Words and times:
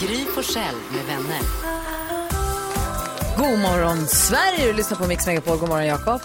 Gry 0.00 0.24
Forssell 0.34 0.74
med 0.92 1.04
vänner. 1.04 1.40
God 3.36 3.58
morgon 3.58 4.06
Sverige, 4.06 4.66
du 4.66 4.72
lyssnar 4.72 4.98
på 4.98 5.06
Mix 5.06 5.26
Megapol. 5.26 5.58
God 5.58 5.68
morgon 5.68 5.86
Jakob. 5.86 6.20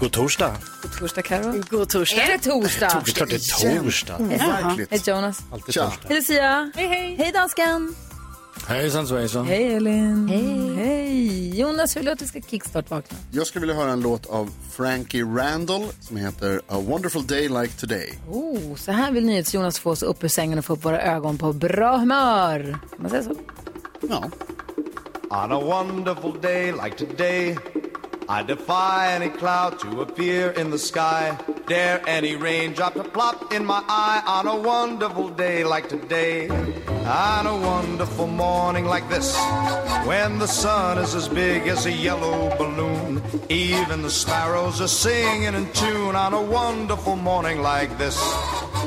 God 0.00 0.12
torsdag. 0.12 0.56
God 0.82 0.92
torsdag 0.98 1.22
Karo. 1.22 1.62
God 1.70 1.88
torsdag. 1.88 2.22
Är 2.22 2.32
det 2.32 2.38
torsdag? 2.38 3.02
Det 3.04 3.10
är 3.10 3.14
klart 3.14 3.28
det 3.28 3.34
är 3.34 3.82
torsdag. 3.82 4.16
Overkligt. 4.16 4.90
Hej 4.90 5.00
Jonas. 5.06 5.38
Alltid 5.52 5.74
Tja. 5.74 5.84
torsdag. 5.84 6.08
Hej 6.08 6.16
Lucia. 6.16 6.70
Hej 6.74 6.88
hej. 6.88 7.16
Hej 7.18 7.32
dansken. 7.32 7.94
Hejsan 8.68 9.06
svejsan. 9.06 9.46
Hej 9.46 9.74
Elin. 9.74 10.28
Hej. 10.28 10.74
Hej. 10.76 11.60
Jonas, 11.60 11.96
hur 11.96 12.08
att 12.08 12.22
vi 12.22 12.26
ska 12.26 12.40
kickstart-vakna? 12.40 13.16
Jag 13.30 13.46
skulle 13.46 13.66
vilja 13.66 13.82
höra 13.82 13.92
en 13.92 14.00
låt 14.00 14.26
av 14.26 14.50
Frankie 14.72 15.24
Randall 15.24 15.84
som 16.00 16.16
heter 16.16 16.60
A 16.68 16.80
Wonderful 16.80 17.26
Day 17.26 17.48
Like 17.48 17.74
Today. 17.80 18.18
Oh, 18.30 18.74
så 18.76 18.92
här 18.92 19.12
vill 19.12 19.26
NyhetsJonas 19.26 19.78
få 19.78 19.90
oss 19.90 20.02
upp 20.02 20.24
ur 20.24 20.28
sängen 20.28 20.58
och 20.58 20.64
få 20.64 20.72
upp 20.72 20.84
våra 20.84 21.02
ögon 21.02 21.38
på 21.38 21.52
bra 21.52 21.96
humör. 21.96 22.78
Kan 22.90 23.02
man 23.02 23.10
säga 23.10 23.22
så? 23.22 23.34
Ja. 24.08 24.30
On 25.30 25.52
a 25.52 25.60
wonderful 25.60 26.40
day 26.42 26.72
like 26.84 27.06
today, 27.06 27.58
I 28.28 28.42
defy 28.42 29.12
any 29.12 29.28
cloud 29.28 29.78
to 29.80 30.00
appear 30.00 30.50
in 30.52 30.70
the 30.70 30.78
sky. 30.78 31.38
Dare 31.66 32.02
any 32.08 32.36
raindrop 32.36 32.94
to 32.94 33.04
plop 33.04 33.52
in 33.52 33.66
my 33.66 33.84
eye 33.86 34.22
on 34.26 34.46
a 34.46 34.56
wonderful 34.56 35.28
day 35.28 35.62
like 35.62 35.90
today. 35.90 36.48
On 36.48 37.46
a 37.46 37.54
wonderful 37.54 38.26
morning 38.26 38.86
like 38.86 39.06
this, 39.10 39.36
when 40.06 40.38
the 40.38 40.46
sun 40.46 40.96
is 40.96 41.14
as 41.14 41.28
big 41.28 41.68
as 41.68 41.84
a 41.84 41.92
yellow 41.92 42.48
balloon. 42.56 43.22
Even 43.50 44.00
the 44.00 44.10
sparrows 44.10 44.80
are 44.80 44.88
singing 44.88 45.54
in 45.54 45.70
tune 45.72 46.16
on 46.16 46.32
a 46.32 46.40
wonderful 46.40 47.16
morning 47.16 47.60
like 47.60 47.98
this. 47.98 48.18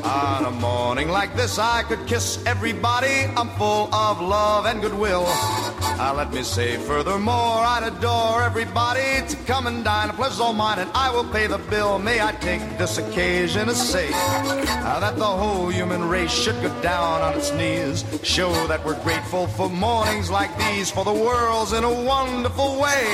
On 0.04 0.44
a 0.46 0.50
morning 0.50 1.08
like 1.08 1.36
this, 1.36 1.58
I 1.58 1.84
could 1.84 2.04
kiss 2.08 2.44
everybody. 2.44 3.26
I'm 3.36 3.50
full 3.50 3.94
of 3.94 4.20
love 4.20 4.66
and 4.66 4.80
goodwill. 4.80 5.24
Uh, 5.26 6.14
let 6.16 6.32
me 6.32 6.42
say 6.42 6.76
furthermore, 6.76 7.34
I'd 7.34 7.84
adore 7.84 8.42
everybody 8.42 9.26
to 9.28 9.36
come 9.44 9.66
and 9.66 9.84
dine. 9.84 10.10
A 10.10 10.12
pleasure's 10.12 10.40
all 10.40 10.52
mine, 10.52 10.78
and 10.78 10.90
I 10.94 11.10
will 11.10 11.24
pay 11.24 11.46
the 11.46 11.58
bill. 11.58 11.98
May 11.98 12.20
I 12.20 12.32
take 12.32 12.60
this 12.78 12.98
occasion 12.98 13.66
to 13.68 13.74
say 13.74 14.08
uh, 14.12 15.00
that 15.00 15.16
the 15.16 15.24
whole 15.24 15.68
human 15.68 16.08
race 16.08 16.30
should 16.30 16.60
go 16.62 16.70
down 16.82 17.20
on 17.22 17.34
its 17.34 17.52
knees. 17.52 18.04
Show 18.22 18.50
that 18.66 18.84
we're 18.84 19.00
grateful 19.02 19.46
for 19.46 19.68
mornings 19.68 20.30
like 20.30 20.56
these, 20.58 20.90
for 20.90 21.04
the 21.04 21.12
world's 21.12 21.72
in 21.72 21.84
a 21.84 21.92
wonderful 21.92 22.80
way. 22.80 23.04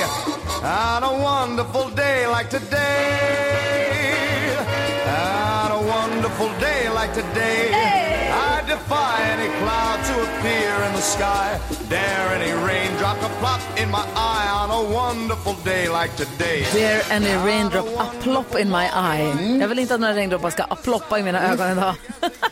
On 0.63 1.03
a 1.03 1.13
wonderful 1.21 1.89
day 1.89 2.27
like 2.27 2.49
today. 2.49 3.85
On 5.07 5.71
a 5.71 5.87
wonderful 5.87 6.49
day 6.59 6.89
like 6.89 7.13
today, 7.13 7.69
defy 8.75 9.15
any 9.35 9.49
cloud 9.61 9.99
to 10.09 10.13
appear 10.27 10.73
in 10.87 10.93
the 10.99 11.05
sky. 11.15 11.47
Dare 11.89 12.27
any 12.37 12.51
raindrop 12.67 13.19
to 13.19 13.29
plop 13.39 13.61
in 13.81 13.89
my 13.91 14.05
eye 14.15 14.49
on 14.61 14.69
a 14.79 14.81
wonderful 14.99 15.55
day 15.63 15.83
like 15.89 16.11
today. 16.15 16.63
There 16.73 17.01
any 17.09 17.33
raindrop 17.47 17.87
a 17.99 18.05
plop 18.21 18.59
in 18.59 18.69
my 18.69 18.87
eye. 18.93 19.57
Jag 19.59 19.67
vill 19.67 19.79
inte 19.79 19.95
att 19.95 20.01
några 20.01 20.15
regndroppar 20.15 20.49
ska 20.49 20.63
ploppa 20.63 21.19
i 21.19 21.23
mina 21.23 21.51
ögon 21.51 21.71
idag. 21.71 21.95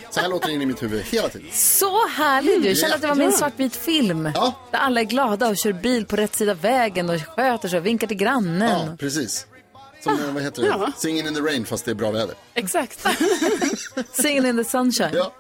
Så 0.10 0.20
här 0.20 0.30
låter 0.30 0.48
det 0.48 0.54
in 0.54 0.62
i 0.62 0.66
mitt 0.66 0.84
huvud 0.84 1.04
hela 1.04 1.30
tiden. 1.30 1.48
Så 1.52 2.08
härligt! 2.08 2.66
Jag 2.66 2.78
känner 2.78 2.96
att 2.96 3.02
det 3.02 3.08
var 3.08 3.22
en 3.22 3.32
svartvit 3.32 3.76
film. 3.76 4.32
Ja. 4.36 4.54
Där 4.72 4.80
alla 4.80 5.00
är 5.02 5.06
glada 5.06 5.50
och 5.50 5.58
kör 5.58 5.74
bil 5.74 6.06
på 6.06 6.16
rätt 6.16 6.36
sida 6.36 6.54
vägen 6.54 7.10
och 7.10 7.22
sköter 7.22 7.70
sig 7.70 7.80
och 7.80 7.86
vinkar 7.86 8.08
till 8.08 8.18
grannen. 8.18 8.88
Ja, 8.88 8.96
precis. 9.00 9.48
Som, 10.04 10.20
eh, 10.20 10.34
vad 10.34 10.44
heter 10.44 10.62
det? 10.62 10.92
Singing 10.98 11.28
in 11.28 11.36
the 11.36 11.42
rain 11.42 11.66
fast 11.66 11.86
det 11.86 11.92
är 11.92 11.96
bra 11.96 12.12
väder. 12.12 12.36
Exakt. 12.54 13.06
Singing 14.14 14.46
in 14.46 14.58
the 14.58 14.64
sunshine. 14.64 15.12
Ja. 15.14 15.34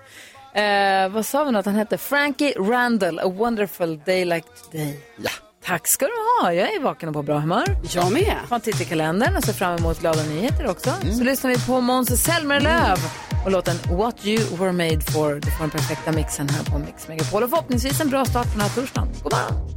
Eh, 0.56 1.09
vad 1.09 1.25
sa 1.25 1.44
vi 1.44 1.52
nu 1.52 1.58
att 1.58 1.66
han 1.66 1.75
hette? 1.75 1.97
Frankie 1.97 2.53
Randall, 2.58 3.19
A 3.19 3.28
wonderful 3.28 4.00
day 4.06 4.25
like 4.25 4.47
today. 4.72 5.00
Ja. 5.18 5.30
Tack 5.66 5.81
ska 5.86 6.06
du 6.06 6.12
ha. 6.41 6.53
Jag 6.53 6.74
är 6.74 6.80
vaken 6.80 7.09
och 7.09 7.16
på 7.16 7.24
bra 7.24 7.40
humör. 7.40 7.78
Jag 7.94 8.12
med. 8.12 8.38
Man 8.50 8.62
tittar 8.62 8.81
i 8.81 8.86
kalendern 8.86 9.36
och 9.36 9.44
ser 9.44 9.53
fram 9.53 9.78
emot 9.78 10.00
glada 10.00 10.24
nyheter 10.24 10.68
också. 10.68 10.90
Så 11.18 11.24
lyssnar 11.24 11.52
vi 11.52 11.66
på 11.66 11.81
Måns 11.81 12.24
Zelmerlöw 12.24 12.97
och 13.46 13.52
låten 13.52 13.75
What 13.97 14.25
You 14.25 14.58
Were 14.58 14.72
Made 14.72 15.02
For. 15.02 15.36
Du 15.36 15.52
får 15.52 15.59
den 15.59 15.69
perfekta 15.69 16.12
mixen 16.12 16.50
här 16.50 16.63
på 16.63 16.80
Mix 16.80 17.08
Megapol 17.08 17.44
och 17.44 17.50
förhoppningsvis 17.50 18.02
en 18.02 18.09
bra 18.09 18.25
start 18.25 18.46
på 18.46 18.52
den 18.52 18.62
här 18.62 18.75
torsdagen. 18.75 19.09
God 19.24 19.34
morgon! 19.34 19.74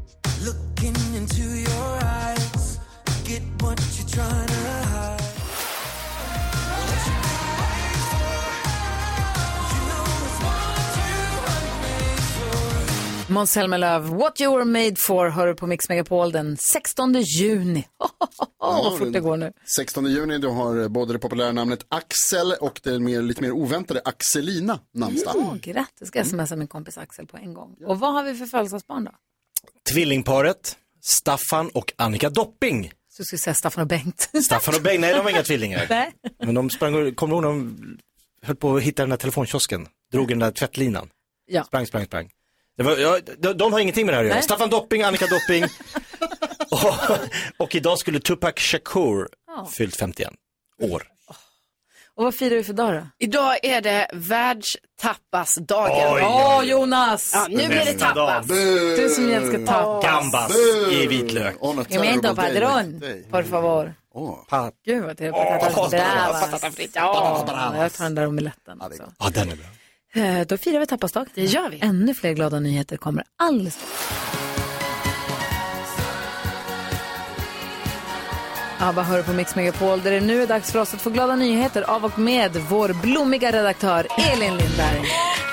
Måns 13.28 13.53
Zelmerlöw, 13.53 14.16
What 14.16 14.41
You 14.41 14.56
Were 14.56 14.64
Made 14.64 14.97
For, 15.06 15.28
hör 15.28 15.47
du 15.47 15.54
på 15.54 15.66
Mix 15.66 15.88
Megapol 15.88 16.32
den 16.32 16.56
16 16.56 17.14
juni. 17.22 17.84
Vad 18.59 18.98
fort 18.98 19.12
det 19.12 19.20
går 19.20 19.37
nu. 19.37 19.53
16 19.76 20.06
juni 20.06 20.38
du 20.38 20.48
har 20.48 20.88
både 20.88 21.12
det 21.12 21.19
populära 21.19 21.53
namnet 21.53 21.86
Axel 21.88 22.53
och 22.60 22.81
det 22.82 22.98
mer, 22.98 23.22
lite 23.22 23.42
mer 23.42 23.50
oväntade 23.50 24.00
Axelina 24.04 24.81
namnsdag. 24.94 25.34
Åh, 25.36 25.54
grattis, 25.56 26.09
ska 26.09 26.19
jag 26.19 26.26
smsa 26.26 26.56
min 26.56 26.69
kompis 26.69 26.98
Axel 26.98 27.26
på 27.26 27.36
en 27.36 27.54
gång. 27.54 27.76
Och 27.86 28.00
vad 28.00 28.12
har 28.12 28.22
vi 28.22 28.34
för 28.34 28.47
födelsedagsbarn 28.47 29.04
då? 29.04 29.10
Tvillingparet 29.92 30.76
Staffan 31.00 31.69
och 31.69 31.92
Annika 31.97 32.31
Dopping. 32.31 32.92
Så 33.09 33.25
ska 33.25 33.34
jag 33.34 33.41
säga 33.41 33.54
Staffan 33.54 33.82
och 33.82 33.88
Bengt. 33.88 34.31
Staffan 34.44 34.75
och 34.75 34.82
Bengt, 34.82 35.00
nej 35.00 35.15
de 35.15 35.25
var 35.25 35.31
inga 35.31 35.42
tvillingar. 35.42 35.86
Nej. 35.91 36.12
Men 36.38 36.54
de 36.54 36.70
sprang, 36.70 37.15
kommer 37.15 37.34
du 37.34 37.36
ihåg 37.36 37.42
de 37.42 37.78
höll 38.42 38.56
på 38.56 38.76
att 38.76 38.82
hitta 38.82 39.03
den 39.03 39.10
där 39.10 39.16
telefonkiosken, 39.16 39.86
drog 40.12 40.28
den 40.28 40.38
där 40.38 40.50
tvättlinan. 40.50 41.09
Ja. 41.47 41.65
Sprang, 41.65 41.86
sprang, 41.86 42.04
sprang. 42.04 42.31
Det 42.76 42.82
var, 42.82 42.97
ja, 42.97 43.19
de, 43.38 43.53
de 43.53 43.72
har 43.72 43.81
ingenting 43.81 44.06
med 44.06 44.12
det 44.12 44.16
här 44.16 44.25
att 44.25 44.31
göra. 44.31 44.42
Staffan 44.42 44.70
Dopping, 44.70 45.03
Annika 45.03 45.26
Dopping. 45.26 45.64
och, 46.70 46.94
och 47.56 47.75
idag 47.75 47.98
skulle 47.98 48.20
Tupac 48.20 48.53
Shakur 48.56 49.28
fyllt 49.70 49.97
51 49.97 50.31
år. 50.82 51.03
Och 52.16 52.25
vad 52.25 52.34
firar 52.34 52.56
vi 52.56 52.65
för 52.65 52.72
dag 52.72 52.94
då? 52.94 53.06
Idag 53.19 53.65
är 53.65 53.81
det 53.81 54.09
världstapasdagen. 54.12 56.15
Oj, 56.15 56.22
Åh, 56.25 56.65
Jonas! 56.65 57.31
Ja, 57.34 57.47
nu 57.50 57.69
blir 57.69 57.84
det 57.84 57.98
tapas. 57.98 58.47
Du 58.47 59.09
som 59.09 59.28
älskar 59.31 59.66
tapas. 59.66 60.04
Gambas 60.04 60.56
i 60.92 61.06
vitlök. 61.06 61.60
Day 61.60 62.34
padron, 62.34 63.03
por 63.31 63.42
favor. 63.42 63.94
Åh. 64.15 64.38
Pa- 64.48 64.70
Gud 64.84 65.04
vad 65.04 65.19
trevligt. 65.19 65.42
Patatas 65.42 65.91
bravas. 65.91 66.62
Ja, 66.94 67.75
jag 67.82 67.92
tar 67.92 68.04
den 68.04 68.15
där 68.15 68.26
omeletten 68.26 68.81
också. 68.81 69.12
Ja, 69.19 69.31
den 69.34 69.50
är 69.50 69.56
bra. 69.56 69.66
Eh, 70.14 70.40
Då 70.46 70.56
firar 70.58 70.80
vi 70.80 70.86
tapasdag. 70.86 71.26
Det 71.34 71.44
gör 71.44 71.70
vi. 71.70 71.78
Ännu 71.82 72.14
fler 72.14 72.32
glada 72.32 72.60
nyheter 72.60 72.96
kommer 72.96 73.24
alldeles. 73.38 73.78
ABBA 78.78 79.02
hör 79.02 79.22
på 79.22 79.32
Mix 79.32 79.56
Megapol 79.56 80.00
där 80.02 80.10
det 80.10 80.20
nu 80.20 80.42
är 80.42 80.46
dags 80.46 80.72
för 80.72 80.78
oss 80.78 80.94
att 80.94 81.02
få 81.02 81.10
glada 81.10 81.36
nyheter 81.36 81.82
av 81.90 82.04
och 82.04 82.18
med 82.18 82.56
vår 82.56 82.88
blommiga 83.02 83.52
redaktör 83.52 84.06
Elin 84.18 84.56
Lindberg. 84.56 85.02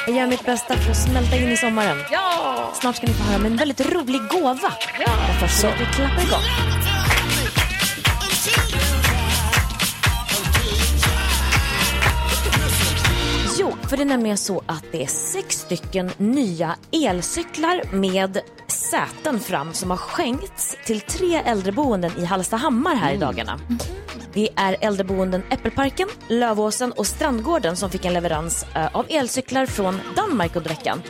Jag 0.07 0.15
gör 0.15 0.27
mitt 0.27 0.45
bästa 0.45 0.77
för 0.77 0.91
att 0.91 0.97
smälta 1.09 1.35
in 1.35 1.49
i 1.51 1.57
sommaren. 1.57 1.97
Ja! 2.11 2.73
Snart 2.81 2.95
ska 2.95 3.07
ni 3.07 3.13
få 3.13 3.23
höra 3.23 3.35
om 3.39 3.45
en 3.45 3.57
väldigt 3.57 3.93
rolig 3.93 4.21
gåva. 4.29 4.73
Ja. 4.99 5.11
Men 5.27 5.39
först 5.39 5.61
så 5.61 5.67
vi 5.67 5.85
klappar 5.85 6.23
igång. 6.23 6.82
För 13.93 13.97
det 13.97 14.03
är 14.03 14.05
nämligen 14.05 14.37
så 14.37 14.63
att 14.65 14.83
det 14.91 15.03
är 15.03 15.07
sex 15.07 15.55
stycken 15.55 16.11
nya 16.17 16.75
elcyklar 16.91 17.95
med 17.95 18.39
säten 18.67 19.39
fram 19.39 19.73
som 19.73 19.89
har 19.89 19.97
skänkts 19.97 20.77
till 20.85 21.01
tre 21.01 21.35
äldreboenden 21.35 22.11
i 22.17 22.25
Hallstahammar 22.25 22.95
här 22.95 23.13
i 23.13 23.17
dagarna. 23.17 23.59
Det 24.33 24.49
är 24.55 24.77
äldreboenden 24.81 25.43
Äppelparken, 25.49 26.07
Lövåsen 26.27 26.91
och 26.91 27.07
Strandgården 27.07 27.75
som 27.75 27.89
fick 27.89 28.05
en 28.05 28.13
leverans 28.13 28.65
eh, 28.75 28.95
av 28.95 29.05
elcyklar 29.09 29.65
från 29.65 29.99
Danmark 30.15 30.55
under 30.55 30.69
veckan. 30.69 31.01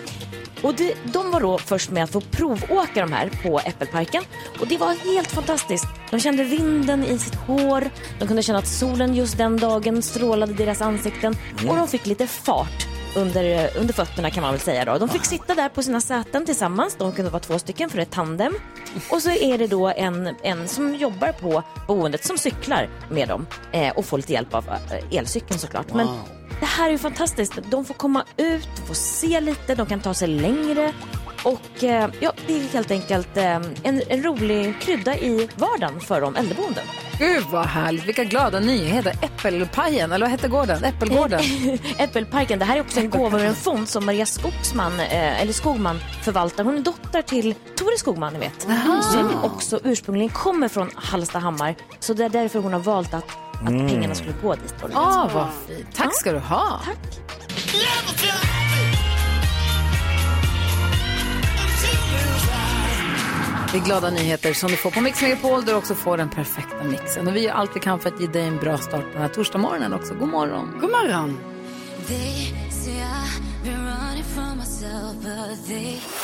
Och 0.64 0.76
det, 0.76 0.96
de 1.14 1.32
var 1.32 1.42
då 1.42 1.58
först 1.58 1.92
med 1.92 2.04
att 2.04 2.10
få 2.10 2.22
provåka 2.22 3.02
de 3.02 3.14
här 3.14 3.30
på 3.44 3.60
Äppelparken. 3.60 4.24
Och 4.60 4.68
det 4.68 4.78
var 4.78 5.14
helt 5.14 5.32
fantastiskt. 5.32 5.86
De 6.12 6.20
kände 6.20 6.44
vinden 6.44 7.04
i 7.04 7.18
sitt 7.18 7.36
hår, 7.36 7.90
de 8.20 8.28
kunde 8.28 8.44
känna 8.44 8.60
att 8.60 8.68
solen 8.68 9.16
just 9.16 9.38
den 9.38 9.58
dagen 9.58 10.02
strålade 10.02 10.54
deras 10.54 10.82
ansikten 10.82 11.36
och 11.70 11.76
de 11.76 11.88
fick 11.88 12.06
lite 12.06 12.28
fart. 12.28 12.88
under, 13.16 13.78
under 13.78 13.94
fötterna 13.94 14.30
kan 14.30 14.42
man 14.42 14.52
väl 14.52 14.60
säga 14.60 14.86
då. 14.86 14.98
De 14.98 15.10
fick 15.10 15.26
sitta 15.26 15.56
där 15.56 15.70
på 15.70 15.84
sina 15.84 16.02
säten 16.02 16.46
tillsammans. 16.46 16.96
De 16.96 17.12
kunde 17.12 17.32
vara 17.32 17.40
två 17.40 17.60
stycken 17.60 17.90
för 17.90 17.98
är 18.00 18.06
tandem. 18.06 18.54
Och 19.10 19.22
så 19.22 19.30
är 19.30 19.58
det 19.58 19.68
då 19.68 19.88
en, 19.88 20.36
en 20.44 20.68
som 20.68 20.96
jobbar 20.96 21.32
på 21.32 21.64
boendet 21.88 22.26
som 22.26 22.38
cyklar 22.38 22.90
med 23.10 23.28
dem 23.28 23.48
eh, 23.72 23.90
och 23.90 24.06
får 24.06 24.18
lite 24.18 24.34
hjälp 24.34 24.54
av 24.54 24.70
eh, 24.70 25.18
elcykeln 25.18 25.60
såklart. 25.60 25.94
Men 25.94 26.08
det 26.64 26.68
här 26.68 26.88
är 26.88 26.92
ju 26.92 26.98
fantastiskt. 26.98 27.54
De 27.70 27.86
får 27.86 27.94
komma 27.94 28.26
ut, 28.38 28.70
får 28.88 28.94
se 28.94 29.40
lite, 29.40 29.76
de 29.76 29.86
kan 29.86 30.00
ta 30.00 30.14
sig 30.14 30.28
längre. 30.28 30.94
Och 31.44 31.84
eh, 31.84 32.10
ja, 32.20 32.34
det 32.48 32.54
är 32.54 32.68
helt 32.74 32.92
enkelt 32.92 33.38
eh, 33.38 33.56
en, 33.84 34.02
en 34.08 34.24
rolig 34.24 34.80
krydda 34.82 35.18
i 35.18 35.50
vardagen 35.56 36.00
för 36.00 36.22
de 36.22 36.36
äldreboenden. 36.36 36.84
Gud 37.20 37.44
vad 37.52 37.66
härligt, 37.66 38.06
vilka 38.06 38.24
glada 38.24 38.60
nyheter. 38.60 39.14
Äppelpajen, 39.22 40.12
eller 40.12 40.26
vad 40.26 40.32
hette 40.32 40.48
gården? 40.48 40.84
Äppelgården. 40.84 41.42
Äppelparken. 41.98 42.60
Det 42.60 42.66
här 42.66 42.78
är 42.78 42.82
också 42.82 43.00
en 43.00 43.10
gåva 43.10 43.40
ur 43.40 43.46
en 43.46 43.56
fond 43.56 43.90
som 43.90 44.06
Maria 44.06 44.26
Skogsman, 44.26 45.00
eh, 45.00 45.42
eller 45.42 45.54
Skogman 45.54 46.00
förvaltar. 46.24 46.64
Hon 46.64 46.78
är 46.78 46.82
dotter 46.82 47.22
till 47.22 47.54
Tore 47.54 47.98
Skogman, 47.98 48.34
ni 48.34 48.40
vet. 48.40 48.62
Som 49.12 49.44
också 49.44 49.80
ursprungligen 49.84 50.30
kommer 50.30 50.68
från 50.68 50.90
Hallstahammar. 50.96 51.76
Så 52.00 52.14
det 52.14 52.26
är 52.26 52.30
därför 52.30 52.60
hon 52.60 52.74
har 52.74 52.80
valt 52.80 53.14
att, 53.14 53.38
att 53.64 53.70
Mm. 53.70 53.88
pengarna 53.88 54.16
skulle 54.16 54.34
gå 54.42 54.56
dit. 54.56 54.76
Då. 54.82 54.88
Ah, 54.98 55.30
vad 55.34 55.48
fint. 55.68 55.88
Tack 55.96 56.16
ska 56.20 56.32
du 56.32 56.40
ha. 56.40 56.80
Tack. 56.86 57.20
Det 63.72 63.80
är 63.80 63.84
glada 63.84 64.10
nyheter 64.10 64.54
som 64.54 64.70
du 64.72 64.78
får 64.78 64.92
på 64.92 65.02
Mix 65.02 65.22
Megapol 65.22 65.66
där 65.66 65.72
du 65.74 65.78
också 65.78 65.96
får 65.96 66.18
den 66.18 66.30
perfekta 66.30 66.84
mixen. 66.84 67.28
Och 67.28 67.36
vi 67.36 67.40
gör 67.42 67.54
allt 67.54 67.76
vi 67.76 67.80
kan 67.80 68.00
för 68.00 68.10
att 68.10 68.22
ge 68.22 68.28
dig 68.28 68.46
en 68.48 68.58
bra 68.58 68.78
start 68.78 69.02
på 69.02 69.10
den 69.14 69.22
här 69.22 69.30
torsdagsmorgonen 69.30 69.94
också. 69.94 70.14
God 70.14 70.30
morgon. 70.30 70.78
God 70.82 70.92
morgon. 70.92 71.38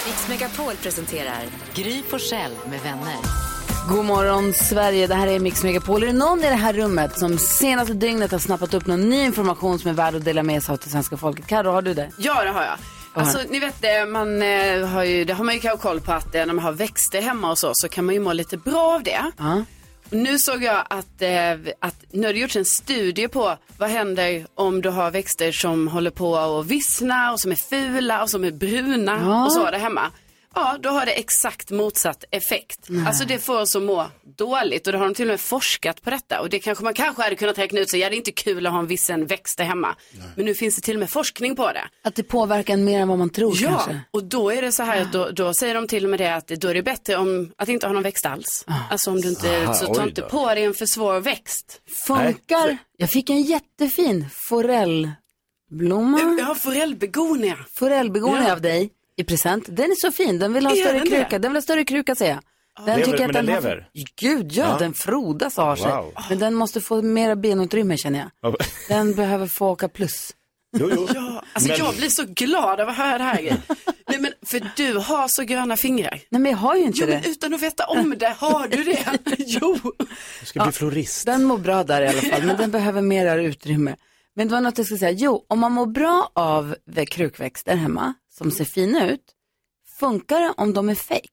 Mix 0.06 0.28
Megapol 0.30 0.76
presenterar 0.76 1.44
Gry 1.74 2.04
Forssell 2.04 2.52
med 2.70 2.80
vänner. 2.82 3.49
God 3.90 4.06
morgon 4.06 4.54
Sverige, 4.54 5.08
det 5.08 5.16
här 5.16 5.28
är 5.28 5.40
Mix 5.40 5.64
Megapol. 5.64 6.04
Är 6.04 6.08
det 6.08 6.14
någon 6.14 6.40
i 6.40 6.50
det 6.50 6.56
här 6.56 6.74
rummet 6.74 7.20
som 7.20 7.38
senaste 7.38 7.94
dygnet 7.94 8.32
har 8.32 8.40
snappat 8.40 8.74
upp 8.74 8.88
någon 8.88 9.10
ny 9.10 9.24
information 9.24 9.80
som 9.80 9.90
är 9.90 9.94
värd 9.94 10.16
att 10.16 10.26
dela 10.26 10.44
med 10.44 10.64
sig 10.64 10.74
av 10.74 10.78
till 10.78 10.92
svenska 10.92 11.18
folket? 11.18 11.48
Carro, 11.48 11.72
har 11.72 11.82
du 11.82 11.94
det? 11.94 12.10
Ja, 12.18 12.44
det 12.44 12.50
har 12.50 12.64
jag. 12.64 12.78
Alltså, 13.14 13.40
ni 13.50 13.60
vet 13.60 13.82
det, 13.82 14.06
man 14.06 14.42
eh, 14.42 14.88
har 14.88 15.04
ju, 15.04 15.26
det 15.26 15.34
har 15.34 15.44
man 15.44 15.56
ju 15.56 15.62
kanske 15.62 15.88
koll 15.88 16.02
på 16.02 16.12
att 16.12 16.36
eh, 16.36 16.46
när 16.46 16.54
man 16.54 16.66
har 16.66 16.72
växter 16.72 17.22
hemma 17.22 17.52
och 17.52 17.60
så, 17.60 17.72
så 17.74 17.90
kan 17.90 18.06
man 18.06 18.16
ju 18.16 18.22
må 18.22 18.34
lite 18.34 18.58
bra 18.58 18.96
av 18.96 19.04
det. 19.04 19.22
Och 20.06 20.14
nu 20.14 20.40
såg 20.40 20.64
jag 20.64 20.86
att, 20.90 21.22
eh, 21.22 21.74
att 21.80 21.96
nu 22.12 22.28
har 22.28 22.34
det 22.34 22.40
gjorts 22.40 22.56
en 22.56 22.66
studie 22.66 23.28
på 23.28 23.58
vad 23.78 23.90
händer 23.90 24.48
om 24.56 24.82
du 24.82 24.90
har 24.90 25.12
växter 25.12 25.52
som 25.52 25.88
håller 25.88 26.12
på 26.12 26.38
att 26.38 26.66
vissna 26.66 27.32
och 27.32 27.40
som 27.40 27.52
är 27.52 27.56
fula 27.56 28.24
och 28.24 28.30
som 28.30 28.44
är 28.44 28.52
bruna 28.52 29.20
Ja. 29.24 29.46
och 29.46 29.52
så 29.52 29.72
där 29.72 29.80
hemma. 29.80 30.12
Ja, 30.56 30.78
då 30.82 30.90
har 30.90 31.06
det 31.06 31.12
exakt 31.12 31.72
motsatt 31.72 32.24
effekt. 32.32 32.88
Alltså 33.08 33.26
det 33.26 33.40
får 33.40 33.60
oss 33.62 33.76
att 33.76 33.82
må 33.84 34.06
dåligt 34.38 34.88
och 34.88 34.94
då 34.94 35.00
har 35.00 35.06
de 35.06 35.14
till 35.14 35.26
och 35.30 35.34
med 35.34 35.40
forskat 35.42 36.02
på 36.02 36.10
detta. 36.10 36.42
Och 36.42 36.50
det 36.50 36.60
kanske 36.60 36.84
man 36.84 36.94
kanske 36.94 37.24
hade 37.24 37.36
kunnat 37.36 37.58
räkna 37.58 37.80
ut 37.80 37.90
sig, 37.90 38.00
ja 38.00 38.10
det 38.10 38.16
är 38.16 38.18
inte 38.18 38.32
kul 38.32 38.66
att 38.66 38.72
ha 38.74 38.80
en 38.80 38.88
vissen 38.88 39.26
växt 39.26 39.58
där 39.58 39.66
hemma. 39.66 39.96
Men 40.36 40.46
nu 40.46 40.54
finns 40.56 40.76
det 40.76 40.82
till 40.82 40.96
och 40.96 41.00
med 41.00 41.10
forskning 41.10 41.56
på 41.56 41.72
det. 41.72 41.84
Att 42.04 42.16
det 42.16 42.24
påverkar 42.24 42.74
en 42.74 42.86
mer 42.86 43.00
än 43.00 43.08
vad 43.08 43.18
man 43.18 43.30
tror 43.30 43.54
Ja, 43.62 43.70
kanske? 43.70 44.00
och 44.12 44.24
då 44.24 44.50
är 44.52 44.62
det 44.62 44.72
så 44.72 44.84
här 44.84 45.02
att 45.02 45.12
då, 45.14 45.30
då 45.30 45.54
säger 45.54 45.76
de 45.76 45.88
till 45.88 46.04
och 46.04 46.10
med 46.10 46.20
det 46.20 46.36
att 46.36 46.48
då 46.48 46.68
är 46.68 46.74
det 46.74 46.84
bättre 46.84 47.16
om, 47.16 47.52
att 47.58 47.70
inte 47.70 47.88
ha 47.88 47.94
någon 47.94 48.04
växt 48.04 48.26
alls. 48.26 48.66
Alltså 48.90 49.12
om 49.12 49.22
du 49.22 49.30
inte, 49.30 49.62
Aha, 49.64 49.74
så 49.74 49.94
ta 49.94 50.04
inte 50.04 50.22
på 50.22 50.48
dig 50.56 50.64
en 50.64 50.74
för 50.74 50.86
svår 50.86 51.20
växt. 51.20 51.82
Funkar? 52.08 52.78
Jag 52.98 53.10
fick 53.10 53.30
en 53.30 53.42
jättefin 53.42 54.26
forellblomma. 54.50 56.38
Ja, 56.40 56.56
forellbegonia. 56.56 57.58
Forellbegonia 57.74 58.44
Ja. 58.48 58.52
av 58.54 58.62
dig 58.62 58.90
i 59.20 59.24
present. 59.24 59.66
Den 59.68 59.86
är 59.92 59.96
så 60.08 60.12
fin, 60.12 60.40
den 60.40 60.54
vill 60.54 60.66
ha 60.66 60.76
större 60.76 60.98
den 60.98 61.08
kruka. 61.08 61.40
Den 61.40 61.52
vill 61.52 61.56
ha 61.58 61.62
större 61.62 61.86
kruka 61.86 62.16
säger 62.16 62.32
jag. 62.34 62.44
Den 62.86 63.00
Lever- 63.00 63.06
tycker 63.12 63.20
jag 63.20 63.30
att 63.30 63.34
den 63.46 63.48
har- 63.48 63.62
lever? 63.62 63.88
Gud 64.20 64.52
ja, 64.52 64.66
Ja. 64.72 64.78
den 64.80 64.94
frodas 64.94 65.58
och 65.58 65.64
har 65.66 65.76
sig. 65.76 65.92
Wow. 65.92 66.14
Men 66.30 66.40
den 66.40 66.54
måste 66.56 66.82
få 66.82 67.02
mera 67.02 67.36
benutrymme 67.36 67.98
känner 67.98 68.20
jag. 68.20 68.30
Ja, 68.42 68.58
Den 68.88 69.14
behöver 69.16 69.48
få 69.48 69.68
åka 69.70 69.88
plus. 69.90 70.36
Jo, 70.78 70.90
jo. 70.96 71.08
Ja, 71.16 71.44
alltså 71.54 71.70
Men- 71.70 71.78
jag 71.80 71.96
blir 71.96 72.10
så 72.10 72.24
glad 72.28 72.80
av 72.80 72.90
att 72.90 72.98
höra 72.98 73.18
det 73.18 73.24
här. 73.24 73.36
grejen. 73.38 73.62
Nej, 74.10 74.20
men 74.20 74.32
för 74.46 74.72
du 74.76 74.94
har 74.98 75.28
så 75.28 75.44
gröna 75.44 75.78
fingrar. 75.78 76.22
Nej 76.30 76.42
men 76.42 76.52
jag 76.52 76.58
har 76.58 76.76
ju 76.76 76.84
inte 76.84 77.00
Jo, 77.02 77.06
det. 77.08 77.22
men 77.24 77.32
utan 77.32 77.54
att 77.54 77.62
veta 77.62 77.86
om 77.86 78.16
det, 78.20 78.36
har 78.38 78.68
du 78.68 78.84
det? 78.84 79.06
jo. 79.38 79.78
Du 80.40 80.46
ska 80.46 80.64
bli 80.64 80.72
florist. 80.72 81.26
Den 81.26 81.44
mår 81.44 81.58
bra 81.58 81.84
där 81.84 82.02
i 82.02 82.08
alla 82.08 82.22
fall, 82.22 82.44
men 82.44 82.58
den 82.58 82.72
behöver 82.72 83.02
mer 83.02 83.38
utrymme. 83.38 83.96
Men 84.36 84.48
det 84.48 84.54
var 84.54 84.62
något 84.62 84.78
jag 84.78 84.86
skulle 84.88 84.98
säga. 85.00 85.12
Jo, 85.12 85.46
om 85.50 85.60
man 85.60 85.72
mår 85.72 85.86
bra 85.86 86.32
av 86.36 86.76
vä- 86.92 87.06
krukväxter 87.06 87.76
hemma, 87.76 88.14
som 88.40 88.52
ser 88.52 88.66
fina 88.66 89.10
ut, 89.12 89.22
funkar 90.00 90.40
det 90.40 90.54
om 90.58 90.74
de 90.74 90.90
är 90.90 90.96
fake? 90.96 91.28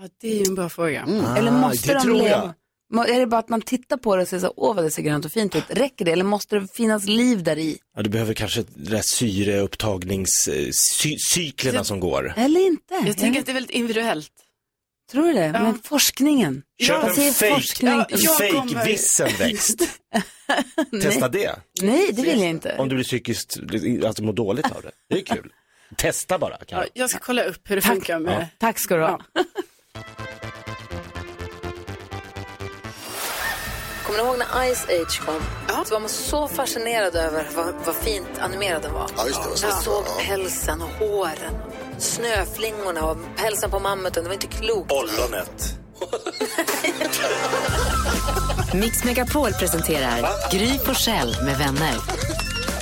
Ja, 0.00 0.08
det 0.20 0.28
är 0.32 0.36
ju 0.36 0.44
en 0.48 0.54
bra 0.54 0.68
fråga. 0.68 1.02
Eller 1.38 1.50
Ah, 1.50 1.60
måste 1.60 1.88
det 1.88 1.94
de 1.94 2.00
tror 2.02 2.16
jag. 2.16 2.24
leva? 2.24 2.54
Är 3.06 3.20
det 3.20 3.26
bara 3.26 3.40
att 3.40 3.48
man 3.48 3.62
tittar 3.62 3.96
på 3.96 4.16
det 4.16 4.22
och 4.22 4.28
säger 4.28 4.40
så, 4.40 4.52
åh 4.56 4.74
vad 4.74 4.84
det 4.84 4.90
ser 4.90 5.02
grönt 5.02 5.24
och 5.24 5.32
fint 5.32 5.56
ut, 5.56 5.64
räcker 5.68 6.04
det? 6.04 6.12
Eller 6.12 6.24
måste 6.24 6.58
det 6.58 6.68
finnas 6.74 7.06
liv 7.06 7.42
där 7.42 7.58
i? 7.58 7.78
Ja, 7.96 8.02
du 8.02 8.10
behöver 8.10 8.34
kanske 8.34 8.64
de 8.74 8.84
där 8.90 9.02
syreupptagningscyklerna 9.04 11.84
som 11.84 12.00
går. 12.00 12.34
Eller 12.36 12.60
inte? 12.66 12.94
Jag 13.06 13.18
tänker 13.18 13.40
att 13.40 13.46
det 13.46 13.52
är 13.52 13.54
väldigt 13.54 13.70
individuellt. 13.76 14.32
Tror 15.12 15.26
du 15.26 15.32
det? 15.32 15.52
Men 15.52 15.78
forskningen? 15.84 16.62
Köp 16.82 17.04
en 17.04 17.10
fake, 17.32 17.54
forskning? 17.54 17.90
Ja, 17.90 18.06
en 18.10 18.18
jag 18.20 18.36
fake 18.38 18.52
kommer- 18.52 18.84
vissen 18.86 19.28
växt. 19.38 19.82
Testa 21.02 21.28
det. 21.28 21.56
Nej, 21.82 22.10
det 22.12 22.22
vill 22.22 22.40
jag 22.40 22.50
inte. 22.50 22.76
Om 22.78 22.88
du 22.88 22.94
blir 22.94 23.04
psykiskt, 23.04 23.58
alltså 24.06 24.22
mår 24.22 24.32
dåligt 24.32 24.72
av 24.72 24.82
det. 24.82 24.90
Det 25.08 25.18
är 25.18 25.22
kul. 25.36 25.52
Testa 25.96 26.38
bara. 26.38 26.56
Ja, 26.66 26.84
jag 26.92 27.10
ska 27.10 27.18
kolla 27.18 27.42
upp 27.42 27.70
hur 27.70 27.76
det 27.76 27.82
funkar 27.82 28.18
med... 28.18 28.48
Tack 28.58 28.78
ska 28.78 28.96
du 28.96 29.02
ha. 29.02 29.20
Kommer 34.06 34.22
ni 34.22 34.24
ihåg 34.28 34.38
när 34.38 34.74
Ice 34.74 34.84
Age 34.84 35.20
kom? 35.26 35.42
Så 35.86 35.94
var 35.94 36.00
man 36.00 36.08
så 36.08 36.48
fascinerad 36.48 37.16
över 37.16 37.46
vad, 37.56 37.74
vad 37.84 37.94
fint 37.94 38.38
animerad 38.40 38.82
den 38.82 38.92
var. 38.92 39.10
Ja, 39.16 39.26
just 39.26 39.42
det. 39.42 39.68
Man 39.68 39.82
såg 39.82 40.04
pälsen 40.26 40.82
och 40.82 40.88
håren, 40.88 41.54
snöflingorna 41.98 43.04
och 43.06 43.16
pälsen 43.36 43.70
på 43.70 43.78
mammuten. 43.78 44.22
Det 44.22 44.28
var 44.28 44.34
inte 44.34 44.46
klokt. 44.46 44.92
Ollonet. 44.92 45.74
Mix 48.74 49.04
Megapol 49.04 49.52
presenterar 49.52 50.28
Gry 50.52 50.78
Forssell 50.78 51.36
med 51.44 51.58
vänner. 51.58 51.94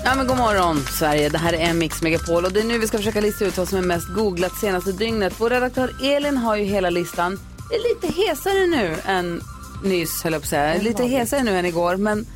Ja 0.06 0.14
men 0.14 0.26
god 0.26 0.36
morgon 0.36 0.80
Sverige, 0.80 1.28
det 1.28 1.38
här 1.38 1.52
är 1.52 1.74
Mix 1.74 2.02
Megapol 2.02 2.44
och 2.44 2.52
det 2.52 2.60
är 2.60 2.64
nu 2.64 2.78
vi 2.78 2.86
ska 2.86 2.96
försöka 2.96 3.20
lista 3.20 3.44
ut 3.44 3.58
vad 3.58 3.68
som 3.68 3.78
är 3.78 3.82
mest 3.82 4.08
googlat 4.08 4.56
senaste 4.56 4.92
dygnet. 4.92 5.34
Vår 5.38 5.50
redaktör 5.50 5.94
Elin 6.02 6.36
har 6.36 6.56
ju 6.56 6.64
hela 6.64 6.90
listan. 6.90 7.40
Det 7.70 7.74
är 7.74 7.94
lite 7.94 8.20
hesare 8.20 8.66
nu 8.66 8.96
än 9.04 9.40
nyss 9.84 10.22
höll 10.22 10.32
jag 10.32 10.42
på 10.42 10.44
att 10.44 10.50
säga. 10.50 10.82
Lite 10.82 11.04
hesare 11.04 11.42
nu 11.42 11.58
än 11.58 11.66
igår 11.66 11.96
men 11.96 12.26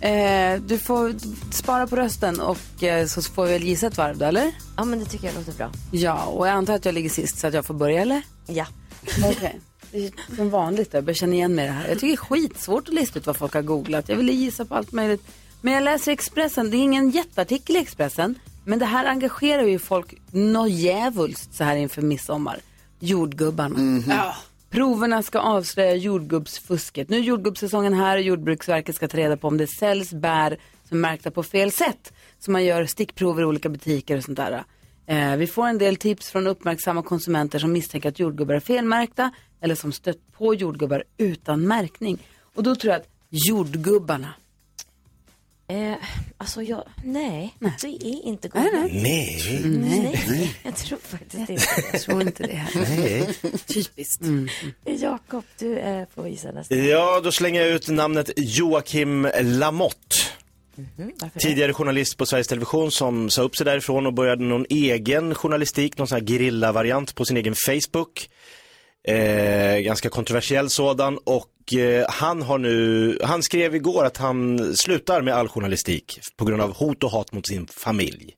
eh, 0.00 0.60
du 0.62 0.78
får 0.78 1.14
spara 1.52 1.86
på 1.86 1.96
rösten 1.96 2.40
och 2.40 2.82
eh, 2.82 3.06
så 3.06 3.22
får 3.22 3.46
vi 3.46 3.52
väl 3.52 3.64
gissa 3.64 3.86
ett 3.86 3.96
varv 3.96 4.18
då 4.18 4.24
eller? 4.24 4.52
Ja, 4.76 4.84
men 4.84 4.98
det 4.98 5.04
tycker 5.04 5.26
jag 5.26 5.34
låter 5.34 5.52
bra. 5.52 5.70
Ja, 5.90 6.24
och 6.24 6.46
jag 6.46 6.54
antar 6.54 6.74
att 6.74 6.84
jag 6.84 6.94
ligger 6.94 7.10
sist 7.10 7.38
så 7.38 7.46
att 7.46 7.54
jag 7.54 7.64
får 7.64 7.74
börja 7.74 8.02
eller? 8.02 8.22
Ja. 8.46 8.66
Okej. 9.24 9.60
Det 9.92 10.06
är 10.06 10.12
som 10.36 10.50
vanligt, 10.50 10.94
jag 10.94 11.04
börjar 11.04 11.14
känna 11.14 11.34
igen 11.34 11.54
mig 11.54 11.64
i 11.64 11.68
det 11.68 11.74
här. 11.74 11.88
Jag 11.88 11.94
tycker 11.94 12.06
det 12.06 12.12
är 12.12 12.16
skitsvårt 12.16 12.88
att 12.88 12.94
lista 12.94 13.18
ut 13.18 13.26
vad 13.26 13.36
folk 13.36 13.54
har 13.54 13.62
googlat. 13.62 14.08
Jag 14.08 14.16
ville 14.16 14.32
gissa 14.32 14.64
på 14.64 14.74
allt 14.74 14.92
möjligt. 14.92 15.22
Men 15.60 15.74
jag 15.74 15.82
läser 15.82 16.12
Expressen, 16.12 16.70
det 16.70 16.76
är 16.76 16.82
ingen 16.82 17.10
jätteartikel 17.10 17.76
i 17.76 17.78
Expressen. 17.78 18.34
Men 18.64 18.78
det 18.78 18.86
här 18.86 19.04
engagerar 19.04 19.62
ju 19.62 19.78
folk 19.78 20.14
något 20.30 20.70
djävulskt 20.70 21.54
så 21.54 21.64
här 21.64 21.76
inför 21.76 22.02
midsommar. 22.02 22.60
Jordgubbarna. 22.98 24.02
Ja. 24.08 24.34
Proverna 24.70 25.22
ska 25.22 25.38
avslöja 25.38 25.94
jordgubbsfusket. 25.94 27.08
Nu 27.08 27.16
är 27.16 27.20
jordgubbssäsongen 27.20 27.94
här 27.94 28.16
och 28.16 28.22
Jordbruksverket 28.22 28.96
ska 28.96 29.08
ta 29.08 29.16
reda 29.16 29.36
på 29.36 29.48
om 29.48 29.56
det 29.56 29.66
säljs 29.66 30.12
bär 30.12 30.58
som 30.88 30.98
är 30.98 31.00
märkta 31.00 31.30
på 31.30 31.42
fel 31.42 31.72
sätt. 31.72 32.12
Så 32.38 32.50
man 32.50 32.64
gör 32.64 32.86
stickprover 32.86 33.42
i 33.42 33.44
olika 33.44 33.68
butiker 33.68 34.16
och 34.16 34.24
sånt 34.24 34.36
där. 34.36 34.64
Eh, 35.06 35.36
vi 35.36 35.46
får 35.46 35.66
en 35.66 35.78
del 35.78 35.96
tips 35.96 36.30
från 36.30 36.46
uppmärksamma 36.46 37.02
konsumenter 37.02 37.58
som 37.58 37.72
misstänker 37.72 38.08
att 38.08 38.18
jordgubbar 38.18 38.54
är 38.54 38.60
felmärkta 38.60 39.30
eller 39.60 39.74
som 39.74 39.92
stött 39.92 40.32
på 40.32 40.54
jordgubbar 40.54 41.04
utan 41.16 41.66
märkning. 41.66 42.18
Och 42.54 42.62
då 42.62 42.74
tror 42.76 42.92
jag 42.92 43.00
att 43.00 43.08
jordgubbarna, 43.30 44.34
Eh, 45.70 45.94
alltså, 46.38 46.62
jag, 46.62 46.84
nej, 47.04 47.54
det 47.58 47.86
är 47.86 48.26
inte 48.26 48.48
gott. 48.48 48.62
Nej. 48.92 49.62
Nej, 49.64 50.56
jag 50.62 50.76
tror 50.76 50.98
faktiskt 50.98 51.34
inte 51.50 51.52
det. 51.52 51.88
jag 51.92 52.02
tror 52.02 52.22
inte 52.22 52.46
det 52.46 52.54
här. 52.54 52.98
Nej. 52.98 53.28
Typiskt. 53.66 54.22
Jakob, 54.84 55.44
du 55.58 55.78
eh, 55.78 56.06
får 56.14 56.28
gissa 56.28 56.52
nästa. 56.52 56.74
Ja, 56.74 57.20
då 57.24 57.32
slänger 57.32 57.60
jag 57.60 57.70
ut 57.70 57.88
namnet 57.88 58.30
Joakim 58.36 59.28
Lamotte. 59.40 60.16
Varför 60.96 61.30
det? 61.34 61.40
Tidigare 61.40 61.72
journalist 61.72 62.16
på 62.16 62.26
Sveriges 62.26 62.48
Television 62.48 62.90
som 62.90 63.30
sa 63.30 63.42
upp 63.42 63.56
sig 63.56 63.64
därifrån 63.64 64.06
och 64.06 64.14
började 64.14 64.44
någon 64.44 64.66
egen 64.68 65.34
journalistik, 65.34 65.98
någon 65.98 66.06
sån 66.06 66.20
här 66.20 66.26
gerilla-variant 66.26 67.14
på 67.14 67.24
sin 67.24 67.36
egen 67.36 67.54
Facebook. 67.66 68.28
Eh, 69.08 69.78
ganska 69.80 70.08
kontroversiell 70.08 70.70
sådan 70.70 71.18
och 71.18 71.74
eh, 71.74 72.06
han 72.08 72.42
har 72.42 72.58
nu, 72.58 73.18
han 73.22 73.42
skrev 73.42 73.74
igår 73.74 74.04
att 74.04 74.16
han 74.16 74.72
slutar 74.76 75.22
med 75.22 75.34
all 75.34 75.48
journalistik 75.48 76.20
på 76.36 76.44
grund 76.44 76.62
av 76.62 76.76
hot 76.76 77.04
och 77.04 77.10
hat 77.10 77.32
mot 77.32 77.46
sin 77.46 77.66
familj. 77.66 78.34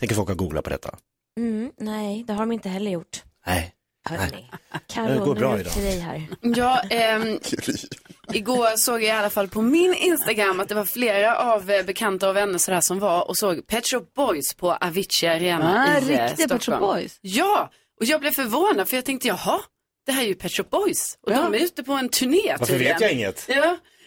Tänker 0.00 0.14
folk 0.14 0.30
att 0.30 0.36
googla 0.36 0.62
på 0.62 0.70
detta? 0.70 0.96
Mm, 1.40 1.70
nej, 1.80 2.24
det 2.26 2.32
har 2.32 2.40
de 2.40 2.52
inte 2.52 2.68
heller 2.68 2.90
gjort. 2.90 3.22
Nej. 3.46 3.72
Hörni, 4.08 4.50
Det 4.72 4.78
Carro, 4.94 5.24
går 5.24 5.34
nu 5.34 5.40
bra 5.40 5.54
det 5.54 5.60
idag. 5.60 5.72
till 5.72 5.82
dig 5.82 5.98
här. 6.00 6.26
Ja, 6.40 6.80
ehm, 6.90 7.38
igår 8.32 8.76
såg 8.76 8.94
jag 9.02 9.08
i 9.08 9.10
alla 9.10 9.30
fall 9.30 9.48
på 9.48 9.62
min 9.62 9.94
Instagram 9.94 10.60
att 10.60 10.68
det 10.68 10.74
var 10.74 10.84
flera 10.84 11.36
av 11.38 11.70
eh, 11.70 11.84
bekanta 11.86 12.28
och 12.28 12.36
vänner 12.36 12.58
sådär 12.58 12.80
som 12.80 12.98
var 12.98 13.28
och 13.28 13.36
såg 13.38 13.66
Pet 13.66 13.84
Shop 13.90 14.04
Boys 14.16 14.54
på 14.56 14.72
Avicii 14.72 15.28
Arena 15.28 15.84
Ah, 15.88 15.98
i 15.98 16.02
eh, 16.02 16.08
riktiga 16.08 16.28
Stockholm. 16.28 16.58
Pet 16.58 16.64
Shop 16.64 16.78
Boys. 16.80 17.18
Ja, 17.20 17.70
och 18.00 18.06
jag 18.06 18.20
blev 18.20 18.30
förvånad 18.30 18.88
för 18.88 18.96
jag 18.96 19.04
tänkte 19.04 19.28
jaha, 19.28 19.60
det 20.06 20.12
här 20.12 20.22
är 20.22 20.26
ju 20.26 20.34
Pet 20.34 20.52
Shop 20.52 20.64
Boys 20.70 21.18
och 21.22 21.30
de 21.30 21.54
är 21.54 21.58
ute 21.58 21.82
på 21.82 21.92
en 21.92 22.08
turné 22.08 22.40
Varför 22.58 22.66
tydligen. 22.66 22.92
vet 22.94 23.00
jag 23.00 23.12
inget? 23.12 23.44
Ja. 23.48 23.54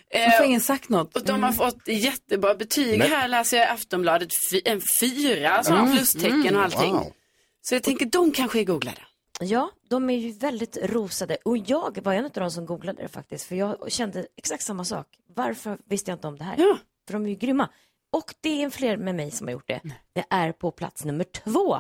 eh, 0.10 0.22
Varför 0.26 0.38
har 0.38 0.46
ingen 0.46 0.62
sagt 0.62 0.90
något? 0.90 1.16
och 1.16 1.26
de 1.26 1.44
har 1.44 1.52
fått 1.52 1.88
jättebra 1.88 2.56
betyg. 2.56 3.00
Men- 3.00 3.10
Här 3.12 3.28
läser 3.28 3.58
jag 3.58 3.66
i 3.66 3.70
Aftonbladet 3.70 4.30
en 4.66 4.82
fyra 5.02 5.64
sådana 5.64 5.82
Mm, 5.84 5.98
plustecken 5.98 6.56
och 6.56 6.64
allting. 6.64 6.94
Wow. 6.94 7.14
Så 7.62 7.76
jag 7.76 7.84
tänker 7.84 8.06
de 8.06 8.32
kanske 8.32 8.60
är 8.60 8.64
googlade. 8.64 9.02
Ja, 9.42 9.72
de 9.90 10.10
är 10.10 10.18
ju 10.18 10.32
väldigt 10.32 10.78
rosade 10.84 11.38
och 11.46 11.58
jag 11.58 12.00
var 12.04 12.14
en 12.14 12.26
av 12.26 12.32
de 12.32 12.52
som 12.52 12.66
googlade 12.66 13.02
det 13.02 13.08
faktiskt 13.10 13.46
för 13.46 13.56
jag 13.56 13.92
kände 13.92 14.26
exakt 14.38 14.64
samma 14.64 14.86
sak. 14.86 15.08
Varför 15.36 15.78
visste 15.90 16.12
jag 16.12 16.16
inte 16.16 16.28
om 16.28 16.38
det 16.38 16.44
här? 16.44 16.56
Ja. 16.58 16.78
För 17.08 17.14
de 17.14 17.26
är 17.26 17.30
ju 17.30 17.36
grymma. 17.36 17.70
Och 18.12 18.34
det 18.42 18.64
är 18.64 18.70
fler 18.70 18.98
med 18.98 19.16
mig 19.16 19.32
som 19.32 19.48
har 19.48 19.52
gjort 19.52 19.68
det. 19.68 19.82
Det 20.16 20.26
är 20.30 20.52
på 20.52 20.72
plats 20.72 21.06
nummer 21.06 21.24
två. 21.24 21.76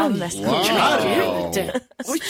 Av 0.00 0.18
mest 0.18 0.38
Wow. 0.38 0.44
Gud. 1.54 1.70
Oj, 2.06 2.20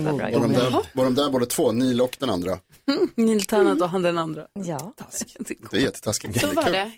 Var 0.00 0.40
de, 0.40 0.52
där, 0.52 0.70
var 0.94 1.04
de 1.04 1.14
där 1.14 1.30
båda 1.30 1.46
två, 1.46 1.72
Neil 1.72 2.00
och 2.00 2.16
den 2.20 2.30
andra? 2.30 2.58
Neil 3.14 3.46
Tennant 3.46 3.82
och 3.82 3.88
han 3.88 4.02
den 4.02 4.18
andra. 4.18 4.46
Ja, 4.52 4.92
Det 5.70 5.76
är 5.76 5.80
jättetaskigt. 5.80 6.40
så 6.40 6.46
var 6.52 6.70
det. 6.70 6.92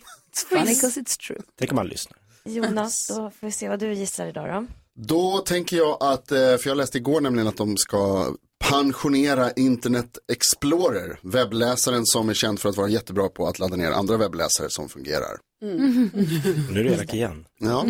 Funny 0.49 0.63
'cause 0.73 1.01
it's 1.01 1.19
true. 1.27 1.41
Tänk 1.59 1.71
om 1.73 1.77
man 1.77 1.87
lyssnar. 1.89 2.19
Jonas, 2.45 3.09
då 3.09 3.15
får 3.15 3.47
vi 3.47 3.53
se 3.53 3.69
vad 3.69 3.79
du 3.79 3.95
gissar 3.95 4.27
idag 4.27 4.49
då. 4.49 4.67
Då 5.03 5.39
tänker 5.39 5.77
jag 5.77 5.97
att, 6.03 6.33
eh, 6.33 6.39
för 6.39 6.63
jag 6.67 6.77
läste 6.77 6.99
igår 6.99 7.21
nämligen 7.21 7.49
att 7.49 7.57
de 7.57 7.77
ska 7.77 8.27
pensionera 8.71 9.51
Internet 9.53 10.19
Explorer, 10.33 11.19
webbläsaren 11.23 12.07
som 12.07 12.29
är 12.29 12.35
känd 12.35 12.61
för 12.61 12.69
att 12.69 12.77
vara 12.77 12.89
jättebra 12.89 13.29
på 13.29 13.47
att 13.47 13.59
ladda 13.59 13.77
ner 13.77 13.91
andra 13.91 14.17
webbläsare 14.17 14.71
som 14.71 14.89
fungerar. 14.89 15.39
Nu 15.63 16.81
är 16.81 16.85
det 16.85 16.91
elak 16.95 17.15
igen. 17.15 17.47
Ja, 17.59 17.87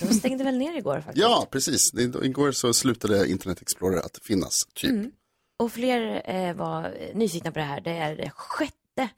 De 0.00 0.14
stängde 0.14 0.44
väl 0.44 0.58
ner 0.58 0.76
igår 0.76 0.94
faktiskt. 1.00 1.18
ja 1.18 1.46
precis. 1.50 1.90
Det, 1.92 2.02
igår 2.26 2.52
så 2.52 2.74
slutade 2.74 3.28
Internet 3.28 3.62
Explorer 3.62 3.98
att 3.98 4.18
finnas, 4.26 4.52
typ. 4.74 5.12
Och 5.58 5.72
fler 5.72 6.22
eh, 6.30 6.54
var 6.54 6.84
eh, 6.84 7.16
nyfikna 7.16 7.50
på 7.52 7.58
det 7.58 7.64
här. 7.64 7.80
Det 7.80 7.90
är 7.90 8.16
det 8.16 8.30
sjätte 8.30 9.08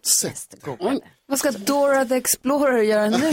googlade. 0.64 1.00
Vad 1.26 1.38
ska 1.38 1.50
Dora 1.50 2.04
the 2.04 2.14
Explorer 2.14 2.82
göra 2.82 3.08
nu? 3.08 3.30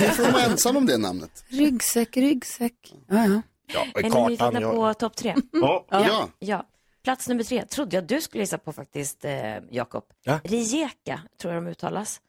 Varför 0.00 0.22
är 0.24 0.32
de 0.32 0.38
ensam 0.50 0.76
om 0.76 0.86
det 0.86 0.98
namnet? 0.98 1.44
ryggsäck, 1.48 2.16
ryggsäck. 2.16 2.94
Ja, 3.08 3.26
ja. 3.26 3.42
Ja, 3.74 3.86
Är 3.94 4.02
ni 4.02 4.30
nyfikna 4.30 4.60
på 4.60 4.94
topp 4.94 5.16
tre? 5.16 5.34
Ja. 5.52 5.86
Ja, 5.90 6.28
Ja. 6.38 6.66
Plats 7.08 7.28
nummer 7.28 7.44
tre 7.44 7.64
trodde 7.64 7.96
jag 7.96 8.04
du 8.04 8.20
skulle 8.20 8.42
gissa 8.42 8.58
på 8.58 8.72
faktiskt, 8.72 9.24
eh, 9.24 9.56
Jakob. 9.70 10.04
Ja. 10.24 10.40
Rijeka, 10.44 11.20
tror 11.40 11.54
jag 11.54 11.62
de 11.62 11.70
uttalas. 11.70 12.20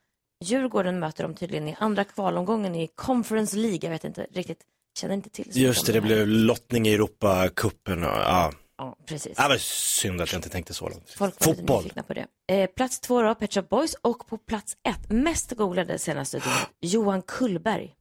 Djurgården 0.44 1.00
möter 1.00 1.24
dem 1.24 1.36
tydligen 1.36 1.68
i 1.68 1.76
andra 1.80 2.04
kvalomgången 2.04 2.76
i 2.76 2.88
Conference 2.88 3.58
League. 3.58 3.80
Jag 3.82 3.90
vet 3.90 4.04
inte 4.04 4.28
riktigt, 4.32 4.60
känner 5.00 5.14
inte 5.14 5.30
till. 5.30 5.48
Just 5.54 5.86
det, 5.86 5.92
det 5.92 6.02
blev 6.02 6.28
lottning 6.28 6.88
i 6.88 6.94
Europacupen 6.94 8.02
ja. 8.02 8.52
Ja, 8.78 8.98
precis. 9.06 9.38
Det 9.38 9.48
var 9.48 9.58
synd 9.58 10.22
att 10.22 10.32
jag 10.32 10.38
inte 10.38 10.50
tänkte 10.50 10.74
så 10.74 10.90
långt. 10.90 11.10
Folk 11.10 11.46
var 11.46 11.54
Fotboll. 11.54 11.92
på 12.08 12.14
det. 12.14 12.28
Eh, 12.48 12.68
plats 12.68 13.00
två 13.00 13.22
då, 13.22 13.36
Pet 13.36 13.54
Shop 13.54 13.62
Boys. 13.62 13.96
Och 14.02 14.28
på 14.28 14.38
plats 14.38 14.78
ett, 14.90 15.12
mest 15.12 15.52
googlade 15.52 16.00
senaste 16.00 16.38
dygnet, 16.38 16.70
Johan 16.82 17.22
Kullberg. 17.22 17.96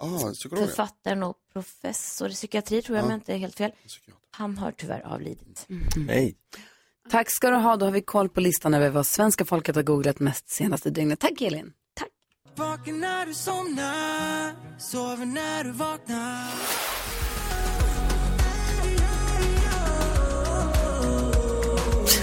Ah, 0.00 0.32
psykolog. 0.32 0.66
Författaren 0.66 1.22
och 1.22 1.36
professor 1.52 2.30
i 2.30 2.34
psykiatri 2.34 2.82
tror 2.82 2.98
jag, 2.98 3.06
men 3.06 3.14
inte 3.14 3.32
är 3.32 3.38
helt 3.38 3.56
fel. 3.56 3.72
Han 4.30 4.58
har 4.58 4.72
tyvärr 4.72 5.00
avlidit. 5.00 5.66
Nej. 5.96 6.36
Tack 7.10 7.30
ska 7.30 7.50
du 7.50 7.56
ha, 7.56 7.76
då 7.76 7.86
har 7.86 7.92
vi 7.92 8.02
koll 8.02 8.28
på 8.28 8.40
listan 8.40 8.74
över 8.74 8.90
vad 8.90 9.06
svenska 9.06 9.44
folket 9.44 9.76
har 9.76 9.82
googlat 9.82 10.20
mest 10.20 10.48
senaste 10.48 10.90
dygnet. 10.90 11.20
Tack 11.20 11.40
Elin. 11.40 11.72
Vaknar 12.56 12.92
när 12.92 13.26
du 13.26 13.34
somnar, 13.34 14.78
sover 14.78 15.26
när 15.26 15.64
du 15.64 15.70
vaknar. 15.70 16.99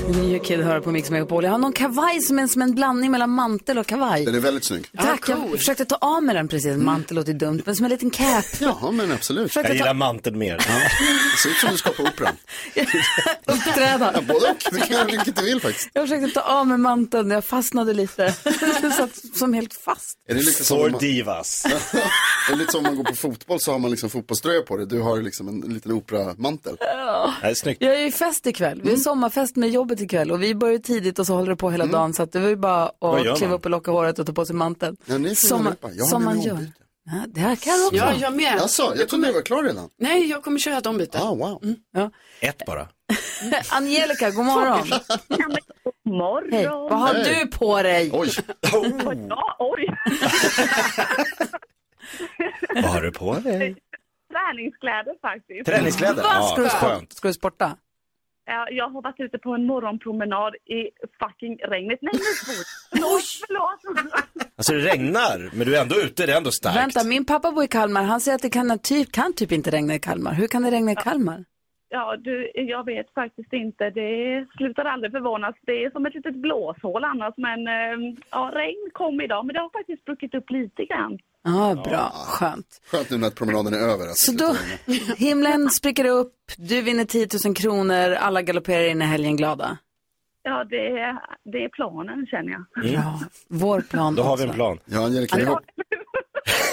Nya 0.07 0.39
Kid 0.39 0.59
hör 0.59 0.79
på 0.79 0.91
Mix 0.91 1.09
Megapol. 1.09 1.43
Jag 1.43 1.51
har 1.51 1.57
någon 1.57 1.73
kavaj 1.73 2.21
som 2.21 2.39
är 2.39 2.47
som 2.47 2.61
en 2.61 2.75
blandning 2.75 3.11
mellan 3.11 3.29
mantel 3.29 3.77
och 3.77 3.85
kavaj. 3.87 4.25
Den 4.25 4.35
är 4.35 4.39
väldigt 4.39 4.63
snygg. 4.63 4.85
Tack, 4.97 5.29
jag 5.29 5.51
försökte 5.57 5.85
ta 5.85 5.95
av 5.95 6.23
mig 6.23 6.35
den 6.35 6.47
precis. 6.47 6.77
Mantel 6.77 7.15
låter 7.15 7.33
dumt, 7.33 7.61
men 7.65 7.75
som 7.75 7.85
en 7.85 7.91
liten 7.91 8.09
cap. 8.09 8.45
Jaha, 8.59 8.91
men 8.91 9.11
absolut. 9.11 9.47
Försökte 9.51 9.69
Jag 9.71 9.77
ta- 9.77 9.83
gillar 9.83 9.93
manteln 9.93 10.37
mer. 10.37 10.57
Det 10.57 11.37
ser 11.43 11.49
ut 11.49 11.55
som 11.57 11.69
du 11.71 11.77
ska 11.77 11.89
på 11.89 12.03
operan. 12.03 12.33
Uppträda. 13.45 14.11
Ja, 14.15 14.21
både 14.21 14.39
och. 14.51 14.57
Du 14.71 14.77
kan 14.79 14.89
göra 14.97 15.05
vilket 15.05 15.35
du 15.35 15.45
vill 15.45 15.61
faktiskt. 15.61 15.89
Jag 15.93 16.03
försökte 16.09 16.39
ta 16.39 16.41
av 16.41 16.67
mig 16.67 16.77
manteln, 16.77 17.31
jag 17.31 17.45
fastnade 17.45 17.93
lite. 17.93 18.31
Satt 18.97 19.37
som 19.37 19.53
helt 19.53 19.73
fast. 19.73 20.17
Är 20.29 20.33
det 20.33 20.41
lite 20.41 20.63
som 20.63 20.77
om 20.77 20.83
For 20.83 20.89
man, 20.89 20.99
divas. 20.99 21.65
är 21.65 22.51
det 22.51 22.55
lite 22.55 22.71
som 22.71 22.77
om 22.79 22.83
man 22.83 22.95
går 22.97 23.03
på 23.03 23.15
fotboll 23.15 23.59
så 23.59 23.71
har 23.71 23.79
man 23.79 23.91
liksom 23.91 24.09
fotbollströja 24.09 24.61
på 24.61 24.77
dig. 24.77 24.87
Du 24.87 24.99
har 25.01 25.21
liksom 25.21 25.47
en, 25.47 25.63
en 25.63 25.73
liten 25.73 25.91
operamantel. 25.91 26.75
Det 27.41 27.47
är 27.47 27.53
snyggt. 27.53 27.81
Jag 27.81 27.95
är 27.95 27.99
ju 28.05 28.11
fest 28.11 28.47
ikväll. 28.47 28.81
Vi 28.83 28.89
har 28.89 28.97
sommarfest 28.97 29.55
med 29.55 29.69
jobbet 29.69 29.96
ikväll 30.01 30.31
och 30.31 30.43
vi 30.43 30.55
börjar 30.55 30.79
tidigt 30.79 31.19
och 31.19 31.25
så 31.27 31.33
håller 31.33 31.49
det 31.49 31.55
på 31.55 31.71
hela 31.71 31.85
dagen. 31.85 32.13
Så 32.13 32.23
att 32.23 32.31
det 32.31 32.39
var 32.39 32.49
ju 32.49 32.55
bara 32.55 32.83
att 32.83 33.37
kliva 33.37 33.53
upp 33.53 33.65
och 33.65 33.71
locka 33.71 33.91
håret 33.91 34.19
och 34.19 34.25
ta 34.25 34.33
på 34.33 34.45
sig 34.45 34.55
manteln. 34.55 34.97
Ja, 35.05 35.17
ni 35.17 35.23
fina 35.35 35.35
som. 35.35 35.75
Jag 35.81 36.03
har 36.03 36.09
som 36.09 36.23
man 36.23 36.41
gör. 36.41 36.67
Ja, 37.05 37.23
det 37.27 37.39
här 37.39 37.55
kan 37.55 37.73
jag 37.79 37.87
också. 37.87 37.95
Ja, 37.97 38.13
jag 38.13 38.35
med. 38.35 38.57
Alltså, 38.61 38.93
jag 38.97 39.09
trodde 39.09 39.27
du 39.27 39.33
var 39.33 39.41
klar 39.41 39.63
redan. 39.63 39.89
Nej, 39.97 40.29
jag 40.29 40.43
kommer 40.43 40.59
köra 40.59 40.77
ett 40.77 40.85
ombyte. 40.85 41.19
Ah, 41.21 41.33
wow. 41.35 41.61
Ett 42.41 42.65
bara. 42.65 42.87
Angelica, 43.71 44.31
god 44.31 44.45
morgon. 44.45 44.87
Morgon. 46.05 46.51
Hej. 46.51 46.67
Vad 46.67 46.99
har 46.99 47.13
Hej. 47.13 47.39
du 47.41 47.47
på 47.47 47.81
dig? 47.81 48.09
Oj, 48.13 48.29
Ja, 49.29 49.55
oj. 49.59 49.87
Vad 52.75 52.83
har 52.83 53.01
du 53.01 53.11
på 53.11 53.33
dig? 53.33 53.75
Träningskläder 54.33 55.13
faktiskt. 55.21 55.65
Träningskläder? 55.65 56.23
Ska, 56.23 56.55
du 56.55 56.63
Ja, 56.63 56.69
skönt. 56.69 57.13
Ska 57.13 57.27
du 57.27 57.33
sporta? 57.33 57.77
Ja, 58.49 58.67
jag 58.71 58.89
har 58.89 59.01
varit 59.01 59.19
ute 59.19 59.37
på 59.37 59.49
en 59.53 59.65
morgonpromenad 59.65 60.55
i 60.55 60.79
fucking 61.21 61.57
regnet. 61.57 61.99
Nej, 62.01 62.13
men 62.13 62.21
förlåt. 62.45 63.23
Förlåt. 63.47 63.79
Alltså 64.57 64.73
det 64.73 64.79
regnar, 64.79 65.49
men 65.53 65.67
du 65.67 65.77
är 65.77 65.81
ändå 65.81 65.95
ute, 65.95 66.25
det 66.25 66.33
är 66.33 66.37
ändå 66.37 66.51
starkt. 66.51 66.77
Vänta, 66.77 67.03
min 67.03 67.25
pappa 67.25 67.51
bor 67.51 67.63
i 67.63 67.67
Kalmar. 67.67 68.03
Han 68.03 68.21
säger 68.21 68.35
att 68.35 68.41
det 68.41 68.49
kan 68.49 68.79
typ, 68.79 69.11
kan 69.11 69.33
typ 69.33 69.51
inte 69.51 69.71
regna 69.71 69.95
i 69.95 69.99
Kalmar. 69.99 70.33
Hur 70.33 70.47
kan 70.47 70.63
det 70.63 70.71
regna 70.71 70.91
i 70.91 70.95
Kalmar? 70.95 71.45
Ja, 71.89 72.15
du, 72.17 72.51
jag 72.53 72.85
vet 72.85 73.13
faktiskt 73.13 73.53
inte. 73.53 73.89
Det 73.89 74.45
slutar 74.57 74.85
aldrig 74.85 75.11
förvånas. 75.11 75.55
Det 75.61 75.83
är 75.83 75.91
som 75.91 76.05
ett 76.05 76.15
litet 76.15 76.35
blåshål 76.35 77.03
annars. 77.03 77.33
Men 77.37 77.67
eh, 77.67 78.15
ja, 78.31 78.51
regn 78.53 78.89
kom 78.93 79.21
idag, 79.21 79.45
men 79.45 79.53
det 79.53 79.59
har 79.59 79.69
faktiskt 79.69 80.01
spruckit 80.01 80.35
upp 80.35 80.49
lite 80.49 80.85
grann. 80.85 81.19
Ja, 81.43 81.81
bra. 81.85 82.11
Skönt. 82.13 82.81
skönt 82.91 83.09
nu 83.09 83.17
när 83.17 83.29
promenaden 83.29 83.73
är 83.73 83.77
över. 83.77 84.05
Så 84.13 84.31
då, 84.31 84.55
himlen 85.17 85.69
spricker 85.69 86.05
upp, 86.05 86.35
du 86.57 86.81
vinner 86.81 87.05
10 87.05 87.27
000 87.45 87.55
kronor, 87.55 88.13
alla 88.13 88.41
galopperar 88.41 88.83
in 88.89 89.01
i 89.01 89.05
helgen 89.05 89.37
glada. 89.37 89.77
Ja, 90.43 90.63
det 90.63 90.87
är, 90.87 91.19
det 91.43 91.63
är 91.63 91.69
planen 91.69 92.25
känner 92.25 92.51
jag. 92.51 92.91
Bra. 92.93 93.19
Vår 93.47 93.81
plan 93.81 94.15
Då 94.15 94.23
har 94.23 94.37
vi 94.37 94.43
en 94.43 94.49
också. 94.49 94.57
plan. 94.57 94.79
Ja, 94.85 95.05
Angelica, 95.05 95.37
vi 95.37 95.45
hopp... 95.45 95.59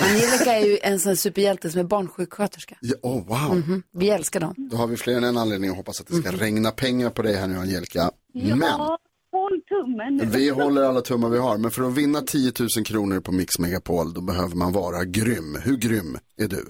Angelica 0.03 0.53
är 0.53 0.67
ju 0.67 0.79
en 0.83 1.01
sån 1.01 1.17
superhjälte 1.17 1.71
som 1.71 1.81
är 1.81 1.85
barnsjuksköterska. 1.85 2.77
ja, 2.81 2.95
oh, 3.03 3.27
wow. 3.27 3.57
Mhm. 3.57 3.83
Vi 3.93 4.11
älskar 4.11 4.41
dem. 4.41 4.55
Då 4.57 4.77
har 4.77 4.87
vi 4.87 4.97
fler 4.97 5.17
än 5.17 5.25
en 5.25 5.37
anledning 5.37 5.71
att 5.71 5.77
hoppas 5.77 6.01
att 6.01 6.07
det 6.07 6.15
ska 6.15 6.31
regna 6.33 6.71
pengar 6.71 7.11
på 7.11 7.23
dig 7.23 7.37
här 7.37 7.47
nu, 7.47 7.57
Angelica. 7.59 8.11
Men 8.35 8.59
Ja, 8.61 8.99
håll 9.33 9.61
tummen 9.69 10.17
nu. 10.17 10.25
vi 10.27 10.49
håller 10.51 10.83
alla 10.83 11.01
tummar 11.01 11.29
vi 11.29 11.39
har. 11.39 11.59
Men 11.59 11.71
för 11.71 11.83
att 11.83 11.95
vinna 11.95 12.21
10 12.21 12.53
000 12.77 12.85
kronor 12.87 13.21
på 13.21 13.33
Mix 13.33 13.59
Megapol, 13.59 14.13
då 14.15 14.21
behöver 14.21 14.57
man 14.57 14.73
vara 14.73 15.05
grym. 15.05 15.59
Hur 15.65 15.77
grym 15.77 16.19
är 16.43 16.49
du? 16.49 16.65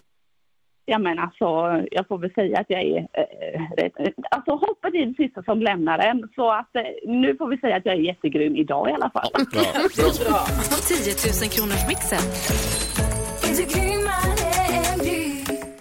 Ja 0.87 0.99
men 0.99 1.19
alltså, 1.19 1.45
jag 1.91 2.09
får 2.09 2.19
väl 2.19 2.31
säga 2.35 2.61
att 2.61 2.67
jag 2.69 2.81
är 2.83 3.01
rätt, 3.83 3.93
alltså 4.31 4.51
hoppet 4.51 4.95
är 4.95 5.07
det 5.07 5.15
sista 5.15 5.43
som 5.43 5.61
lämnar 5.63 5.99
en. 5.99 6.29
Så 6.35 6.51
att 6.53 6.77
eh, 6.77 6.83
nu 7.23 7.37
får 7.37 7.49
vi 7.51 7.57
säga 7.59 7.77
att 7.77 7.87
jag 7.87 7.95
är 7.95 7.99
jättegrym 8.01 8.57
idag 8.57 8.91
i 8.91 8.93
alla 8.93 9.11
fall. 9.11 9.31
Och 9.35 10.83
10 10.89 11.13
000 11.43 11.51
kronors 11.51 11.89
mixen. 11.89 12.25